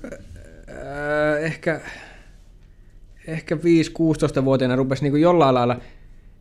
äh, 0.70 1.44
ehkä, 1.44 1.82
ehkä 3.28 3.56
5-16-vuotiaana 3.56 4.76
rupesi 4.76 5.04
niin 5.04 5.12
kuin 5.12 5.22
jollain 5.22 5.56
lailla, 5.56 5.78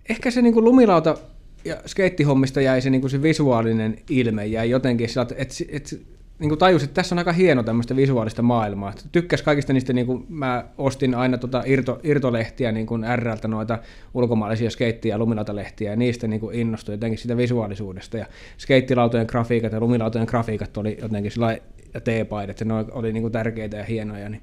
ehkä 0.08 0.30
se 0.30 0.42
niin 0.42 0.54
kuin 0.54 0.64
lumilauta 0.64 1.16
ja 1.64 1.76
skeittihommista 1.86 2.60
jäi 2.60 2.80
se, 2.80 2.90
niin 2.90 3.00
kuin 3.00 3.10
se 3.10 3.22
visuaalinen 3.22 3.98
ilme, 4.10 4.46
jäi 4.46 4.70
jotenkin 4.70 5.08
että 5.22 5.34
et, 5.38 5.52
et, 5.68 6.00
niin 6.38 6.48
kuin 6.48 6.58
tajus, 6.58 6.82
että 6.82 6.94
tässä 6.94 7.14
on 7.14 7.18
aika 7.18 7.32
hieno 7.32 7.62
tämmöistä 7.62 7.96
visuaalista 7.96 8.42
maailmaa. 8.42 8.92
Tykkäs 9.12 9.42
kaikista 9.42 9.72
niistä, 9.72 9.92
niin 9.92 10.06
kuin 10.06 10.26
mä 10.28 10.64
ostin 10.78 11.14
aina 11.14 11.38
tota 11.38 11.62
irto, 11.66 12.00
irtolehtiä 12.02 12.72
niin 12.72 12.86
kuin 12.86 13.04
RLtä 13.16 13.48
noita 13.48 13.78
ulkomaalaisia 14.14 14.70
skeittiä 14.70 15.14
ja 15.14 15.18
lumilautalehtiä, 15.18 15.90
ja 15.90 15.96
niistä 15.96 16.28
niin 16.28 16.40
kuin 16.40 16.56
innostui 16.56 16.94
jotenkin 16.94 17.18
sitä 17.18 17.36
visuaalisuudesta. 17.36 18.18
Ja 18.18 18.26
skeittilautojen 18.58 19.26
grafiikat 19.30 19.72
ja 19.72 19.80
lumilautojen 19.80 20.26
grafiikat 20.30 20.76
oli 20.76 20.98
jotenkin 21.02 21.32
sillä 21.32 21.58
ja 21.94 22.00
T-paidat, 22.00 22.60
ne 22.60 22.74
oli 22.92 23.12
niin 23.12 23.22
kuin 23.22 23.32
tärkeitä 23.32 23.76
ja 23.76 23.84
hienoja. 23.84 24.28
Niin 24.28 24.42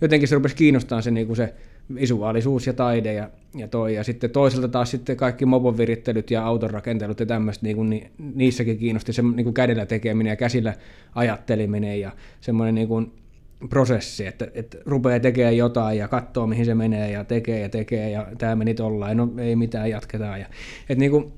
jotenkin 0.00 0.28
se 0.28 0.34
rupesi 0.34 0.56
kiinnostamaan 0.56 1.02
se, 1.02 1.10
niin 1.10 1.26
kuin 1.26 1.36
se 1.36 1.54
visuaalisuus 1.94 2.66
ja 2.66 2.72
taide 2.72 3.12
ja, 3.12 3.30
ja 3.54 3.68
toi. 3.68 3.94
Ja 3.94 4.04
sitten 4.04 4.30
toiselta 4.30 4.68
taas 4.68 4.90
sitten 4.90 5.16
kaikki 5.16 5.46
mobon 5.46 5.78
virittelyt 5.78 6.30
ja 6.30 6.46
auton 6.46 6.70
rakentelut 6.70 7.20
ja 7.20 7.26
tämmöistä, 7.26 7.66
niin 7.66 7.90
niin, 7.90 8.10
niissäkin 8.34 8.78
kiinnosti 8.78 9.12
se 9.12 9.22
niin 9.22 9.44
kuin 9.44 9.54
kädellä 9.54 9.86
tekeminen 9.86 10.30
ja 10.30 10.36
käsillä 10.36 10.74
ajatteleminen 11.14 12.00
ja 12.00 12.10
semmoinen 12.40 12.74
niin 12.74 12.88
kuin 12.88 13.12
prosessi, 13.68 14.26
että, 14.26 14.48
että 14.54 14.78
rupeaa 14.86 15.20
tekemään 15.20 15.56
jotain 15.56 15.98
ja 15.98 16.08
katsoo 16.08 16.46
mihin 16.46 16.64
se 16.64 16.74
menee 16.74 17.10
ja 17.10 17.24
tekee 17.24 17.60
ja 17.60 17.68
tekee 17.68 18.10
ja 18.10 18.26
tämä 18.38 18.56
meni 18.56 18.74
tollain, 18.74 19.16
no 19.16 19.28
ei 19.38 19.56
mitään, 19.56 19.90
jatketaan. 19.90 20.40
Ja, 20.40 20.46
että 20.80 21.00
niin 21.00 21.10
kuin, 21.10 21.32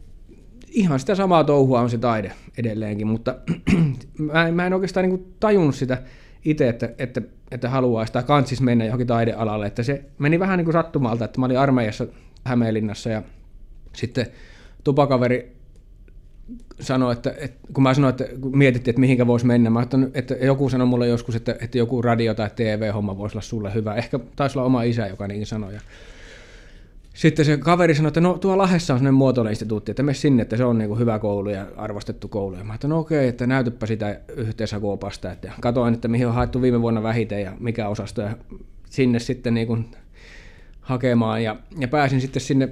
ihan 0.68 1.00
sitä 1.00 1.14
samaa 1.14 1.44
touhua 1.44 1.80
on 1.80 1.90
se 1.90 1.98
taide 1.98 2.32
edelleenkin, 2.58 3.06
mutta 3.06 3.38
mä, 4.32 4.48
en, 4.48 4.54
mä 4.54 4.66
en 4.66 4.74
oikeastaan 4.74 5.08
niin 5.08 5.18
kuin 5.18 5.34
tajunnut 5.40 5.74
sitä 5.74 6.02
itse, 6.44 6.68
että, 6.68 6.90
että 6.98 7.22
että 7.50 7.68
haluaisi 7.68 8.12
tai 8.12 8.22
kansis 8.22 8.60
mennä 8.60 8.84
johonkin 8.84 9.06
taidealalle. 9.06 9.66
Että 9.66 9.82
se 9.82 10.04
meni 10.18 10.38
vähän 10.38 10.56
niin 10.56 10.64
kuin 10.64 10.72
sattumalta, 10.72 11.24
että 11.24 11.40
mä 11.40 11.46
olin 11.46 11.58
armeijassa 11.58 12.06
Hämeenlinnassa 12.44 13.10
ja 13.10 13.22
sitten 13.92 14.26
tupakaveri 14.84 15.56
sanoi, 16.80 17.12
että, 17.12 17.34
että 17.38 17.68
kun 17.72 17.82
mä 17.82 17.94
sanoin, 17.94 18.10
että 18.10 18.24
kun 18.40 18.58
mietittiin, 18.58 18.92
että 18.92 19.00
mihinkä 19.00 19.26
voisi 19.26 19.46
mennä, 19.46 19.70
mä 19.70 19.82
että, 19.82 19.98
että 20.14 20.34
joku 20.34 20.68
sanoi 20.68 20.86
mulle 20.86 21.08
joskus, 21.08 21.36
että, 21.36 21.56
että 21.60 21.78
joku 21.78 22.02
radio- 22.02 22.34
tai 22.34 22.50
TV-homma 22.56 23.18
voisi 23.18 23.34
olla 23.34 23.42
sulle 23.42 23.74
hyvä. 23.74 23.94
Ehkä 23.94 24.20
taisi 24.36 24.58
olla 24.58 24.66
oma 24.66 24.82
isä, 24.82 25.06
joka 25.06 25.28
niin 25.28 25.46
sanoi. 25.46 25.74
Ja 25.74 25.80
sitten 27.14 27.44
se 27.44 27.56
kaveri 27.56 27.94
sanoi, 27.94 28.08
että 28.08 28.20
no 28.20 28.38
tuo 28.38 28.58
Lahdessa 28.58 28.94
on 28.94 28.98
sellainen 28.98 29.14
muotoileinstituutti, 29.14 29.90
että 29.90 30.02
mene 30.02 30.14
sinne, 30.14 30.42
että 30.42 30.56
se 30.56 30.64
on 30.64 30.78
niin 30.78 30.88
kuin 30.88 31.00
hyvä 31.00 31.18
koulu 31.18 31.50
ja 31.50 31.66
arvostettu 31.76 32.28
koulu. 32.28 32.56
Ja 32.56 32.64
mä 32.64 32.74
että 32.74 32.88
no 32.88 32.98
okei, 32.98 33.28
että 33.28 33.46
näytäpä 33.46 33.86
sitä 33.86 34.20
yhteishakuopasta. 34.36 35.32
Että 35.32 35.52
katoin, 35.60 35.94
että 35.94 36.08
mihin 36.08 36.26
on 36.26 36.34
haettu 36.34 36.62
viime 36.62 36.82
vuonna 36.82 37.02
vähiten 37.02 37.42
ja 37.42 37.52
mikä 37.60 37.88
osasto. 37.88 38.22
Ja 38.22 38.36
sinne 38.90 39.18
sitten 39.18 39.54
niin 39.54 39.66
kuin 39.66 39.86
hakemaan 40.80 41.42
ja, 41.42 41.56
ja 41.78 41.88
pääsin 41.88 42.20
sitten 42.20 42.42
sinne 42.42 42.68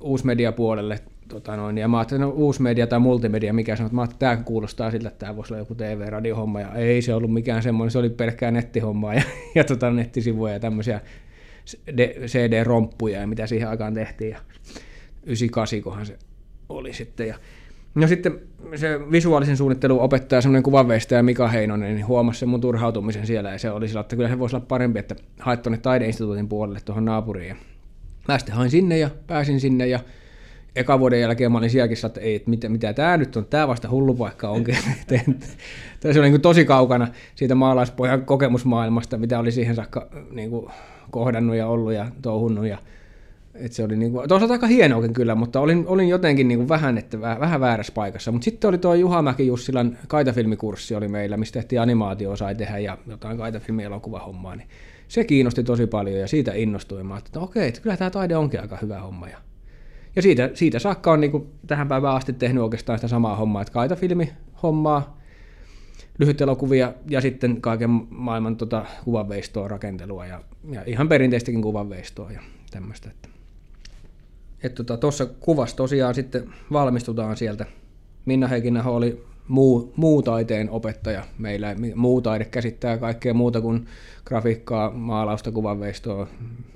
uusmediapuolelle. 0.00 1.00
Tota 1.28 1.56
noin, 1.56 1.78
ja 1.78 1.88
mä 1.88 1.98
ajattelin, 1.98 2.20
no 2.20 2.28
uusmedia 2.28 2.86
tai 2.86 2.98
multimedia, 2.98 3.52
mikä 3.52 3.76
sanoo, 3.76 3.86
että, 3.86 3.96
mä 3.96 4.04
että 4.04 4.16
tämä 4.18 4.36
kuulostaa 4.36 4.90
siltä, 4.90 5.08
että 5.08 5.18
tämä 5.18 5.36
voisi 5.36 5.52
olla 5.52 5.60
joku 5.60 5.74
TV-radiohomma, 5.74 6.60
ja 6.60 6.74
ei 6.74 7.02
se 7.02 7.14
ollut 7.14 7.32
mikään 7.32 7.62
semmoinen, 7.62 7.90
se 7.90 7.98
oli 7.98 8.10
pelkkää 8.10 8.50
nettihommaa 8.50 9.14
ja, 9.14 9.22
ja 9.54 9.64
tota, 9.64 9.90
nettisivuja 9.90 10.52
ja 10.52 10.60
tämmöisiä 10.60 11.00
CD-romppuja 12.26 13.20
ja 13.20 13.26
mitä 13.26 13.46
siihen 13.46 13.68
aikaan 13.68 13.94
tehtiin. 13.94 14.30
Ja 14.30 14.38
98 15.26 15.82
kohan 15.82 16.06
se 16.06 16.18
oli 16.68 16.92
sitten. 16.92 17.28
Ja 17.28 17.34
No 17.94 18.06
sitten 18.06 18.40
se 18.76 19.10
visuaalisen 19.10 19.56
suunnittelun 19.56 20.00
opettaja, 20.00 20.40
semmoinen 20.40 20.62
kuvanveistäjä 20.62 21.22
Mika 21.22 21.48
Heinonen, 21.48 21.94
niin 21.94 22.06
huomasi 22.06 22.38
sen 22.40 22.48
mun 22.48 22.60
turhautumisen 22.60 23.26
siellä 23.26 23.50
ja 23.50 23.58
se 23.58 23.70
oli 23.70 23.88
sillä, 23.88 24.00
että 24.00 24.16
kyllä 24.16 24.28
se 24.28 24.38
voisi 24.38 24.56
olla 24.56 24.66
parempi, 24.68 24.98
että 24.98 25.16
haet 25.40 25.62
tuonne 25.62 25.78
taideinstituutin 25.78 26.48
puolelle 26.48 26.80
tuohon 26.84 27.04
naapuriin. 27.04 27.48
Ja 27.48 27.56
mä 28.28 28.38
sitten 28.38 28.54
hain 28.54 28.70
sinne 28.70 28.98
ja 28.98 29.10
pääsin 29.26 29.60
sinne 29.60 29.86
ja 29.86 30.00
eka 30.76 30.98
vuoden 30.98 31.20
jälkeen 31.20 31.52
mä 31.52 31.58
olin 31.58 31.70
sielläkin, 31.70 32.06
että 32.06 32.20
ei, 32.20 32.34
että 32.34 32.50
mitä, 32.50 32.68
mitä 32.68 32.92
tämä 32.92 33.16
nyt 33.16 33.36
on, 33.36 33.46
tämä 33.46 33.68
vasta 33.68 33.90
hullu 33.90 34.14
paikka 34.14 34.48
onkin. 34.48 34.76
se 36.12 36.20
oli 36.20 36.30
niin 36.30 36.40
tosi 36.40 36.64
kaukana 36.64 37.08
siitä 37.34 37.54
maalaispojan 37.54 38.24
kokemusmaailmasta, 38.24 39.18
mitä 39.18 39.38
oli 39.38 39.52
siihen 39.52 39.74
saakka 39.74 40.08
niin 40.30 40.50
kuin 40.50 40.66
kohdannut 41.14 41.56
ja 41.56 41.66
ollut 41.66 41.92
ja 41.92 42.06
touhunnut. 42.22 42.66
Ja 42.66 42.78
Et 43.54 43.72
se 43.72 43.84
oli 43.84 43.96
niinku, 43.96 44.22
toisaalta 44.28 44.54
aika 44.54 44.66
hienoakin 44.66 45.12
kyllä, 45.12 45.34
mutta 45.34 45.60
olin, 45.60 45.84
olin 45.86 46.08
jotenkin 46.08 46.48
niinku 46.48 46.68
vähän, 46.68 46.98
että 46.98 47.20
vähän, 47.20 47.60
väärässä 47.60 47.92
paikassa. 47.92 48.32
Mutta 48.32 48.44
sitten 48.44 48.68
oli 48.68 48.78
tuo 48.78 48.94
Juha 48.94 49.22
Mäki 49.22 49.46
Jussilan 49.46 49.98
kaitafilmikurssi 50.08 50.94
oli 50.94 51.08
meillä, 51.08 51.36
mistä 51.36 51.52
tehtiin 51.52 51.80
animaatio 51.80 52.36
sai 52.36 52.54
tehdä 52.54 52.78
ja 52.78 52.98
jotain 53.06 53.38
kaitafilmielokuvahommaa. 53.38 54.56
Niin 54.56 54.68
se 55.08 55.24
kiinnosti 55.24 55.64
tosi 55.64 55.86
paljon 55.86 56.20
ja 56.20 56.28
siitä 56.28 56.52
innostuin. 56.54 57.06
Mä 57.06 57.18
että 57.18 57.40
okei, 57.40 57.68
että 57.68 57.80
kyllä 57.80 57.96
tämä 57.96 58.10
taide 58.10 58.36
onkin 58.36 58.60
aika 58.60 58.78
hyvä 58.82 59.00
homma. 59.00 59.28
Ja, 59.28 59.38
ja 60.16 60.22
siitä, 60.22 60.50
siitä 60.54 60.78
saakka 60.78 61.12
on 61.12 61.20
niinku 61.20 61.46
tähän 61.66 61.88
päivään 61.88 62.16
asti 62.16 62.32
tehnyt 62.32 62.62
oikeastaan 62.62 62.98
sitä 62.98 63.08
samaa 63.08 63.36
hommaa, 63.36 63.62
että 63.62 63.72
kaitafilmi-hommaa, 63.72 65.02
lyhyt 65.02 65.23
elokuvia 66.40 66.92
ja 67.08 67.20
sitten 67.20 67.60
kaiken 67.60 67.90
maailman 68.10 68.56
tota, 68.56 68.86
kuvanveistoa, 69.04 69.68
rakentelua 69.68 70.26
ja, 70.26 70.40
ja 70.70 70.82
ihan 70.86 71.08
perinteistäkin 71.08 71.62
kuvanveistoa 71.62 72.32
ja 72.32 72.40
tämmöistä. 72.70 73.10
Että 73.10 73.28
että 74.64 74.84
tuossa 74.84 75.26
tota, 75.26 75.38
kuvassa 75.40 75.76
tosiaan 75.76 76.14
sitten 76.14 76.48
valmistutaan 76.72 77.36
sieltä. 77.36 77.66
Minna 78.24 78.48
Heikinäho 78.48 78.96
oli 78.96 79.24
muu, 79.48 79.92
muu 79.96 80.22
taiteen 80.22 80.70
opettaja 80.70 81.24
meillä. 81.38 81.76
Muu 81.94 82.20
taide 82.20 82.44
käsittää 82.44 82.98
kaikkea 82.98 83.34
muuta 83.34 83.60
kuin 83.60 83.86
grafiikkaa, 84.24 84.90
maalausta, 84.90 85.52
kuvanveistoa. 85.52 86.26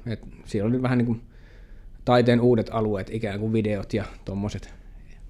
Et 0.07 0.20
siellä 0.44 0.68
oli 0.68 0.83
vähän 0.83 0.98
niin 0.98 1.07
kuin 1.07 1.20
taiteen 2.05 2.40
uudet 2.40 2.70
alueet, 2.72 3.11
ikään 3.11 3.40
kuin 3.40 3.53
videot 3.53 3.94
ja 3.94 4.05
tuommoiset. 4.24 4.74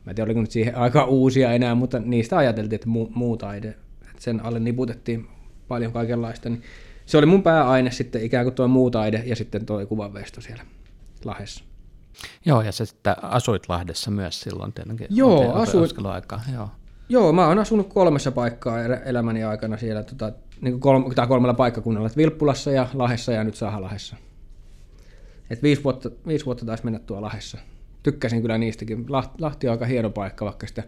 Mä 0.04 0.10
en 0.10 0.14
tiedä, 0.14 0.28
oliko 0.28 0.40
nyt 0.40 0.50
siihen 0.50 0.76
aika 0.76 1.04
uusia 1.04 1.52
enää, 1.52 1.74
mutta 1.74 1.98
niistä 1.98 2.36
ajateltiin, 2.36 2.74
että 2.74 2.88
muu, 2.88 3.10
muu 3.14 3.36
taide. 3.36 3.74
Sen 4.18 4.44
alle 4.44 4.60
niputettiin 4.60 5.28
paljon 5.68 5.92
kaikenlaista. 5.92 6.48
Niin 6.48 6.62
se 7.06 7.18
oli 7.18 7.26
mun 7.26 7.42
pääaine 7.42 7.90
sitten 7.90 8.22
ikään 8.22 8.44
kuin 8.44 8.54
tuo 8.54 8.68
muu 8.68 8.90
taide 8.90 9.22
ja 9.26 9.36
sitten 9.36 9.66
tuo 9.66 9.86
kuvanveisto 9.86 10.40
siellä 10.40 10.62
Lahdessa. 11.24 11.64
Joo, 12.44 12.62
ja 12.62 12.72
sä 12.72 12.84
sitten 12.84 13.24
asuit 13.24 13.68
Lahdessa 13.68 14.10
myös 14.10 14.40
silloin 14.40 14.72
tietenkin. 14.72 15.06
Joo, 15.10 15.52
asuin. 15.52 15.90
Joo. 16.54 16.68
Joo, 17.08 17.32
mä 17.32 17.46
oon 17.46 17.58
asunut 17.58 17.92
kolmessa 17.92 18.32
paikkaa 18.32 18.82
elämäni 18.82 19.44
aikana 19.44 19.76
siellä, 19.76 20.02
tota, 20.02 20.32
niin 20.60 20.80
kolme, 20.80 21.14
tai 21.14 21.26
kolmella 21.26 21.54
paikkakunnalla, 21.54 22.06
että 22.06 22.16
Vilppulassa 22.16 22.70
ja 22.70 22.88
Lahessa 22.94 23.32
ja 23.32 23.44
nyt 23.44 23.54
Sahalahessa. 23.54 24.16
Et 25.50 25.62
viisi, 25.62 25.84
vuotta, 25.84 26.10
viisi 26.26 26.46
vuotta 26.46 26.66
taisi 26.66 26.84
mennä 26.84 26.98
tuo 26.98 27.22
Lahessa. 27.22 27.58
Tykkäsin 28.02 28.42
kyllä 28.42 28.58
niistäkin. 28.58 29.06
Lahti 29.38 29.68
on 29.68 29.72
aika 29.72 29.86
hieno 29.86 30.10
paikka, 30.10 30.44
vaikka 30.44 30.66
sitä 30.66 30.82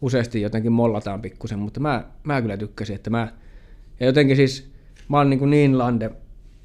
useasti 0.00 0.40
jotenkin 0.40 0.72
mollataan 0.72 1.22
pikkusen, 1.22 1.58
mutta 1.58 1.80
mä, 1.80 2.04
mä 2.22 2.42
kyllä 2.42 2.56
tykkäsin, 2.56 2.96
että 2.96 3.10
mä, 3.10 3.32
ja 4.00 4.06
jotenkin 4.06 4.36
siis, 4.36 4.70
mä 5.08 5.16
oon 5.16 5.30
niin, 5.30 5.50
niin 5.50 5.78
lande, 5.78 6.10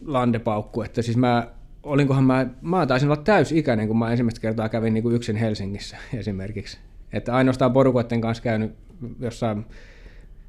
landepaukku, 0.06 0.82
että 0.82 1.02
siis 1.02 1.17
mä 1.17 1.48
olinkohan 1.84 2.24
mä, 2.24 2.48
mä 2.62 2.86
taisin 2.86 3.10
olla 3.12 3.21
täysikäinen, 3.21 3.88
kun 3.88 4.00
mä 4.00 4.12
ensimmäistä 4.12 4.41
kertaa 4.41 4.69
kävin 4.69 4.93
niin 4.93 5.04
kuin 5.04 5.15
yksin 5.15 5.36
Helsingissä 5.36 5.98
esimerkiksi. 6.19 6.78
Että 7.13 7.36
ainoastaan 7.36 7.74
porukoiden 7.74 8.21
kanssa 8.21 8.43
käynyt 8.43 8.76
jossain 9.19 9.65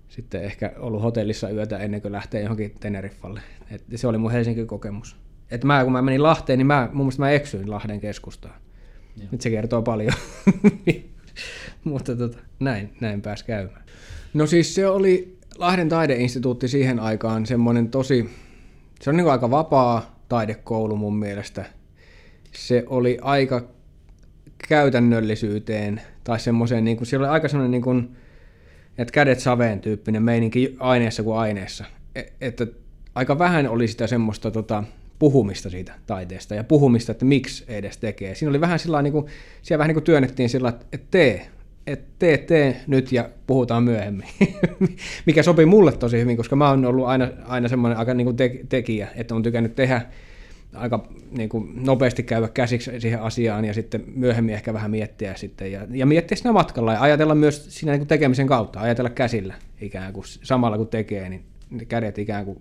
sitten 0.08 0.42
ehkä 0.42 0.72
ollut 0.78 1.02
hotellissa 1.02 1.50
yötä 1.50 1.78
ennen 1.78 2.02
kuin 2.02 2.12
lähtee 2.12 2.42
johonkin 2.42 2.74
Teneriffalle. 2.80 3.40
Et 3.70 3.82
se 3.94 4.06
oli 4.06 4.18
mun 4.18 4.30
Helsingin 4.30 4.66
kokemus. 4.66 5.16
Et 5.50 5.64
mä, 5.64 5.84
kun 5.84 5.92
mä 5.92 6.02
menin 6.02 6.22
Lahteen, 6.22 6.58
niin 6.58 6.66
mä, 6.66 6.88
mun 6.92 7.06
mielestä 7.06 7.22
mä 7.22 7.30
eksyin 7.30 7.70
Lahden 7.70 8.00
keskustaan. 8.00 8.54
Joo. 9.16 9.28
Nyt 9.32 9.40
se 9.40 9.50
kertoo 9.50 9.82
paljon. 9.82 10.12
Mutta 11.90 12.16
tota, 12.16 12.38
näin, 12.60 12.90
näin 13.00 13.22
pääsi 13.22 13.44
käymään. 13.44 13.82
No 14.34 14.46
siis 14.46 14.74
se 14.74 14.86
oli 14.86 15.38
Lahden 15.58 15.88
taideinstituutti 15.88 16.68
siihen 16.68 17.00
aikaan 17.00 17.46
semmoinen 17.46 17.88
tosi, 17.88 18.30
se 19.00 19.10
on 19.10 19.16
niin 19.16 19.30
aika 19.30 19.50
vapaa, 19.50 20.20
taidekoulu 20.28 20.96
mun 20.96 21.16
mielestä. 21.16 21.64
Se 22.52 22.84
oli 22.86 23.18
aika 23.22 23.68
käytännöllisyyteen 24.68 26.00
tai 26.24 26.40
semmoiseen, 26.40 26.84
niin 26.84 26.96
kuin, 26.96 27.06
siellä 27.06 27.26
oli 27.26 27.32
aika 27.32 27.48
semmoinen 27.48 27.70
niin 27.70 27.82
kuin, 27.82 28.16
että 28.98 29.12
kädet 29.12 29.40
saveen 29.40 29.80
tyyppinen 29.80 30.22
meininki 30.22 30.76
aineessa 30.78 31.22
kuin 31.22 31.38
aineessa. 31.38 31.84
E, 32.14 32.22
että 32.40 32.66
aika 33.14 33.38
vähän 33.38 33.68
oli 33.68 33.88
sitä 33.88 34.06
semmoista 34.06 34.50
tota, 34.50 34.84
puhumista 35.18 35.70
siitä 35.70 35.92
taiteesta 36.06 36.54
ja 36.54 36.64
puhumista, 36.64 37.12
että 37.12 37.24
miksi 37.24 37.64
edes 37.68 37.96
tekee. 37.96 38.34
Siinä 38.34 38.50
oli 38.50 38.60
vähän 38.60 38.78
sillä 38.78 39.02
niin 39.02 39.12
kuin, 39.12 39.26
siellä 39.62 39.78
vähän 39.78 39.88
niin 39.88 39.94
kuin 39.94 40.04
työnnettiin 40.04 40.48
sillä 40.48 40.68
että 40.68 41.06
tee, 41.10 41.48
että 41.86 42.06
tee, 42.18 42.38
tee 42.38 42.80
nyt 42.86 43.12
ja 43.12 43.28
puhutaan 43.46 43.82
myöhemmin. 43.82 44.28
Mikä 45.26 45.42
sopii 45.42 45.66
mulle 45.66 45.92
tosi 45.92 46.20
hyvin, 46.20 46.36
koska 46.36 46.56
mä 46.56 46.68
oon 46.68 46.84
ollut 46.84 47.06
aina, 47.06 47.28
aina 47.44 47.68
semmoinen 47.68 47.98
aika 47.98 48.14
niin 48.14 48.24
kuin 48.24 48.36
te- 48.36 48.60
tekijä, 48.68 49.08
että 49.14 49.34
on 49.34 49.42
tykännyt 49.42 49.74
tehdä 49.74 50.02
aika 50.74 51.08
niin 51.30 51.48
kuin 51.48 51.84
nopeasti 51.84 52.22
käydä 52.22 52.48
käsiksi 52.48 53.00
siihen 53.00 53.22
asiaan 53.22 53.64
ja 53.64 53.74
sitten 53.74 54.04
myöhemmin 54.14 54.54
ehkä 54.54 54.72
vähän 54.72 54.90
miettiä 54.90 55.36
sitten 55.36 55.72
ja, 55.72 55.86
ja 55.90 56.06
miettiä 56.06 56.36
siinä 56.36 56.52
matkalla 56.52 56.92
ja 56.92 57.00
ajatella 57.00 57.34
myös 57.34 57.66
siinä 57.68 57.92
niin 57.92 58.00
kuin 58.00 58.08
tekemisen 58.08 58.46
kautta, 58.46 58.80
ajatella 58.80 59.10
käsillä 59.10 59.54
ikään 59.80 60.12
kuin 60.12 60.24
samalla 60.26 60.76
kun 60.76 60.88
tekee, 60.88 61.28
niin 61.28 61.44
ne 61.70 61.84
kädet 61.84 62.18
ikään 62.18 62.44
kuin 62.44 62.58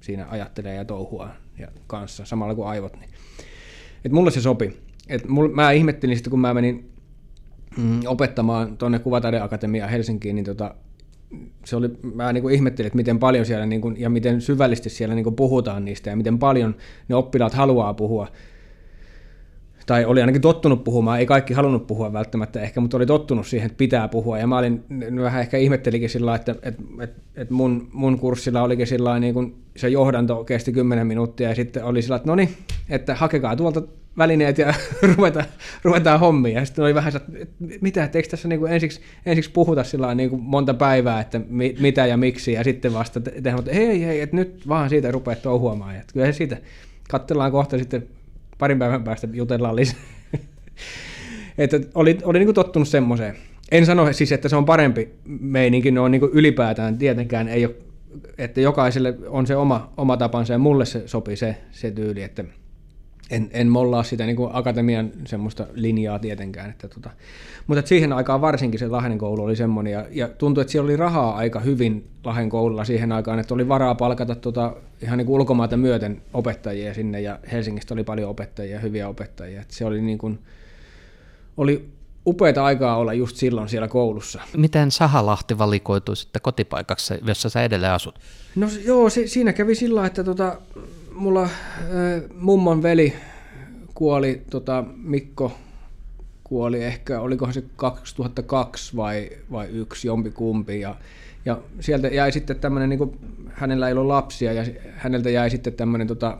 siinä 0.00 0.26
ajattelee 0.30 0.74
ja 0.74 0.84
touhua 0.84 1.28
ja 1.58 1.68
kanssa 1.86 2.24
samalla 2.24 2.54
kuin 2.54 2.68
aivot. 2.68 2.96
Niin. 2.96 3.10
Et 4.04 4.12
mulle 4.12 4.30
se 4.30 4.40
sopi. 4.40 4.76
Et 5.08 5.28
mul, 5.28 5.48
mä 5.48 5.70
ihmettelin 5.70 6.16
sitten, 6.16 6.30
kun 6.30 6.40
mä 6.40 6.54
menin 6.54 6.90
mm, 7.78 8.00
opettamaan 8.06 8.76
tuonne 8.76 8.98
Kuvataideakatemiaan 8.98 9.90
Helsinkiin, 9.90 10.36
niin 10.36 10.44
tota, 10.44 10.74
se 11.64 11.76
oli, 11.76 11.90
mä 12.14 12.32
niin 12.32 12.42
kuin 12.42 12.54
ihmettelin, 12.54 12.86
että 12.86 12.96
miten 12.96 13.18
paljon 13.18 13.46
siellä 13.46 13.66
niin 13.66 13.80
kuin, 13.80 14.00
ja 14.00 14.10
miten 14.10 14.40
syvällisesti 14.40 14.90
siellä 14.90 15.14
niin 15.14 15.24
kuin 15.24 15.36
puhutaan 15.36 15.84
niistä 15.84 16.10
ja 16.10 16.16
miten 16.16 16.38
paljon 16.38 16.74
ne 17.08 17.14
oppilaat 17.14 17.54
haluaa 17.54 17.94
puhua. 17.94 18.28
Tai 19.86 20.04
oli 20.04 20.20
ainakin 20.20 20.42
tottunut 20.42 20.84
puhumaan, 20.84 21.18
ei 21.18 21.26
kaikki 21.26 21.54
halunnut 21.54 21.86
puhua 21.86 22.12
välttämättä 22.12 22.60
ehkä, 22.60 22.80
mutta 22.80 22.96
oli 22.96 23.06
tottunut 23.06 23.46
siihen, 23.46 23.66
että 23.66 23.78
pitää 23.78 24.08
puhua. 24.08 24.38
Ja 24.38 24.46
mä 24.46 24.58
olin 24.58 24.84
vähän 25.22 25.40
ehkä 25.40 25.56
ihmettelikin 25.56 26.10
sillä 26.10 26.34
että, 26.34 26.54
että, 26.62 26.82
että, 27.00 27.20
että 27.36 27.54
mun, 27.54 27.88
mun 27.92 28.18
kurssilla 28.18 28.62
olikin 28.62 28.86
sillä 28.86 29.18
niin 29.18 29.34
kuin 29.34 29.54
se 29.76 29.88
johdanto 29.88 30.44
kesti 30.44 30.72
10 30.72 31.06
minuuttia 31.06 31.48
ja 31.48 31.54
sitten 31.54 31.84
oli 31.84 32.02
sillä 32.02 32.16
että 32.16 32.28
no 32.28 32.34
niin, 32.34 32.48
että 32.88 33.14
hakekaa 33.14 33.56
tuolta 33.56 33.82
välineet 34.18 34.58
ja 34.58 34.74
ruvetaan, 35.16 35.46
ruvetaan 35.82 36.20
hommia. 36.20 36.58
Ja 36.58 36.64
sitten 36.64 36.84
oli 36.84 36.94
vähän 36.94 37.12
että 37.16 37.52
mitä, 37.80 38.04
että 38.04 38.18
eikö 38.18 38.28
tässä 38.28 38.48
niin 38.48 38.60
kuin 38.60 38.72
ensiksi, 38.72 39.00
ensiksi 39.26 39.50
puhuta 39.50 39.84
sillä 39.84 40.14
niin 40.14 40.30
kuin 40.30 40.42
monta 40.42 40.74
päivää, 40.74 41.20
että 41.20 41.40
mi, 41.48 41.76
mitä 41.80 42.06
ja 42.06 42.16
miksi, 42.16 42.52
ja 42.52 42.64
sitten 42.64 42.94
vasta 42.94 43.20
tehdään, 43.20 43.58
että 43.58 43.74
hei, 43.74 44.04
hei, 44.04 44.20
että 44.20 44.36
nyt 44.36 44.68
vaan 44.68 44.88
siitä 44.88 45.10
rupeat 45.10 45.42
touhuamaan. 45.42 45.94
Ja 45.94 46.02
kyllä 46.12 46.32
siitä 46.32 46.56
katsellaan 47.10 47.52
kohta 47.52 47.78
sitten 47.78 48.06
parin 48.58 48.78
päivän 48.78 49.04
päästä 49.04 49.28
jutellaan 49.32 49.76
lisää. 49.76 50.00
että 51.58 51.80
oli, 51.94 52.18
oli 52.22 52.38
niin 52.38 52.46
kuin 52.46 52.54
tottunut 52.54 52.88
semmoiseen. 52.88 53.36
En 53.70 53.86
sano 53.86 54.12
siis, 54.12 54.32
että 54.32 54.48
se 54.48 54.56
on 54.56 54.64
parempi 54.64 55.08
meininki, 55.40 55.90
ne 55.90 56.00
on 56.00 56.10
niin 56.10 56.20
kuin 56.20 56.32
ylipäätään 56.32 56.98
tietenkään, 56.98 57.48
ei 57.48 57.66
ole, 57.66 57.74
että 58.38 58.60
jokaiselle 58.60 59.14
on 59.26 59.46
se 59.46 59.56
oma, 59.56 59.92
oma 59.96 60.16
tapansa, 60.16 60.52
ja 60.52 60.58
mulle 60.58 60.84
se 60.84 61.02
sopii 61.06 61.36
se, 61.36 61.56
se 61.70 61.90
tyyli, 61.90 62.22
että 62.22 62.44
en, 63.30 63.50
en 63.52 63.68
mollaa 63.68 64.02
sitä 64.02 64.26
niin 64.26 64.36
kuin 64.36 64.50
akatemian 64.52 65.10
semmoista 65.26 65.66
linjaa 65.74 66.18
tietenkään. 66.18 66.70
Että 66.70 66.88
tota. 66.88 67.10
Mutta 67.66 67.78
että 67.78 67.88
siihen 67.88 68.12
aikaan 68.12 68.40
varsinkin 68.40 68.80
se 68.80 68.88
Lahden 68.88 69.18
koulu 69.18 69.44
oli 69.44 69.56
semmoinen, 69.56 69.92
ja, 69.92 70.06
ja 70.10 70.28
tuntui, 70.28 70.62
että 70.62 70.72
siellä 70.72 70.86
oli 70.86 70.96
rahaa 70.96 71.36
aika 71.36 71.60
hyvin 71.60 72.08
Lahden 72.24 72.50
koululla 72.50 72.84
siihen 72.84 73.12
aikaan, 73.12 73.38
että 73.38 73.54
oli 73.54 73.68
varaa 73.68 73.94
palkata 73.94 74.34
tota, 74.34 74.76
ihan 75.02 75.18
niin 75.18 75.26
kuin 75.26 75.40
ulkomaata 75.40 75.76
myöten 75.76 76.22
opettajia 76.34 76.94
sinne, 76.94 77.20
ja 77.20 77.38
Helsingistä 77.52 77.94
oli 77.94 78.04
paljon 78.04 78.30
opettajia, 78.30 78.80
hyviä 78.80 79.08
opettajia. 79.08 79.60
Että 79.60 79.74
se 79.74 79.84
oli, 79.84 80.00
niin 80.00 80.18
kuin, 80.18 80.38
oli 81.56 81.88
upeita 82.26 82.64
aikaa 82.64 82.96
olla 82.96 83.12
just 83.12 83.36
silloin 83.36 83.68
siellä 83.68 83.88
koulussa. 83.88 84.40
Miten 84.56 84.90
Sahalahti 84.90 85.58
valikoitui 85.58 86.16
sitten 86.16 86.42
kotipaikaksi, 86.42 87.14
jossa 87.26 87.48
sä 87.48 87.62
edelleen 87.62 87.92
asut? 87.92 88.18
No 88.56 88.68
joo, 88.84 89.10
se, 89.10 89.26
siinä 89.26 89.52
kävi 89.52 89.74
sillä 89.74 90.06
että 90.06 90.24
tota, 90.24 90.58
mulla 91.18 91.42
äh, 91.42 91.50
mummon 92.34 92.82
veli 92.82 93.12
kuoli, 93.94 94.42
tota, 94.50 94.84
Mikko 94.96 95.52
kuoli 96.44 96.84
ehkä, 96.84 97.20
olikohan 97.20 97.54
se 97.54 97.64
2002 97.76 98.96
vai, 98.96 99.30
vai 99.52 99.68
yksi, 99.68 100.08
jompi 100.08 100.30
kumpi. 100.30 100.80
Ja, 100.80 100.94
ja 101.44 101.60
sieltä 101.80 102.08
jäi 102.08 102.32
sitten 102.32 102.60
tämmöinen, 102.60 102.88
niin 102.88 102.98
kuin, 102.98 103.18
hänellä 103.48 103.88
ei 103.88 103.92
ollut 103.92 104.06
lapsia, 104.06 104.52
ja 104.52 104.64
häneltä 104.96 105.30
jäi 105.30 105.50
sitten 105.50 105.72
tämmöinen 105.72 106.06
tota, 106.06 106.38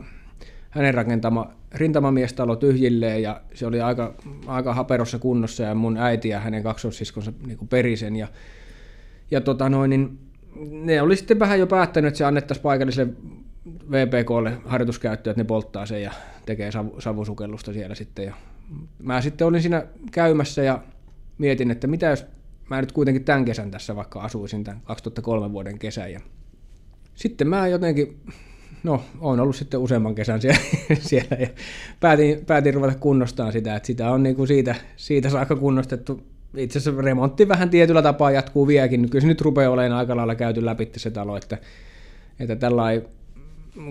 hänen 0.69 0.93
rakentama 0.93 1.51
rintamamiestalo 1.73 2.55
tyhjilleen, 2.55 3.21
ja 3.21 3.41
se 3.53 3.65
oli 3.65 3.81
aika, 3.81 4.13
aika 4.47 4.73
haperossa 4.73 5.19
kunnossa, 5.19 5.63
ja 5.63 5.75
mun 5.75 5.97
äiti 5.97 6.29
ja 6.29 6.39
hänen 6.39 6.63
kaksossiskonsa 6.63 7.33
niin 7.47 7.67
perisen. 7.69 8.15
Ja, 8.15 8.27
ja 9.31 9.41
tota 9.41 9.69
noin, 9.69 9.89
niin 9.89 10.19
ne 10.71 11.01
oli 11.01 11.15
sitten 11.15 11.39
vähän 11.39 11.59
jo 11.59 11.67
päättänyt, 11.67 12.07
että 12.07 12.17
se 12.17 12.25
annettaisiin 12.25 12.63
paikalliselle 12.63 13.13
VPKlle 13.91 14.57
harjoituskäyttöä, 14.65 15.31
että 15.31 15.41
ne 15.41 15.47
polttaa 15.47 15.85
sen 15.85 16.03
ja 16.03 16.11
tekee 16.45 16.71
savu, 16.71 17.01
savusukellusta 17.01 17.73
siellä 17.73 17.95
sitten. 17.95 18.25
Ja 18.25 18.33
mä 19.03 19.21
sitten 19.21 19.47
olin 19.47 19.61
siinä 19.61 19.85
käymässä 20.11 20.63
ja 20.63 20.83
mietin, 21.37 21.71
että 21.71 21.87
mitä 21.87 22.05
jos 22.05 22.25
mä 22.69 22.81
nyt 22.81 22.91
kuitenkin 22.91 23.23
tämän 23.23 23.45
kesän 23.45 23.71
tässä 23.71 23.95
vaikka 23.95 24.21
asuisin 24.21 24.63
tämän 24.63 24.81
2003 24.83 25.51
vuoden 25.51 25.79
kesän. 25.79 26.11
Ja 26.11 26.19
sitten 27.15 27.47
mä 27.47 27.67
jotenkin 27.67 28.19
no, 28.83 29.03
on 29.19 29.39
ollut 29.39 29.55
sitten 29.55 29.79
useamman 29.79 30.15
kesän 30.15 30.41
siellä, 30.41 30.59
siellä 30.99 31.37
ja 31.39 31.47
päätin, 31.99 32.45
päätin 32.45 32.73
ruveta 32.73 32.95
kunnostamaan 32.99 33.53
sitä, 33.53 33.75
että 33.75 33.87
sitä 33.87 34.11
on 34.11 34.23
niin 34.23 34.35
kuin 34.35 34.47
siitä, 34.47 34.75
siitä 34.95 35.29
saakka 35.29 35.55
kunnostettu. 35.55 36.23
Itse 36.57 36.79
asiassa 36.79 37.01
remontti 37.01 37.47
vähän 37.47 37.69
tietyllä 37.69 38.01
tapaa 38.01 38.31
jatkuu 38.31 38.67
vieläkin. 38.67 39.09
Kyllä 39.09 39.21
se 39.21 39.27
nyt 39.27 39.41
rupeaa 39.41 39.71
olemaan 39.71 39.99
aika 39.99 40.15
lailla 40.15 40.35
käyty 40.35 40.65
läpi 40.65 40.91
se 40.97 41.11
talo, 41.11 41.37
että, 41.37 41.57
että 42.39 42.55
tällainen 42.55 43.05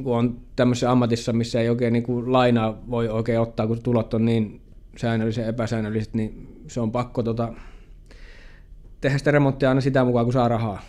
kun 0.04 0.16
on 0.16 0.40
tämmöisessä 0.56 0.90
ammatissa, 0.90 1.32
missä 1.32 1.60
ei 1.60 1.68
oikein 1.68 1.92
niin 1.92 2.02
kuin 2.02 2.32
lainaa 2.32 2.78
voi 2.90 3.08
oikein 3.08 3.40
ottaa, 3.40 3.66
kun 3.66 3.82
tulot 3.82 4.14
on 4.14 4.24
niin 4.24 4.60
säännöllisen 4.96 5.46
epäsäännölliset, 5.46 6.14
niin 6.14 6.62
se 6.66 6.80
on 6.80 6.92
pakko 6.92 7.22
tota, 7.22 7.52
tehdä 9.00 9.18
sitä 9.18 9.30
remonttia 9.30 9.68
aina 9.68 9.80
sitä 9.80 10.04
mukaan, 10.04 10.26
kun 10.26 10.32
saa 10.32 10.48
rahaa 10.48 10.82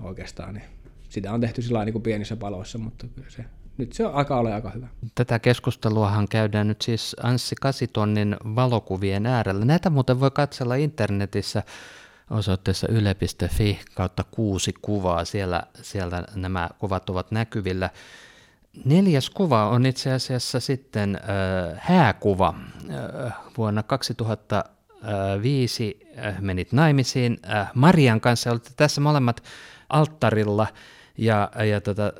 oikeastaan. 0.00 0.54
Niin 0.54 0.64
sitä 1.08 1.32
on 1.32 1.40
tehty 1.40 1.62
sillä 1.62 1.84
niin 1.84 2.02
pienissä 2.02 2.36
paloissa, 2.36 2.78
mutta 2.78 3.06
kyllä 3.14 3.30
se, 3.30 3.44
nyt 3.78 3.92
se 3.92 4.06
on 4.06 4.14
aika 4.14 4.38
ole 4.38 4.54
aika 4.54 4.70
hyvä. 4.70 4.86
Tätä 5.14 5.38
keskusteluahan 5.38 6.28
käydään 6.28 6.68
nyt 6.68 6.82
siis 6.82 7.16
Anssi 7.22 7.54
Kasitonnin 7.60 8.36
valokuvien 8.44 9.26
äärellä. 9.26 9.64
Näitä 9.64 9.90
muuten 9.90 10.20
voi 10.20 10.30
katsella 10.30 10.74
internetissä 10.74 11.62
osoitteessa 12.30 12.88
yle.fi 12.88 13.80
kautta 13.94 14.24
kuusi 14.30 14.74
kuvaa. 14.82 15.24
Siellä, 15.24 15.62
siellä 15.82 16.24
nämä 16.34 16.70
kuvat 16.78 17.10
ovat 17.10 17.30
näkyvillä. 17.30 17.90
Neljäs 18.84 19.30
kuva 19.30 19.68
on 19.68 19.86
itse 19.86 20.12
asiassa 20.12 20.60
sitten 20.60 21.16
äh, 21.16 21.22
hääkuva. 21.76 22.54
Äh, 22.90 23.32
vuonna 23.58 23.82
2005 23.82 26.00
äh, 26.18 26.40
menit 26.40 26.72
naimisiin 26.72 27.38
äh, 27.50 27.70
Marian 27.74 28.20
kanssa. 28.20 28.50
Olette 28.50 28.70
tässä 28.76 29.00
molemmat 29.00 29.42
alttarilla 29.88 30.66
ja, 31.18 31.50
ja 31.70 31.80
tota, 31.80 32.06
äh, 32.06 32.12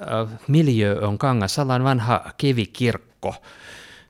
miljö 0.48 1.00
on 1.00 1.18
Kangasalan 1.18 1.84
vanha 1.84 2.24
kivikirkko 2.36 3.34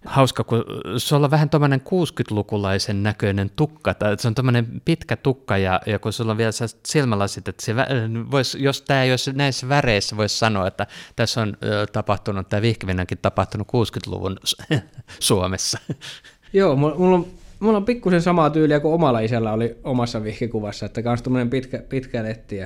hauska, 0.05 0.45
kun 0.45 0.65
sulla 0.97 1.27
on 1.27 1.31
vähän 1.31 1.51
tuommoinen 1.51 1.81
60-lukulaisen 1.81 3.03
näköinen 3.03 3.51
tukka, 3.57 3.95
tai 3.95 4.19
se 4.19 4.29
on 4.29 4.35
tuommoinen 4.35 4.67
pitkä 4.85 5.17
tukka, 5.17 5.59
ja, 5.59 5.81
ja 5.87 5.99
kun 5.99 6.13
sulla 6.13 6.31
on 6.31 6.39
vielä 6.39 6.51
silmälasit, 6.87 7.49
että 7.49 7.65
se, 7.65 7.75
vois, 8.31 8.55
jos 8.55 8.83
tämä 8.83 9.03
ei 9.03 9.11
olisi 9.11 9.33
näissä 9.33 9.69
väreissä, 9.69 10.17
voisi 10.17 10.39
sanoa, 10.39 10.67
että 10.67 10.87
tässä 11.17 11.43
on 11.43 11.57
tapahtunut, 11.93 12.49
tämä 12.49 12.63
vihkivinnänkin 12.63 13.19
tapahtunut 13.19 13.69
60-luvun 13.69 14.37
Suomessa. 15.21 15.79
Joo, 16.53 16.77
mulla 16.77 17.15
on, 17.15 17.27
mulla 17.61 17.77
on 17.77 17.85
pikkusen 17.85 18.23
samaa 18.23 18.51
tyyliä 18.51 18.81
kuin 18.81 18.95
omalla 18.95 19.21
isällä 19.21 19.53
oli 19.53 19.77
omassa 19.85 20.25
vihkikuvassa, 20.25 20.87
että 20.87 21.03
kans 21.03 21.23
tuommoinen 21.23 21.51
pitkä, 21.51 21.79
pitkä 21.79 22.23
letti, 22.23 22.61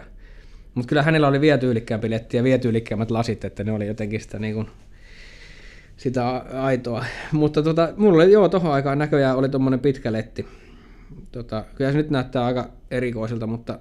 mutta 0.75 0.89
kyllä 0.89 1.03
hänellä 1.03 1.29
oli 1.29 1.41
vielä 1.41 1.59
tyylikkäämpi 1.59 2.11
letti 2.11 2.37
ja 2.37 2.45
vielä 2.45 2.59
tyylikkäämmät 2.59 3.11
lasit, 3.11 3.45
että 3.45 3.65
ne 3.65 3.73
oli 3.73 3.87
jotenkin 3.87 4.21
sitä 4.21 4.39
niin 4.39 4.55
kuin 4.55 4.71
sitä 5.99 6.29
aitoa. 6.63 7.05
Mutta 7.33 7.63
tota, 7.63 7.93
mulla 7.97 8.25
joo, 8.25 8.49
tohon 8.49 8.73
aikaan 8.73 8.99
näköjään 8.99 9.37
oli 9.37 9.49
tuommoinen 9.49 9.81
pitkä 9.81 10.13
letti. 10.13 10.47
Tota, 11.33 11.65
kyllä 11.75 11.93
se 11.93 11.99
nyt 11.99 12.11
näyttää 12.11 12.45
aika 12.45 12.71
erikoiselta, 12.91 13.47
mutta 13.47 13.79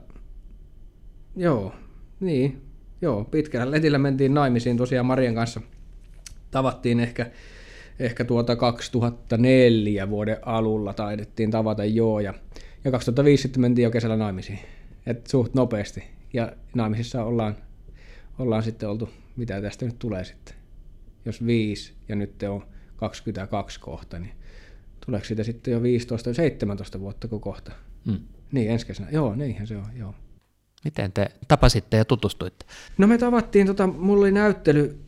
joo, 1.36 1.73
niin, 2.19 2.62
joo, 3.01 3.23
pitkällä 3.23 3.71
letillä 3.71 3.97
mentiin 3.97 4.34
naimisiin 4.34 4.77
tosiaan 4.77 5.06
Marian 5.06 5.36
kanssa. 5.36 5.62
Tavattiin 6.51 6.99
ehkä, 6.99 7.32
ehkä 7.99 8.25
tuota 8.25 8.56
2004 8.56 10.10
vuoden 10.10 10.38
alulla 10.41 10.93
taidettiin 10.93 11.51
tavata 11.51 11.86
joo, 11.86 12.19
ja, 12.19 12.34
ja 12.84 12.91
2005 12.91 13.41
sitten 13.41 13.62
mentiin 13.62 13.84
jo 13.84 13.91
kesällä 13.91 14.17
naimisiin. 14.17 14.60
Et 15.06 15.27
suht 15.27 15.53
nopeasti. 15.53 16.03
Ja 16.34 16.51
naimisissa 16.75 17.23
ollaan, 17.23 17.56
ollaan 18.39 18.63
sitten 18.63 18.89
oltu, 18.89 19.10
mitä 19.36 19.62
tästä 19.62 19.86
nyt 19.86 19.99
tulee 19.99 20.23
sitten 20.23 20.56
jos 21.27 21.45
5 21.45 21.93
ja 22.09 22.15
nyt 22.15 22.37
te 22.37 22.49
on 22.49 22.65
22 22.95 23.79
kohta, 23.79 24.19
niin 24.19 24.33
tuleeko 25.05 25.25
siitä 25.25 25.43
sitten 25.43 25.71
jo 25.71 25.79
15-17 25.79 26.99
vuotta 26.99 27.27
kuin 27.27 27.41
kohta? 27.41 27.71
Mm. 28.05 28.19
Niin, 28.51 28.71
ensi 28.71 28.87
kesänä. 28.87 29.09
Joo, 29.11 29.35
niinhän 29.35 29.67
se 29.67 29.77
on, 29.77 29.85
joo. 29.95 30.15
Miten 30.83 31.11
te 31.11 31.31
tapasitte 31.47 31.97
ja 31.97 32.05
tutustuitte? 32.05 32.65
No 32.97 33.07
me 33.07 33.17
tavattiin, 33.17 33.67
tota, 33.67 33.87
mulla 33.87 34.21
oli 34.21 34.31
näyttely, 34.31 34.99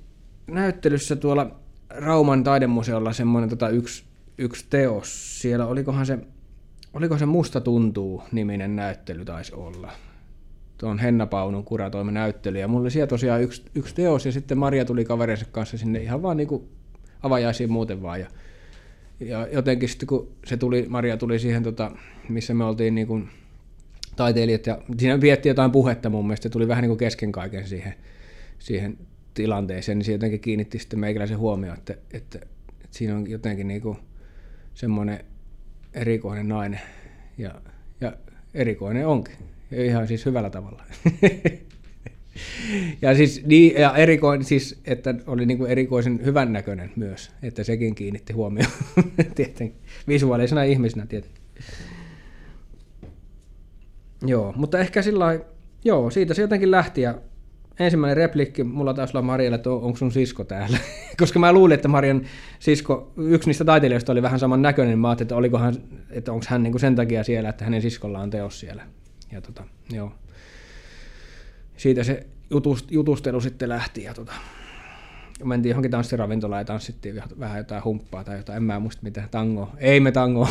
näyttelyssä 0.48 1.16
tuolla 1.16 1.60
Rauman 1.90 2.44
taidemuseolla 2.44 3.14
semmoinen 3.14 3.50
tota, 3.50 3.70
yksi, 3.70 4.04
yksi 4.38 4.66
teos. 4.70 5.42
Siellä 5.42 5.66
olikohan 5.66 6.06
se, 6.06 6.20
oliko 6.94 7.18
se 7.18 7.26
Musta 7.26 7.62
tuntuu 7.62 8.24
niminen 8.32 8.76
näyttely 8.76 9.26
taisi 9.26 9.54
olla 9.56 9.92
tuon 10.80 11.00
Henna 11.00 11.26
Paunun 11.26 11.64
kuratoimen 11.64 12.14
näyttely. 12.14 12.60
Ja 12.60 12.68
mulla 12.68 12.82
oli 12.82 12.92
siellä 12.92 13.08
tosiaan 13.08 13.42
yksi, 13.42 13.64
yksi 13.76 13.96
teos 13.96 14.26
ja 14.26 14.32
sitten 14.32 14.58
Maria 14.58 14.86
tuli 14.86 15.06
kaverinsa 15.06 15.46
kanssa 15.52 15.78
sinne 15.78 16.00
ihan 16.00 16.22
vaan 16.22 16.38
niin 16.38 16.48
kuin 16.48 16.70
avajaisiin 17.24 17.72
muuten 17.72 18.02
vaan. 18.02 18.20
Ja, 18.20 18.28
ja 19.20 19.48
jotenkin 19.52 19.90
sitten 19.90 20.08
kun 20.08 20.32
se 20.46 20.58
tuli, 20.58 20.86
Maria 20.90 21.18
tuli 21.18 21.40
siihen, 21.40 21.64
tota, 21.64 21.92
missä 22.30 22.54
me 22.54 22.64
oltiin 22.64 22.96
niin 22.96 23.08
kuin 23.08 23.30
taiteilijat 24.16 24.68
ja 24.68 24.82
siinä 24.98 25.22
vietti 25.22 25.50
jotain 25.50 25.72
puhetta 25.72 26.10
mun 26.10 26.28
mielestä, 26.28 26.50
tuli 26.50 26.68
vähän 26.68 26.82
niin 26.82 26.90
kuin 26.90 26.98
kesken 26.98 27.32
kaiken 27.32 27.68
siihen, 27.68 27.94
siihen 28.60 28.98
tilanteeseen, 29.34 29.98
niin 29.98 30.06
se 30.06 30.12
jotenkin 30.12 30.40
kiinnitti 30.40 30.80
sitten 30.80 31.00
meikäläisen 31.00 31.38
huomioon, 31.38 31.78
että, 31.78 31.94
että, 32.14 32.40
että 32.84 32.98
siinä 32.98 33.16
on 33.16 33.30
jotenkin 33.30 33.68
niin 33.68 33.82
kuin 33.82 33.98
semmoinen 34.74 35.26
erikoinen 35.94 36.48
nainen 36.48 36.82
ja, 37.38 37.62
ja 38.02 38.14
erikoinen 38.54 39.08
onkin. 39.08 39.36
Ihan 39.72 40.08
siis 40.08 40.26
hyvällä 40.26 40.50
tavalla. 40.50 40.84
ja 43.02 43.16
siis 43.16 43.46
niin, 43.46 43.82
ja 43.82 43.96
erikoin, 43.96 44.44
siis, 44.44 44.82
että 44.86 45.16
oli 45.28 45.46
niin 45.46 45.58
kuin 45.58 45.72
erikoisen 45.72 46.20
hyvän 46.26 46.54
näköinen 46.54 46.92
myös, 46.96 47.32
että 47.44 47.64
sekin 47.64 47.96
kiinnitti 47.96 48.34
huomioon 48.34 48.72
tietenkin, 49.36 49.80
visuaalisena 50.08 50.64
ihmisenä 50.64 51.06
tietenkin. 51.06 51.42
Joo, 54.26 54.54
mutta 54.56 54.80
ehkä 54.80 55.02
sillä 55.02 55.40
joo, 55.86 56.10
siitä 56.10 56.34
se 56.34 56.42
jotenkin 56.42 56.72
lähti 56.72 57.02
ja 57.02 57.16
ensimmäinen 57.80 58.18
replikki 58.18 58.64
mulla 58.64 58.94
taisi 58.94 59.18
olla 59.18 59.26
Marialle, 59.26 59.56
että 59.56 59.72
onko 59.72 59.98
sun 59.98 60.12
sisko 60.12 60.44
täällä. 60.44 60.78
Koska 61.20 61.40
mä 61.40 61.54
luulin, 61.54 61.76
että 61.76 61.88
Marian 61.88 62.22
sisko, 62.60 63.14
yksi 63.18 63.50
niistä 63.50 63.66
taiteilijoista 63.66 64.12
oli 64.12 64.22
vähän 64.22 64.40
saman 64.40 64.62
näköinen, 64.62 64.90
niin 64.90 65.00
mä 65.00 65.10
ajattelin, 65.10 65.26
että, 65.26 65.36
olikohan, 65.36 65.76
että 66.10 66.34
onko 66.34 66.46
hän 66.50 66.64
niin 66.64 66.80
sen 66.80 66.96
takia 66.96 67.24
siellä, 67.24 67.50
että 67.50 67.64
hänen 67.66 67.82
siskolla 67.82 68.20
on 68.20 68.30
teos 68.30 68.60
siellä 68.60 68.84
ja 69.32 69.42
tota, 69.42 69.64
joo. 69.90 70.12
Siitä 71.78 72.04
se 72.04 72.28
jutust, 72.50 72.92
jutustelu 72.92 73.42
sitten 73.42 73.70
lähti 73.70 74.04
ja 74.04 74.14
tota, 74.14 74.34
mentiin 75.44 75.70
johonkin 75.70 75.92
tanssiravintolaan 75.92 76.62
ja 76.62 76.66
tanssittiin 76.66 77.24
vähän 77.40 77.58
jotain 77.58 77.84
humppaa 77.84 78.24
tai 78.24 78.38
jotain, 78.38 78.58
en 78.58 78.64
mä 78.64 78.80
muista 78.80 79.04
mitä, 79.04 79.28
tango. 79.32 79.70
Ei 79.78 80.00
me 80.00 80.12
tango, 80.12 80.48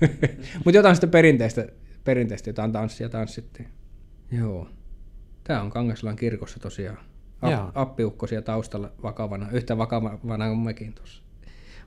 mutta 0.64 0.78
jotain 0.78 0.96
sitten 0.96 1.10
perinteistä, 1.10 1.66
perinteistä 2.04 2.50
jotain 2.50 2.72
tanssia 2.72 3.08
tanssittiin. 3.08 3.68
Joo. 4.30 4.68
Tämä 5.44 5.62
on 5.62 5.70
Kangaslan 5.70 6.16
kirkossa 6.16 6.60
tosiaan. 6.60 6.98
App, 7.42 7.76
appiukkosia 7.76 8.42
taustalla 8.42 8.92
vakavana, 9.02 9.50
yhtä 9.52 9.78
vakavana 9.78 10.48
kuin 10.48 10.58
mekin 10.58 10.92
tuossa. 10.92 11.22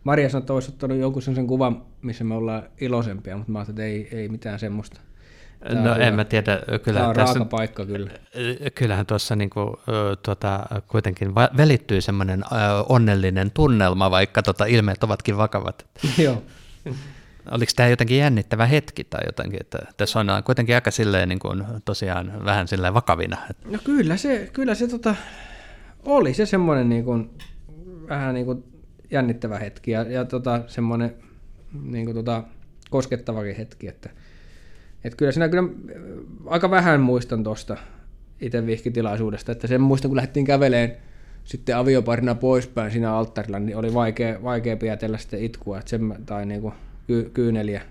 Maria 0.04 0.30
sanoi, 0.30 0.42
että 0.42 0.54
olisi 0.54 0.72
ottanut 0.72 0.98
jonkun 0.98 1.22
sen 1.22 1.48
kuvan, 1.48 1.86
missä 2.02 2.24
me 2.24 2.34
ollaan 2.34 2.64
iloisempia, 2.82 3.38
mutta 3.38 3.52
mä 3.52 3.60
ajattelin, 3.60 3.80
että 3.80 4.16
ei, 4.16 4.22
ei 4.22 4.30
mitään 4.30 4.60
semmoista. 4.60 5.02
Tämä 5.60 5.82
no 5.82 5.96
en 5.96 6.15
mä 6.15 6.26
tiedä. 6.26 6.60
Kyllä, 6.84 7.00
Tämä 7.00 7.08
on 7.08 7.15
tässä, 7.15 7.34
raaka 7.34 7.46
paikka 7.46 7.86
kyllä. 7.86 8.12
Kyllähän 8.76 9.06
tuossa 9.06 9.36
niin 9.36 9.50
kuin, 9.50 9.74
tuota, 10.24 10.65
kuitenkin 10.88 11.36
välittyy 11.36 12.02
semmoinen 12.02 12.44
onnellinen 12.89 13.52
tunnelma, 13.52 14.12
vaikka 14.12 14.44
tuota, 14.44 14.65
ilmeet 14.65 15.04
ovatkin 15.04 15.38
vakavat. 15.38 15.86
Joo. 16.24 16.44
Oliko 17.52 17.72
tämä 17.76 17.89
jotenkin 17.89 18.18
jännittävä 18.18 18.65
hetki 18.65 19.04
tai 19.04 19.22
jotenkin, 19.26 19.62
että 19.62 19.80
tässä 19.98 20.20
on 20.20 20.28
kuitenkin 20.46 20.76
aika 20.76 20.91
silleen 20.91 21.30
niin 21.30 21.39
kuin, 21.39 21.63
tosiaan 21.86 22.46
vähän 22.46 22.68
silleen 22.68 22.94
vakavina? 22.94 23.38
No 23.65 23.80
kyllä 23.84 24.18
se, 24.18 24.50
kyllä 24.54 24.76
se 24.76 24.88
tota, 24.88 25.15
oli 26.06 26.34
se 26.34 26.46
semmoinen 26.46 26.89
niin 26.89 27.06
kuin, 27.06 27.30
vähän 28.10 28.34
niin 28.34 28.46
kuin 28.46 28.63
jännittävä 29.12 29.60
hetki 29.60 29.91
ja, 29.91 30.02
ja 30.02 30.26
tota, 30.26 30.62
semmoinen 30.68 31.15
niin 31.84 32.06
kuin, 32.06 32.15
tota, 32.15 32.44
koskettavakin 32.89 33.56
hetki, 33.56 33.88
että– 33.88 34.10
että 35.06 35.18
kyllä 35.18 35.32
siinä 35.32 35.50
kyllä 35.50 35.63
äh, 35.63 36.02
aika 36.46 36.70
vähän 36.70 37.02
muistan 37.02 37.44
tuosta 37.44 37.78
itse 38.41 38.65
vihkitilaisuudesta, 38.65 39.52
että 39.52 39.68
sen 39.68 39.82
muistan, 39.82 40.10
kun 40.10 40.15
lähdettiin 40.15 40.46
käveleen 40.46 40.96
sitten 41.44 41.78
avioparina 41.78 42.36
poispäin 42.36 42.91
siinä 42.91 43.13
alttarilla, 43.13 43.60
niin 43.60 43.78
oli 43.78 43.94
vaikea, 43.94 44.44
vaikea 44.44 44.78
pidätellä 44.78 45.18
sitten 45.18 45.44
itkua, 45.44 45.78
että 45.78 45.89
sen, 45.89 46.15
tai 46.26 46.46
niinku 46.46 46.74
ky, 47.08 47.30
kyyneliä. 47.34 47.82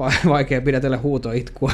Vaikea 0.26 0.60
pidätellä 0.60 0.98
huuto 0.98 1.32
itkua. 1.32 1.72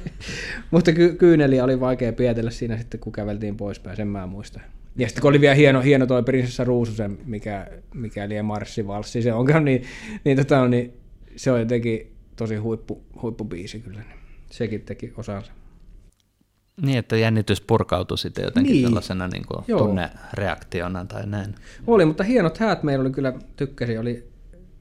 Mutta 0.70 0.92
ky, 0.92 1.14
kyyneliä 1.18 1.64
oli 1.64 1.80
vaikea 1.80 2.12
pidätellä 2.12 2.50
siinä 2.50 2.78
sitten, 2.78 3.00
kun 3.00 3.12
käveltiin 3.12 3.56
poispäin, 3.56 3.96
sen 3.96 4.08
mä 4.08 4.26
muistan. 4.26 4.62
Ja 4.96 5.08
sitten 5.08 5.22
kun 5.22 5.28
oli 5.28 5.40
vielä 5.40 5.54
hieno, 5.54 5.80
hieno 5.80 6.06
toi 6.06 6.22
Prinsessa 6.22 6.64
Ruususen, 6.64 7.18
mikä, 7.24 7.66
mikä 7.94 8.28
liian 8.28 8.44
marssivalssi, 8.44 9.22
se 9.22 9.32
onkaan 9.32 9.64
niin, 9.64 9.82
niin, 10.24 10.36
tota, 10.36 10.68
niin 10.68 10.92
se 11.36 11.52
on 11.52 11.60
jotenkin 11.60 12.15
tosi 12.36 12.56
huippu, 12.56 13.04
huippubiisi 13.22 13.80
kyllä. 13.80 14.00
Niin 14.00 14.26
sekin 14.50 14.80
teki 14.80 15.12
osansa. 15.16 15.52
Niin, 16.82 16.98
että 16.98 17.16
jännitys 17.16 17.60
purkautui 17.60 18.18
sitten 18.18 18.44
jotenkin 18.44 18.72
niin. 18.72 18.86
sellaisena 18.86 19.28
niin 19.28 19.44
kuin 19.46 19.78
tunnereaktiona 19.78 21.04
tai 21.04 21.26
näin. 21.26 21.54
Oli, 21.86 22.04
mutta 22.04 22.24
hienot 22.24 22.58
häät 22.58 22.82
meillä 22.82 23.02
oli 23.02 23.10
kyllä, 23.10 23.32
tykkäsi, 23.56 23.98
oli, 23.98 24.28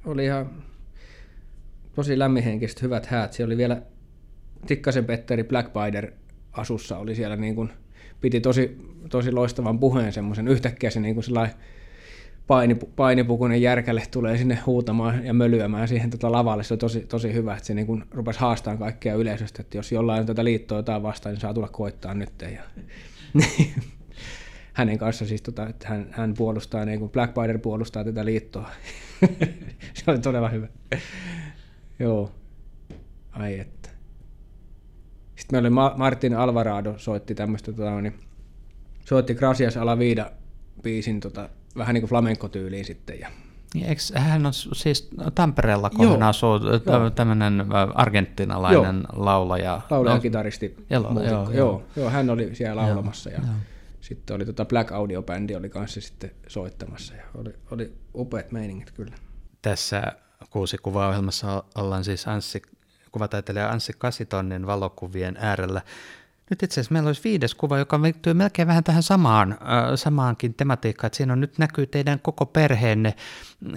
oli 0.06 0.26
ihan 0.26 0.64
tosi 1.96 2.20
lämminhenkiset 2.20 2.82
hyvät 2.82 3.06
häät. 3.06 3.34
Siellä 3.34 3.50
oli 3.50 3.58
vielä 3.58 3.82
Tikkasen 4.68 5.06
Petteri 5.06 5.44
Blackbider 5.44 6.12
asussa 6.52 6.98
oli 6.98 7.16
siellä 7.16 7.36
niin 7.36 7.56
kuin, 7.56 7.70
piti 8.22 8.42
tosi, 8.42 8.78
tosi 9.10 9.32
loistavan 9.32 9.80
puheen 9.80 10.14
semmoisen. 10.14 10.48
Yhtäkkiä 10.48 10.90
se 10.90 11.00
niin 11.00 11.16
kuin 11.16 11.26
painipu, 12.48 12.86
painipukunen 12.96 13.62
järkälle 13.62 14.04
tulee 14.12 14.38
sinne 14.38 14.60
huutamaan 14.66 15.26
ja 15.26 15.34
mölyämään 15.34 15.88
siihen 15.88 16.10
tota 16.10 16.32
lavalle. 16.32 16.64
Se 16.64 16.74
on 16.74 16.78
tosi, 16.78 17.00
tosi 17.00 17.34
hyvä, 17.34 17.54
että 17.54 17.68
se 17.68 17.74
niin 17.74 17.88
kuin 17.88 18.04
rupesi 18.12 18.40
haastamaan 18.40 18.80
kaikkea 18.80 19.16
yleisöstä, 19.16 19.62
että 19.62 19.78
jos 19.78 19.92
jollain 19.92 20.20
on 20.20 20.26
tätä 20.26 20.44
liittoa 20.44 20.78
jotain 20.78 21.04
vastaan, 21.04 21.34
niin 21.34 21.42
saa 21.42 21.54
tulla 21.54 21.68
koittaa 21.68 22.14
nyt. 22.14 22.42
Ja, 22.42 22.64
hänen 24.74 24.98
kanssa 24.98 25.26
siis, 25.26 25.42
tota, 25.42 25.68
että 25.68 25.88
hän, 25.88 26.08
hän 26.12 26.34
puolustaa, 26.38 26.86
niin 26.86 27.00
kuin 27.00 27.12
Blackbider 27.12 27.60
puolustaa 27.60 28.04
tätä 28.04 28.26
liittoa. 28.26 28.70
se 29.94 30.12
oli 30.12 30.20
todella 30.20 30.50
hyvä. 30.50 30.68
Joo. 32.00 32.32
Ai 33.32 33.60
että. 33.60 33.90
Sitten 35.36 35.64
meillä 35.64 35.86
oli 35.86 35.98
Martin 35.98 36.36
Alvarado 36.36 36.94
soitti 36.98 37.36
tämmöistä, 37.36 37.74
tota, 37.74 38.02
niin, 38.02 38.20
soitti 39.06 39.36
Gracias 39.36 39.78
a 39.78 39.86
la 39.86 40.00
Vida 40.00 40.32
biisin 40.84 41.20
tota, 41.20 41.50
vähän 41.78 41.94
niin 41.94 42.02
kuin 42.02 42.10
flamenco-tyyliin 42.10 42.86
sitten. 42.86 43.20
Ja... 43.20 43.30
Niin, 43.74 43.86
eikö, 43.86 44.02
hän 44.16 44.46
on 44.46 44.54
siis 44.54 45.10
Tampereella, 45.36 45.90
kun 45.90 46.10
hän 46.10 46.24
asuu, 46.24 46.60
tämmöinen 47.16 47.66
argentinalainen 47.96 48.96
Joo. 48.96 49.26
laulaja. 49.26 49.82
Laulaja, 49.90 50.16
no, 50.16 50.22
kitaristi, 50.22 50.86
joo, 50.90 51.24
joo, 51.24 51.52
joo, 51.52 51.84
joo, 51.96 52.10
hän 52.10 52.30
oli 52.30 52.56
siellä 52.56 52.82
laulamassa 52.82 53.30
ja 53.30 53.38
joo. 53.38 53.56
sitten 54.02 54.36
oli 54.36 54.46
tota 54.46 54.66
Black 54.66 54.92
Audio-bändi 54.92 55.56
oli 55.56 55.70
kanssa 55.70 56.02
sitten 56.02 56.32
soittamassa 56.48 57.16
ja 57.16 57.24
oli, 57.36 57.56
oli 57.72 57.94
upeat 58.14 58.52
meiningit 58.52 58.92
kyllä. 58.92 59.16
Tässä 59.62 60.04
kuusi 60.50 60.78
kuvaohjelmassa 60.78 61.64
ollaan 61.76 62.04
siis 62.04 62.28
Anssi, 62.28 62.62
kuvataiteilija 63.12 63.70
Anssi 63.70 63.94
Kasitonnin 63.98 64.68
valokuvien 64.68 65.38
äärellä. 65.40 65.82
Nyt 66.50 66.64
itse 66.64 66.74
asiassa 66.74 66.94
meillä 66.94 67.08
olisi 67.08 67.24
viides 67.24 67.56
kuva, 67.56 67.78
joka 67.78 68.02
liittyy 68.02 68.34
melkein 68.34 68.68
vähän 68.68 68.84
tähän 68.84 69.04
samaan, 69.04 69.52
äh, 69.52 69.58
samaankin 69.96 70.54
tematiikkaan, 70.54 71.08
että 71.08 71.18
siinä 71.18 71.34
on 71.34 71.42
nyt 71.42 71.58
näkyy 71.58 71.88
teidän 71.88 72.20
koko 72.20 72.46
perheenne, 72.46 73.16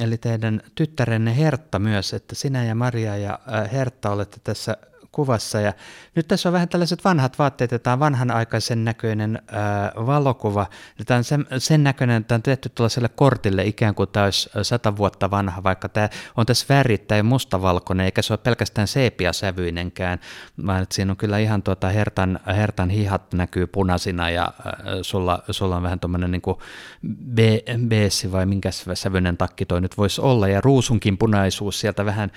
eli 0.00 0.18
teidän 0.18 0.60
tyttärenne 0.74 1.36
Hertta 1.36 1.78
myös, 1.78 2.14
että 2.14 2.34
sinä 2.34 2.64
ja 2.64 2.74
Maria 2.74 3.16
ja 3.16 3.38
äh, 3.52 3.72
Hertta 3.72 4.10
olette 4.10 4.36
tässä 4.44 4.76
kuvassa. 5.18 5.60
Ja 5.60 5.72
nyt 6.14 6.28
tässä 6.28 6.48
on 6.48 6.52
vähän 6.52 6.68
tällaiset 6.68 7.04
vanhat 7.04 7.38
vaatteet, 7.38 7.72
että 7.72 7.84
tämä 7.84 7.92
on 7.92 8.00
vanhanaikaisen 8.00 8.84
näköinen 8.84 9.42
ää, 9.52 9.92
valokuva. 10.06 10.66
Ja 10.98 11.04
tämä 11.04 11.18
on 11.18 11.24
sen, 11.24 11.46
sen 11.58 11.84
näköinen, 11.84 12.16
että 12.16 12.28
tämä 12.28 12.36
on 12.36 12.42
tehty 12.42 12.68
tuollaiselle 12.68 13.08
kortille 13.08 13.64
ikään 13.64 13.94
kuin 13.94 14.08
tämä 14.08 14.24
olisi 14.24 14.50
sata 14.62 14.96
vuotta 14.96 15.30
vanha, 15.30 15.62
vaikka 15.62 15.88
tämä 15.88 16.08
on 16.36 16.46
tässä 16.46 16.66
värittäin 16.68 17.26
mustavalkoinen, 17.26 18.04
eikä 18.04 18.22
se 18.22 18.32
ole 18.32 18.38
pelkästään 18.42 18.88
seepiasävyinenkään, 18.88 20.18
vaan 20.66 20.82
että 20.82 20.94
siinä 20.94 21.10
on 21.12 21.16
kyllä 21.16 21.38
ihan 21.38 21.62
tuota 21.62 21.88
hertan, 21.88 22.40
hertan 22.46 22.90
hihat 22.90 23.34
näkyy 23.34 23.66
punaisina 23.66 24.30
ja 24.30 24.42
ää, 24.42 24.74
sulla, 25.02 25.42
sulla 25.50 25.76
on 25.76 25.82
vähän 25.82 26.00
tuommoinen 26.00 26.30
niin 26.30 27.88
beessi 27.88 28.32
vai 28.32 28.46
minkä 28.46 28.70
sävyinen 28.94 29.36
takki 29.36 29.66
toi 29.66 29.80
nyt 29.80 29.98
voisi 29.98 30.20
olla, 30.20 30.48
ja 30.48 30.60
ruusunkin 30.60 31.18
punaisuus 31.18 31.80
sieltä 31.80 32.04
vähän 32.04 32.30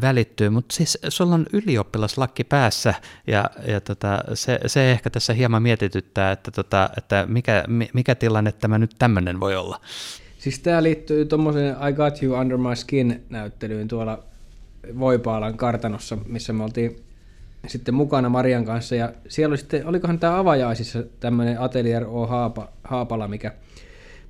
välittyy, 0.00 0.50
mutta 0.50 0.74
siis 0.74 0.98
sulla 1.08 1.34
on 1.34 1.46
ylioppilaslakki 1.52 2.44
päässä 2.44 2.94
ja, 3.26 3.50
ja 3.66 3.80
tota, 3.80 4.18
se, 4.34 4.60
se, 4.66 4.90
ehkä 4.92 5.10
tässä 5.10 5.32
hieman 5.32 5.62
mietityttää, 5.62 6.32
että, 6.32 6.50
tota, 6.50 6.90
että 6.96 7.26
mikä, 7.28 7.64
mikä 7.94 8.14
tilanne 8.14 8.52
tämä 8.52 8.78
nyt 8.78 8.94
tämmöinen 8.98 9.40
voi 9.40 9.56
olla. 9.56 9.80
Siis 10.38 10.58
tämä 10.58 10.82
liittyy 10.82 11.24
tuommoiseen 11.24 11.76
I 11.88 11.92
Got 11.92 12.22
You 12.22 12.34
Under 12.34 12.58
My 12.58 12.76
Skin 12.76 13.24
näyttelyyn 13.30 13.88
tuolla 13.88 14.24
Voipaalan 14.98 15.56
kartanossa, 15.56 16.18
missä 16.26 16.52
me 16.52 16.64
oltiin 16.64 16.96
sitten 17.66 17.94
mukana 17.94 18.28
Marian 18.28 18.64
kanssa 18.64 18.94
ja 18.94 19.12
siellä 19.28 19.52
oli 19.52 19.58
sitten, 19.58 19.86
olikohan 19.86 20.18
tämä 20.18 20.38
avajaisissa 20.38 21.02
tämmöinen 21.20 21.60
Atelier 21.60 22.04
O 22.06 22.26
Haapa, 22.26 22.68
Haapala, 22.84 23.28
mikä, 23.28 23.52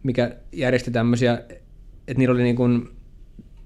mikä 0.02 0.36
järjesti 0.52 0.90
tämmöisiä, 0.90 1.42
että 2.08 2.18
niillä 2.18 2.32
oli 2.32 2.42
niin 2.42 2.56
kuin 2.56 2.88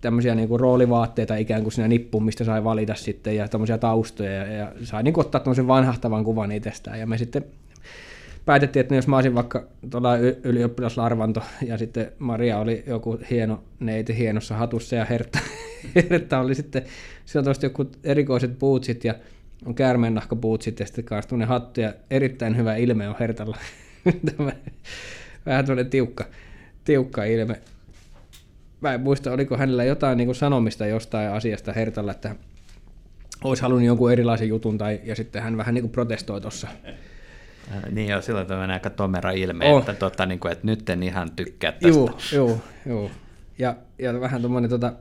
tämmöisiä 0.05 0.35
niin 0.35 0.49
kuin 0.49 0.61
roolivaatteita 0.61 1.37
ikään 1.37 1.63
kuin 1.63 1.73
siinä 1.73 1.89
nippuun, 1.89 2.25
mistä 2.25 2.45
sai 2.45 2.65
valita 2.65 2.95
sitten 2.95 3.37
ja 3.37 3.49
tämmöisiä 3.49 3.79
taustoja 3.79 4.33
ja, 4.33 4.47
ja 4.47 4.73
sai 4.83 5.03
niin 5.03 5.21
ottaa 5.21 5.41
tämmöisen 5.41 5.67
vanhahtavan 5.67 6.25
kuvan 6.25 6.53
itsestään 6.53 7.01
ja 7.01 7.07
me 7.07 7.19
sitten 7.19 7.45
päätettiin, 8.45 8.81
että 8.81 8.95
jos 8.95 9.09
mä 9.09 9.17
olisin 9.17 9.35
vaikka 9.35 9.65
tuolla 9.91 10.17
ylioppilaslarvanto 10.45 11.43
ja 11.67 11.79
sitten 11.79 12.13
Maria 12.19 12.59
oli 12.59 12.85
joku 12.87 13.19
hieno 13.31 13.63
neiti 13.81 14.19
hienossa 14.19 14.57
hatussa 14.57 14.97
ja 14.97 15.05
Hertta, 15.05 15.39
Hertta 16.11 16.39
oli 16.39 16.55
sitten, 16.55 16.83
sillä 17.25 17.51
on 17.51 17.55
joku 17.63 17.91
erikoiset 18.05 18.59
puutsit 18.59 19.05
ja 19.05 19.15
on 19.67 19.75
käärmeennahkapuutsit 19.75 20.81
ja 20.81 20.87
sitten 20.87 21.05
kanssa 21.05 21.47
hattu 21.47 21.81
ja 21.81 21.95
erittäin 22.11 22.57
hyvä 22.57 22.77
ilme 22.77 23.09
on 23.09 23.17
Hertalla. 23.21 23.57
Vähän 25.47 25.65
tämmöinen 25.65 25.91
tiukka, 25.91 26.25
tiukka 26.85 27.25
ilme 27.25 27.61
mä 28.89 28.95
en 28.95 29.01
muista, 29.01 29.33
oliko 29.33 29.57
hänellä 29.57 29.85
jotain 29.85 30.17
niin 30.17 30.27
kuin 30.27 30.37
sanomista 30.37 30.87
jostain 30.87 31.31
asiasta 31.31 31.73
Hertalla, 31.73 32.11
että 32.11 32.37
olisi 33.45 33.63
halunnut 33.63 33.87
jonkun 33.87 34.13
erilaisen 34.13 34.49
jutun, 34.49 34.79
tai, 34.79 35.01
ja 35.05 35.17
sitten 35.17 35.43
hän 35.43 35.57
vähän 35.57 35.75
niin 35.75 35.83
kuin 35.83 35.93
protestoi 35.93 36.41
tuossa. 36.41 36.69
Äh, 37.73 37.83
niin 37.91 38.09
joo, 38.09 38.21
silloin 38.21 38.53
on 38.53 38.71
aika 38.71 38.91
tomera 38.91 39.31
ilme, 39.31 39.73
oh. 39.73 39.79
että, 39.79 39.95
tota, 39.95 40.27
niin 40.27 40.39
kuin, 40.39 40.53
että 40.53 40.67
nyt 40.67 40.91
en 40.91 41.03
ihan 41.03 41.31
tykkää 41.37 41.73
tästä. 41.73 41.89
Joo, 41.89 42.19
joo, 42.33 42.59
joo. 42.87 43.11
Ja, 43.59 43.77
ja 43.99 44.21
vähän 44.21 44.41
tuommoinen, 44.41 44.71
tota, 44.71 44.93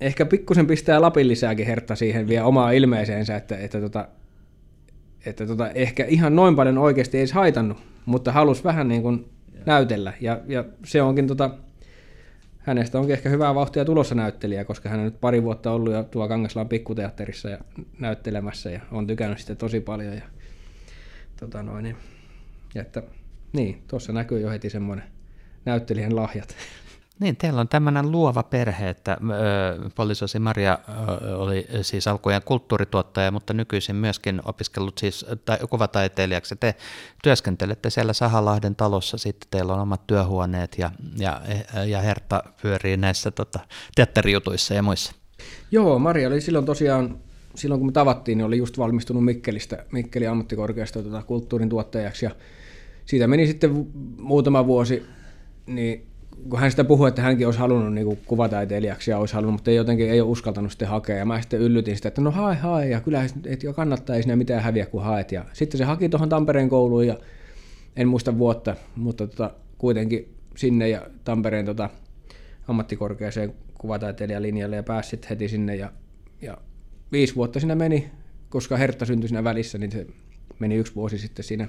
ehkä 0.00 0.26
pikkusen 0.26 0.66
pistää 0.66 1.00
Lapin 1.00 1.28
lisääkin 1.28 1.66
Hertta 1.66 1.96
siihen 1.96 2.28
vielä 2.28 2.46
omaa 2.46 2.70
ilmeeseensä, 2.70 3.36
että, 3.36 3.56
että, 3.56 3.80
tota, 3.80 4.08
että 5.26 5.46
tota, 5.46 5.70
ehkä 5.70 6.04
ihan 6.04 6.36
noin 6.36 6.56
paljon 6.56 6.78
oikeasti 6.78 7.18
ei 7.18 7.26
haitannut, 7.32 7.78
mutta 8.06 8.32
halusi 8.32 8.64
vähän 8.64 8.88
niin 8.88 9.02
kuin 9.02 9.28
näytellä, 9.66 10.12
ja, 10.20 10.40
ja 10.46 10.64
se 10.84 11.02
onkin 11.02 11.26
tota, 11.26 11.50
hänestä 12.68 12.98
onkin 12.98 13.12
ehkä 13.12 13.28
hyvää 13.28 13.54
vauhtia 13.54 13.84
tulossa 13.84 14.14
näyttelijä, 14.14 14.64
koska 14.64 14.88
hän 14.88 14.98
on 14.98 15.04
nyt 15.04 15.20
pari 15.20 15.42
vuotta 15.42 15.72
ollut 15.72 15.92
jo 15.92 16.02
tuo 16.02 16.28
Kangaslaan 16.28 16.68
pikkuteatterissa 16.68 17.48
ja 17.48 17.58
näyttelemässä 17.98 18.70
ja 18.70 18.80
on 18.92 19.06
tykännyt 19.06 19.38
sitä 19.38 19.54
tosi 19.54 19.80
paljon. 19.80 20.14
Ja, 20.14 20.22
tota 21.40 21.62
noin, 21.62 21.96
ja 22.74 22.82
että, 22.82 23.02
niin, 23.52 23.82
tuossa 23.88 24.12
näkyy 24.12 24.40
jo 24.40 24.50
heti 24.50 24.70
semmoinen 24.70 25.04
näyttelijän 25.64 26.16
lahjat. 26.16 26.56
Niin, 27.20 27.36
teillä 27.36 27.60
on 27.60 27.68
tämmöinen 27.68 28.10
luova 28.10 28.42
perhe, 28.42 28.88
että 28.88 29.16
poliisosi 29.94 30.38
Maria 30.38 30.78
oli 31.36 31.66
siis 31.82 32.08
alkujaan 32.08 32.42
kulttuurituottaja, 32.44 33.30
mutta 33.30 33.54
nykyisin 33.54 33.96
myöskin 33.96 34.40
opiskellut 34.44 34.98
siis 34.98 35.26
tai, 35.44 35.58
kuvataiteilijaksi. 35.70 36.56
Te 36.56 36.74
työskentelette 37.22 37.90
siellä 37.90 38.12
Sahalahden 38.12 38.76
talossa, 38.76 39.18
sitten 39.18 39.48
teillä 39.50 39.74
on 39.74 39.80
omat 39.80 40.06
työhuoneet 40.06 40.78
ja, 40.78 40.90
ja, 41.16 41.40
ja 41.86 42.00
Hertta 42.00 42.42
pyörii 42.62 42.96
näissä 42.96 43.30
tota, 43.30 43.60
teatterijutuissa 43.94 44.74
ja 44.74 44.82
muissa. 44.82 45.12
Joo, 45.70 45.98
Maria 45.98 46.28
oli 46.28 46.40
silloin 46.40 46.66
tosiaan, 46.66 47.18
silloin 47.54 47.80
kun 47.80 47.88
me 47.88 47.92
tavattiin, 47.92 48.38
niin 48.38 48.46
oli 48.46 48.58
just 48.58 48.78
valmistunut 48.78 49.24
Mikkelistä, 49.24 49.84
Mikkeli 49.92 50.26
ammattikorkeasta 50.26 51.02
tota, 51.02 51.22
kulttuurin 51.22 51.68
tuottajaksi 51.68 52.24
ja 52.24 52.30
siitä 53.04 53.26
meni 53.26 53.46
sitten 53.46 53.86
muutama 54.18 54.66
vuosi, 54.66 55.06
niin 55.66 56.06
kun 56.50 56.58
hän 56.58 56.70
sitä 56.70 56.84
puhui, 56.84 57.08
että 57.08 57.22
hänkin 57.22 57.46
olisi 57.46 57.60
halunnut 57.60 57.94
niin 57.94 58.06
kuin 58.06 58.18
kuvataiteilijaksi 58.26 59.10
ja 59.10 59.18
olisi 59.18 59.34
halunnut, 59.34 59.52
mutta 59.52 59.70
ei 59.70 59.76
jotenkin 59.76 60.10
ei 60.10 60.20
ole 60.20 60.30
uskaltanut 60.30 60.72
sitten 60.72 60.88
hakea. 60.88 61.16
Ja 61.16 61.24
mä 61.24 61.40
sitten 61.40 61.60
yllytin 61.60 61.96
sitä, 61.96 62.08
että 62.08 62.20
no 62.20 62.30
hae, 62.30 62.56
hae, 62.56 62.88
ja 62.88 63.00
kyllä 63.00 63.24
et 63.46 63.62
jo 63.62 63.72
kannattaa, 63.72 64.16
ei 64.16 64.22
siinä 64.22 64.36
mitään 64.36 64.62
häviä, 64.62 64.86
kun 64.86 65.02
haet. 65.02 65.32
Ja 65.32 65.44
sitten 65.52 65.78
se 65.78 65.84
haki 65.84 66.08
tuohon 66.08 66.28
Tampereen 66.28 66.68
kouluun, 66.68 67.06
ja 67.06 67.16
en 67.96 68.08
muista 68.08 68.38
vuotta, 68.38 68.76
mutta 68.96 69.26
tota, 69.26 69.50
kuitenkin 69.78 70.34
sinne 70.56 70.88
ja 70.88 71.06
Tampereen 71.24 71.66
tota, 71.66 71.90
ammattikorkeaseen 72.68 73.54
kuvataiteilijalinjalle 73.78 74.76
ja 74.76 74.82
pääsi 74.82 75.10
sitten 75.10 75.28
heti 75.28 75.48
sinne. 75.48 75.76
Ja, 75.76 75.92
ja 76.42 76.58
viisi 77.12 77.34
vuotta 77.34 77.60
siinä 77.60 77.74
meni, 77.74 78.10
koska 78.48 78.76
Hertta 78.76 79.04
syntyi 79.04 79.28
siinä 79.28 79.44
välissä, 79.44 79.78
niin 79.78 79.92
se 79.92 80.06
meni 80.58 80.74
yksi 80.74 80.94
vuosi 80.94 81.18
sitten 81.18 81.44
siinä 81.44 81.68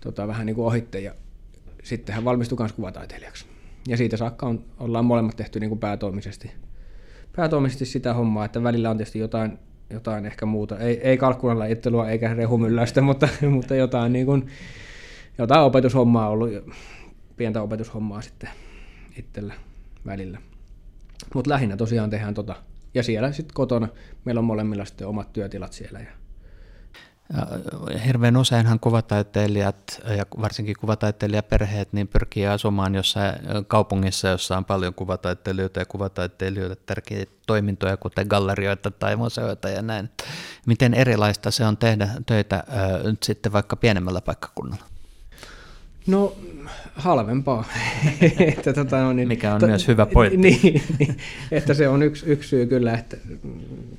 tota, 0.00 0.28
vähän 0.28 0.46
niin 0.46 0.56
kuin 0.56 0.66
ohitte. 0.66 1.00
Ja 1.00 1.14
sitten 1.82 2.14
hän 2.14 2.24
valmistui 2.24 2.58
myös 2.58 2.72
kuvataiteilijaksi 2.72 3.46
ja 3.88 3.96
siitä 3.96 4.16
saakka 4.16 4.46
on, 4.46 4.64
ollaan 4.78 5.04
molemmat 5.04 5.36
tehty 5.36 5.60
niin 5.60 5.70
kuin 5.70 5.78
päätoimisesti, 5.78 6.52
päätoimisesti 7.36 7.86
sitä 7.86 8.14
hommaa, 8.14 8.44
että 8.44 8.62
välillä 8.62 8.90
on 8.90 8.96
tietysti 8.96 9.18
jotain, 9.18 9.58
jotain 9.90 10.26
ehkä 10.26 10.46
muuta, 10.46 10.78
ei, 10.78 11.00
ei 11.00 11.18
kalkkunalajittelua 11.18 12.08
eikä 12.08 12.34
rehumylläistä, 12.34 13.00
mutta, 13.08 13.28
mutta 13.50 13.74
jotain, 13.74 14.12
niin 14.12 14.26
kuin, 14.26 14.46
jotain 15.38 15.60
opetushommaa 15.60 16.28
ollut, 16.28 16.50
pientä 17.36 17.62
opetushommaa 17.62 18.20
sitten 18.20 18.50
itsellä 19.16 19.54
välillä. 20.06 20.38
Mutta 21.34 21.50
lähinnä 21.50 21.76
tosiaan 21.76 22.10
tehdään 22.10 22.34
tota. 22.34 22.54
Ja 22.94 23.02
siellä 23.02 23.32
sitten 23.32 23.54
kotona, 23.54 23.88
meillä 24.24 24.38
on 24.38 24.44
molemmilla 24.44 24.84
sitten 24.84 25.06
omat 25.06 25.32
työtilat 25.32 25.72
siellä. 25.72 26.00
Ja... 26.00 26.10
Hirveän 28.06 28.36
useinhan 28.36 28.80
kuvataiteilijat 28.80 30.00
ja 30.16 30.26
varsinkin 30.42 30.74
kuvataiteilijaperheet 30.80 31.92
niin 31.92 32.08
pyrkii 32.08 32.46
asumaan 32.46 32.94
jossain 32.94 33.34
kaupungissa, 33.66 34.28
jossa 34.28 34.56
on 34.56 34.64
paljon 34.64 34.94
kuvataiteilijoita 34.94 35.80
ja 35.80 35.86
kuvataiteilijoita 35.86 36.76
tärkeitä 36.86 37.32
toimintoja, 37.46 37.96
kuten 37.96 38.26
gallerioita 38.30 38.90
tai 38.90 39.16
museoita 39.16 39.68
ja 39.68 39.82
näin. 39.82 40.10
Miten 40.66 40.94
erilaista 40.94 41.50
se 41.50 41.64
on 41.64 41.76
tehdä 41.76 42.08
töitä 42.26 42.64
nyt 43.04 43.22
sitten 43.22 43.52
vaikka 43.52 43.76
pienemmällä 43.76 44.20
paikkakunnalla? 44.20 44.84
No 46.06 46.36
halvempaa. 46.94 47.64
että, 48.40 48.72
tota, 48.72 48.98
no, 48.98 49.12
niin, 49.12 49.28
Mikä 49.28 49.54
on 49.54 49.60
to, 49.60 49.66
myös 49.66 49.88
hyvä 49.88 50.06
pointti. 50.06 50.36
Niin, 50.62 50.82
niin, 50.98 51.16
että 51.50 51.74
se 51.74 51.88
on 51.88 52.02
yksi, 52.02 52.26
yksi 52.26 52.48
syy 52.48 52.66
kyllä, 52.66 52.94
että 52.94 53.16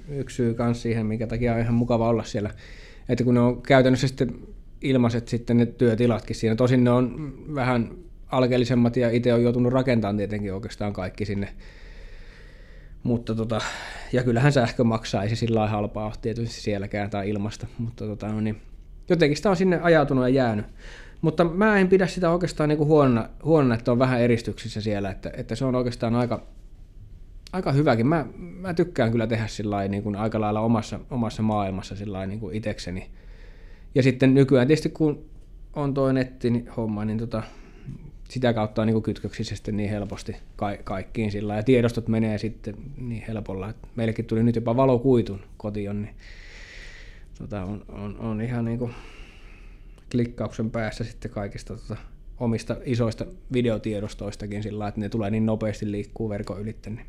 yksi 0.10 0.36
syy 0.36 0.56
myös 0.60 0.82
siihen, 0.82 1.06
minkä 1.06 1.28
takia 1.28 1.54
on 1.54 1.60
ihan 1.60 1.74
mukava 1.74 2.10
olla 2.10 2.24
siellä. 2.24 2.50
Että 3.10 3.24
kun 3.24 3.34
ne 3.34 3.40
on 3.40 3.62
käytännössä 3.62 4.08
sitten 4.08 4.36
ilmaiset 4.82 5.28
sitten 5.28 5.58
ne 5.58 5.66
työtilatkin 5.66 6.36
siinä. 6.36 6.56
Tosin 6.56 6.84
ne 6.84 6.90
on 6.90 7.34
vähän 7.56 7.92
alkeellisemmat 8.28 8.98
ja 8.98 9.10
itse 9.10 9.34
on 9.34 9.44
joutunut 9.44 9.74
rakentamaan 9.74 10.18
tietenkin 10.18 10.54
oikeastaan 10.54 10.94
kaikki 10.94 11.26
sinne. 11.26 11.48
Mutta 13.04 13.36
tota, 13.36 13.62
ja 14.14 14.24
kyllähän 14.24 14.52
sähkö 14.52 14.84
maksaa, 14.84 15.24
ei 15.24 15.30
se 15.30 15.36
sillä 15.36 15.60
lailla 15.60 15.72
halpaa 15.72 16.14
tietysti 16.22 16.62
sielläkään 16.62 17.10
tai 17.10 17.30
ilmasta, 17.30 17.68
mutta 17.78 18.06
tota, 18.06 18.28
no 18.28 18.42
niin, 18.42 18.62
jotenkin 19.10 19.38
sitä 19.38 19.50
on 19.50 19.56
sinne 19.56 19.80
ajautunut 19.82 20.24
ja 20.24 20.30
jäänyt. 20.30 20.66
Mutta 21.22 21.44
mä 21.44 21.78
en 21.78 21.88
pidä 21.88 22.08
sitä 22.08 22.32
oikeastaan 22.32 22.70
niin 22.70 22.80
huonona, 22.80 23.30
huonona, 23.44 23.76
että 23.76 23.92
on 23.92 24.00
vähän 24.00 24.22
eristyksissä 24.22 24.82
siellä, 24.82 25.10
että, 25.10 25.32
että 25.38 25.56
se 25.56 25.66
on 25.66 25.76
oikeastaan 25.76 26.16
aika, 26.16 26.48
aika 27.54 27.72
hyväkin. 27.72 28.08
Mä, 28.08 28.26
mä 28.38 28.74
tykkään 28.74 29.12
kyllä 29.12 29.28
tehdä 29.28 29.48
sillä 29.48 29.88
niin 29.88 30.04
kuin 30.04 30.16
aika 30.16 30.42
lailla 30.42 30.60
omassa, 30.60 31.00
omassa 31.10 31.42
maailmassa 31.42 31.96
sillä 31.96 32.26
niin 32.26 32.40
kuin 32.40 32.56
itekseni. 32.56 33.10
Ja 33.96 34.04
sitten 34.04 34.34
nykyään 34.34 34.68
tietysti 34.68 34.90
kun 34.90 35.26
on 35.74 35.94
tuo 35.94 36.12
netti 36.12 36.66
homma, 36.78 37.06
niin 37.06 37.18
tota, 37.18 37.44
sitä 38.30 38.54
kautta 38.54 38.82
on 38.82 38.88
niin 38.88 39.04
kytköksissä 39.04 39.56
sitten 39.56 39.78
niin 39.78 39.90
helposti 39.90 40.36
ka- 40.56 40.78
kaikkiin 40.84 41.32
sillä 41.32 41.56
ja 41.56 41.64
tiedostot 41.64 42.08
menee 42.08 42.38
sitten 42.38 42.76
niin 42.98 43.24
helpolla. 43.28 43.70
Että 43.70 43.88
meillekin 43.96 44.26
tuli 44.26 44.44
nyt 44.44 44.56
jopa 44.56 44.76
valokuitun 44.76 45.40
kotiin, 45.58 46.02
niin 46.02 46.16
tota, 47.40 47.64
on, 47.64 47.86
on, 47.90 48.18
on 48.20 48.42
ihan 48.42 48.66
niin 48.66 48.80
kuin 48.80 48.94
klikkauksen 50.12 50.72
päässä 50.72 51.04
sitten 51.04 51.32
kaikista 51.32 51.76
tota, 51.78 51.98
omista 52.40 52.76
isoista 52.86 53.26
videotiedostoistakin 53.54 54.64
sillä 54.64 54.88
että 54.88 55.00
ne 55.00 55.10
tulee 55.10 55.30
niin 55.30 55.46
nopeasti 55.46 55.92
liikkuu 55.92 56.30
verkon 56.30 56.62
ylitte. 56.62 56.90
Niin. 56.90 57.06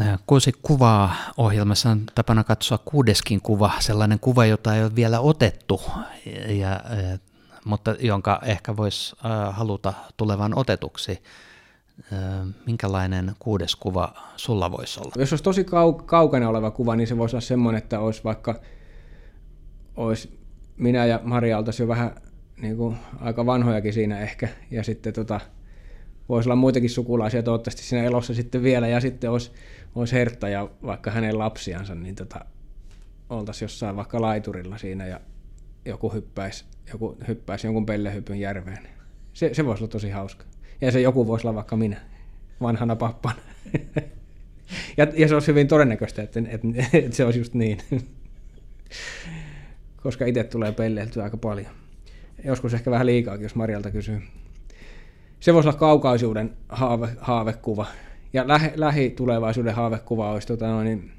Äh, 0.00 0.18
kuusi 0.26 0.52
kuvaa 0.62 1.14
ohjelmassa 1.36 1.90
on 1.90 2.02
tapana 2.14 2.44
katsoa 2.44 2.78
kuudeskin 2.78 3.40
kuva, 3.40 3.72
sellainen 3.80 4.18
kuva, 4.20 4.46
jota 4.46 4.76
ei 4.76 4.82
ole 4.82 4.94
vielä 4.94 5.20
otettu, 5.20 5.82
ja, 6.48 6.72
äh, 6.72 7.20
mutta 7.64 7.94
jonka 8.00 8.40
ehkä 8.44 8.76
voisi 8.76 9.16
äh, 9.16 9.56
haluta 9.56 9.94
tulevan 10.16 10.58
otetuksi. 10.58 11.22
Minkälainen 12.66 13.32
kuudes 13.38 13.76
kuva 13.76 14.14
sulla 14.36 14.70
voisi 14.70 15.00
olla? 15.00 15.12
Jos 15.18 15.32
olisi 15.32 15.44
tosi 15.44 15.62
kau- 15.62 16.02
kaukana 16.06 16.48
oleva 16.48 16.70
kuva, 16.70 16.96
niin 16.96 17.06
se 17.06 17.18
voisi 17.18 17.36
olla 17.36 17.40
semmoinen, 17.40 17.82
että 17.82 18.00
olisi 18.00 18.24
vaikka 18.24 18.60
olisi 19.96 20.38
minä 20.76 21.06
ja 21.06 21.20
Maria 21.22 21.58
oltaisiin 21.58 21.84
jo 21.84 21.88
vähän 21.88 22.14
niin 22.60 22.76
kuin, 22.76 22.96
aika 23.20 23.46
vanhojakin 23.46 23.92
siinä 23.92 24.20
ehkä, 24.20 24.48
ja 24.70 24.82
sitten 24.82 25.12
tota, 25.12 25.40
voisi 26.28 26.48
olla 26.48 26.56
muitakin 26.56 26.90
sukulaisia 26.90 27.42
toivottavasti 27.42 27.82
siinä 27.82 28.04
elossa 28.04 28.34
sitten 28.34 28.62
vielä, 28.62 28.88
ja 28.88 29.00
sitten 29.00 29.30
olisi, 29.30 29.52
olisi 29.94 30.14
Hertta 30.14 30.48
ja 30.48 30.68
vaikka 30.82 31.10
hänen 31.10 31.38
lapsiansa, 31.38 31.94
niin 31.94 32.14
tota, 32.14 32.44
oltaisiin 33.30 33.64
jossain 33.64 33.96
vaikka 33.96 34.20
laiturilla 34.20 34.78
siinä, 34.78 35.06
ja 35.06 35.20
joku 35.84 36.12
hyppäisi, 36.12 36.64
joku 36.92 37.16
hyppäisi 37.28 37.66
jonkun 37.66 37.86
pellehypyn 37.86 38.40
järveen. 38.40 38.88
Se, 39.32 39.54
se 39.54 39.64
voisi 39.64 39.84
olla 39.84 39.92
tosi 39.92 40.10
hauska. 40.10 40.44
Ja 40.80 40.92
se 40.92 41.00
joku 41.00 41.26
voisi 41.26 41.46
olla 41.46 41.54
vaikka 41.54 41.76
minä, 41.76 42.00
vanhana 42.60 42.96
pappana. 42.96 43.38
ja, 44.96 45.06
ja 45.16 45.28
se 45.28 45.34
olisi 45.34 45.48
hyvin 45.48 45.68
todennäköistä, 45.68 46.22
että, 46.22 46.40
että, 46.48 46.68
että 46.92 47.16
se 47.16 47.24
olisi 47.24 47.38
just 47.38 47.54
niin 47.54 47.78
koska 50.04 50.26
itse 50.26 50.44
tulee 50.44 50.72
pelleiltyä 50.72 51.24
aika 51.24 51.36
paljon. 51.36 51.70
Joskus 52.44 52.74
ehkä 52.74 52.90
vähän 52.90 53.06
liikaakin, 53.06 53.42
jos 53.42 53.54
Marjalta 53.54 53.90
kysyy. 53.90 54.22
Se 55.40 55.54
voisi 55.54 55.68
olla 55.68 55.78
kaukaisuuden 55.78 56.56
haave, 56.68 57.08
haavekuva. 57.20 57.86
Ja 58.34 58.48
lähi, 58.48 58.70
lähitulevaisuuden 58.74 59.74
haavekuva 59.74 60.32
olisi 60.32 60.46
tota 60.46 60.82
niin 60.82 61.12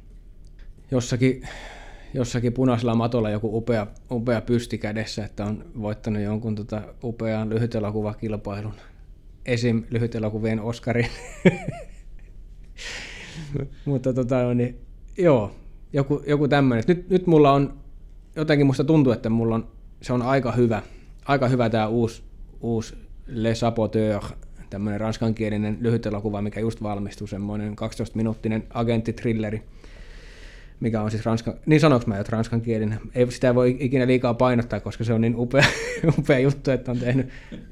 jossakin, 0.92 1.42
jossakin 2.14 2.54
punaisella 2.54 2.96
matolla 2.96 3.30
joku 3.30 3.58
upea, 3.58 3.88
upea 4.12 4.42
pysti 4.42 4.78
kädessä, 4.78 5.26
että 5.26 5.46
on 5.46 5.66
voittanut 5.82 6.22
jonkun 6.22 6.56
tota 6.56 6.82
upean 7.04 7.50
lyhytelokuvakilpailun. 7.50 8.74
Esim. 9.46 9.84
lyhytelokuvien 9.90 10.62
Oscarin. 10.62 11.10
Mutta 13.86 14.14
tota, 14.14 14.54
niin, 14.54 14.82
joo, 15.18 15.56
joku, 15.94 16.24
joku 16.28 16.48
tämmöinen. 16.48 16.84
Nyt, 16.88 17.10
nyt 17.10 17.28
mulla 17.28 17.52
on 17.52 17.78
jotenkin 18.36 18.68
musta 18.68 18.84
tuntuu, 18.84 19.14
että 19.14 19.30
mulla 19.30 19.56
on, 19.56 19.68
se 20.02 20.14
on 20.14 20.22
aika 20.22 20.52
hyvä, 20.52 20.82
aika 21.26 21.48
hyvä 21.48 21.70
tämä 21.70 21.88
uusi, 21.88 22.24
uusi 22.62 22.96
Le 23.28 23.56
Saboteur, 23.56 24.24
tämmöinen 24.70 25.02
ranskankielinen 25.02 25.78
lyhyt 25.82 26.06
elokuva, 26.06 26.42
mikä 26.42 26.60
just 26.60 26.84
valmistui, 26.84 27.28
semmoinen 27.28 27.76
12-minuuttinen 27.82 28.64
agenttitrilleri, 28.74 29.62
mikä 30.80 31.02
on 31.02 31.12
siis 31.12 31.26
ranskan, 31.26 31.54
niin 31.66 31.80
sanoks 31.80 32.06
mä, 32.06 32.20
että 32.20 32.32
ranskankielinen. 32.32 33.00
Ei 33.16 33.32
sitä 33.32 33.56
voi 33.56 33.78
ikinä 33.80 34.08
liikaa 34.08 34.34
painottaa, 34.34 34.80
koska 34.80 35.04
se 35.04 35.14
on 35.14 35.22
niin 35.22 35.36
upea, 35.38 35.66
upea 36.20 36.40
juttu, 36.40 36.72
että 36.72 36.92
on 36.92 36.98
tehnyt 36.98 37.30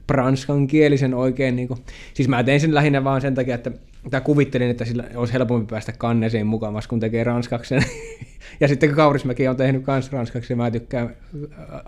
ranskankielisen 0.10 1.14
oikein. 1.14 1.56
Niin 1.56 1.68
kuin, 1.68 1.80
siis 2.14 2.30
mä 2.30 2.44
tein 2.44 2.60
sen 2.60 2.74
lähinnä 2.76 3.04
vaan 3.04 3.22
sen 3.22 3.36
takia, 3.36 3.56
että 3.56 3.72
tai 4.10 4.22
kuvittelin, 4.22 4.70
että 4.70 4.86
sillä 4.86 5.04
olisi 5.16 5.34
helpompi 5.34 5.70
päästä 5.70 5.92
kanneeseen 5.92 6.48
mukavasti, 6.48 6.90
kun 6.90 7.00
tekee 7.00 7.24
ranskaksi. 7.24 7.76
ja 8.62 8.68
sitten 8.68 8.90
kun 8.90 8.96
Kaurismäki 8.96 9.48
on 9.48 9.56
tehnyt 9.56 9.84
kans 9.84 10.12
ranskaksi, 10.12 10.56
mä 10.56 10.72
tykkään 10.72 11.16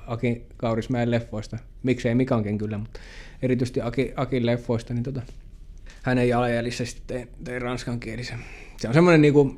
Aki 0.08 0.46
Kaurismäen 0.58 1.12
leffoista. 1.12 1.58
Miksei 1.84 2.16
Mikankin 2.16 2.58
kyllä, 2.58 2.78
mutta 2.78 3.00
erityisesti 3.42 3.82
Aki, 3.82 4.14
Akin 4.16 4.46
leffoista, 4.46 4.94
niin 4.94 5.04
tota, 5.04 5.22
hänen 6.04 6.30
jalanjäljissä 6.30 6.86
sitten 6.86 7.18
tein, 7.18 7.30
tein 7.44 7.62
ranskankielisen. 7.62 8.40
Se 8.78 8.88
on 8.88 8.94
semmoinen 8.94 9.22
niinku 9.22 9.56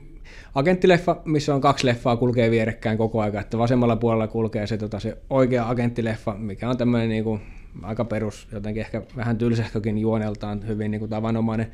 agenttileffa, 0.55 1.21
missä 1.25 1.55
on 1.55 1.61
kaksi 1.61 1.85
leffaa 1.85 2.17
kulkee 2.17 2.51
vierekkäin 2.51 2.97
koko 2.97 3.21
ajan, 3.21 3.41
että 3.41 3.57
vasemmalla 3.57 3.95
puolella 3.95 4.27
kulkee 4.27 4.67
se, 4.67 4.77
tota, 4.77 4.99
se 4.99 5.17
oikea 5.29 5.69
agenttileffa, 5.69 6.33
mikä 6.33 6.69
on 6.69 6.77
tämmöinen 6.77 7.09
niinku, 7.09 7.39
aika 7.81 8.05
perus, 8.05 8.47
jotenkin 8.51 8.81
ehkä 8.81 9.01
vähän 9.15 9.37
tylsähkökin 9.37 9.97
juoneltaan, 9.97 10.67
hyvin 10.67 10.91
niinku 10.91 11.07
tavanomainen 11.07 11.71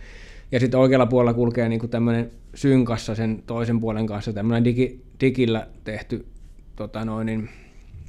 ja 0.53 0.59
sitten 0.59 0.79
oikealla 0.79 1.05
puolella 1.05 1.33
kulkee 1.33 1.69
niin 1.69 1.89
tämmöinen 1.89 2.31
synkassa 2.55 3.15
sen 3.15 3.43
toisen 3.47 3.79
puolen 3.79 4.07
kanssa, 4.07 4.33
tämmöinen 4.33 4.63
digi, 4.63 5.01
digillä 5.21 5.67
tehty 5.83 6.25
tota 6.75 7.05
noin, 7.05 7.25
niin, 7.25 7.49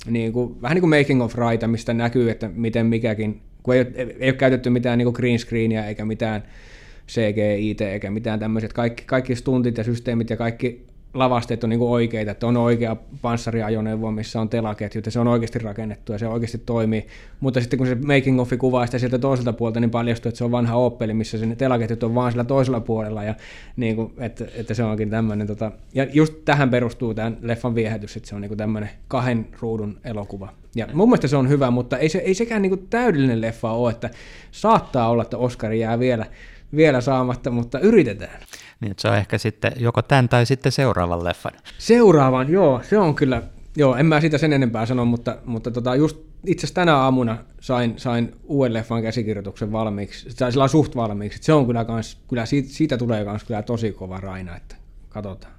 niin 0.07 0.32
kuin, 0.32 0.62
vähän 0.62 0.74
niin 0.74 0.82
kuin 0.82 0.99
making 0.99 1.22
of 1.22 1.34
raita, 1.34 1.68
mistä 1.68 1.95
näkyy, 1.95 2.30
että 2.30 2.51
miten 2.55 2.86
mikäkin, 2.86 3.40
kun 3.62 3.74
ei 3.74 3.80
ei 4.20 4.30
ole 4.30 4.32
käytetty 4.32 4.70
mitään 4.70 4.99
niin 4.99 5.07
kuin 5.07 5.14
green 5.14 5.38
screenia 5.38 5.86
eikä 5.86 6.05
mitään 6.05 6.42
CGI 7.09 7.76
eikä 7.80 8.11
mitään 8.11 8.40
tämmöiset, 8.40 8.72
kaikki, 8.72 9.05
kaikki 9.07 9.36
stuntit 9.36 9.78
ja 9.78 9.84
systeemit 9.84 10.30
ja 10.30 10.36
kaikki 10.36 10.86
lavasteet 11.14 11.64
on 11.64 11.70
niin 11.70 11.82
oikeita, 11.82 12.30
että 12.30 12.46
on 12.46 12.56
oikea 12.56 12.96
panssariajoneuvo, 13.22 14.10
missä 14.10 14.40
on 14.40 14.48
telaketjut 14.48 15.06
ja 15.06 15.12
se 15.12 15.20
on 15.20 15.28
oikeasti 15.28 15.58
rakennettu 15.58 16.12
ja 16.12 16.18
se 16.18 16.28
oikeasti 16.28 16.58
toimii. 16.58 17.06
Mutta 17.40 17.60
sitten 17.60 17.78
kun 17.78 17.86
se 17.86 17.94
making 17.94 18.40
offi 18.40 18.56
kuvaa 18.56 18.86
sitä 18.86 18.98
sieltä 18.98 19.18
toiselta 19.18 19.52
puolelta, 19.52 19.80
niin 19.80 19.90
paljastuu, 19.90 20.28
että 20.28 20.38
se 20.38 20.44
on 20.44 20.50
vanha 20.50 20.76
Opel, 20.76 21.14
missä 21.14 21.38
sen 21.38 21.56
telaketjut 21.56 22.02
on 22.02 22.14
vaan 22.14 22.32
sillä 22.32 22.44
toisella 22.44 22.80
puolella 22.80 23.24
ja 23.24 23.34
niin 23.76 23.96
kuin, 23.96 24.12
että, 24.18 24.44
että, 24.54 24.74
se 24.74 24.84
onkin 24.84 25.10
tämmöinen. 25.10 25.46
Tota, 25.46 25.72
ja 25.94 26.06
just 26.12 26.34
tähän 26.44 26.70
perustuu 26.70 27.14
tämän 27.14 27.36
leffan 27.42 27.74
viehätys, 27.74 28.16
että 28.16 28.28
se 28.28 28.34
on 28.34 28.40
niin 28.40 28.56
tämmöinen 28.56 28.90
kahden 29.08 29.46
ruudun 29.60 29.98
elokuva. 30.04 30.52
Ja 30.74 30.88
mun 30.92 31.08
mielestä 31.08 31.28
se 31.28 31.36
on 31.36 31.48
hyvä, 31.48 31.70
mutta 31.70 31.98
ei, 31.98 32.08
se, 32.08 32.18
ei 32.18 32.34
sekään 32.34 32.62
niin 32.62 32.86
täydellinen 32.90 33.40
leffa 33.40 33.72
ole, 33.72 33.90
että 33.90 34.10
saattaa 34.50 35.08
olla, 35.08 35.22
että 35.22 35.38
Oscari 35.38 35.80
jää 35.80 35.98
vielä, 35.98 36.26
vielä 36.76 37.00
saamatta, 37.00 37.50
mutta 37.50 37.78
yritetään. 37.78 38.40
Niin 38.85 38.95
se 38.99 39.09
on 39.09 39.16
ehkä 39.16 39.39
sitten 39.39 39.72
joko 39.76 40.03
tämän 40.03 40.28
tai 40.28 40.47
sitten 40.47 40.72
seuraavan 40.72 41.24
leffan. 41.24 41.53
Seuraavan, 41.78 42.53
joo, 42.53 42.80
se 42.82 42.99
on 42.99 43.14
kyllä, 43.14 43.43
joo, 43.76 43.97
en 43.97 44.07
mä 44.07 44.20
siitä 44.20 44.39
sen 44.39 44.53
enempää 44.53 44.87
sano, 44.87 45.05
mutta, 45.05 45.37
mutta 45.45 45.70
tota, 45.70 45.95
just 45.97 46.16
itse 46.47 46.66
asiassa 46.66 46.74
tänä 46.74 46.97
aamuna 46.97 47.39
sain, 47.61 47.95
sain 47.97 48.35
uuden 48.45 48.72
leffan 48.72 49.03
käsikirjoituksen 49.03 49.72
valmiiksi, 49.72 50.37
tai 50.37 50.53
sillä 50.53 50.64
on 50.64 50.68
suht 50.68 50.97
valmiiksi, 50.97 51.43
se 51.43 51.53
on 51.53 51.66
kyllä 51.66 51.85
kans, 51.85 52.18
kyllä 52.28 52.47
siitä, 52.47 52.68
siitä 52.68 52.99
tulee 52.99 53.24
kans 53.24 53.45
kyllä 53.45 53.62
tosi 53.62 53.93
kova 53.93 54.20
raina, 54.20 54.57
että 54.57 54.76
katsotaan. 55.09 55.55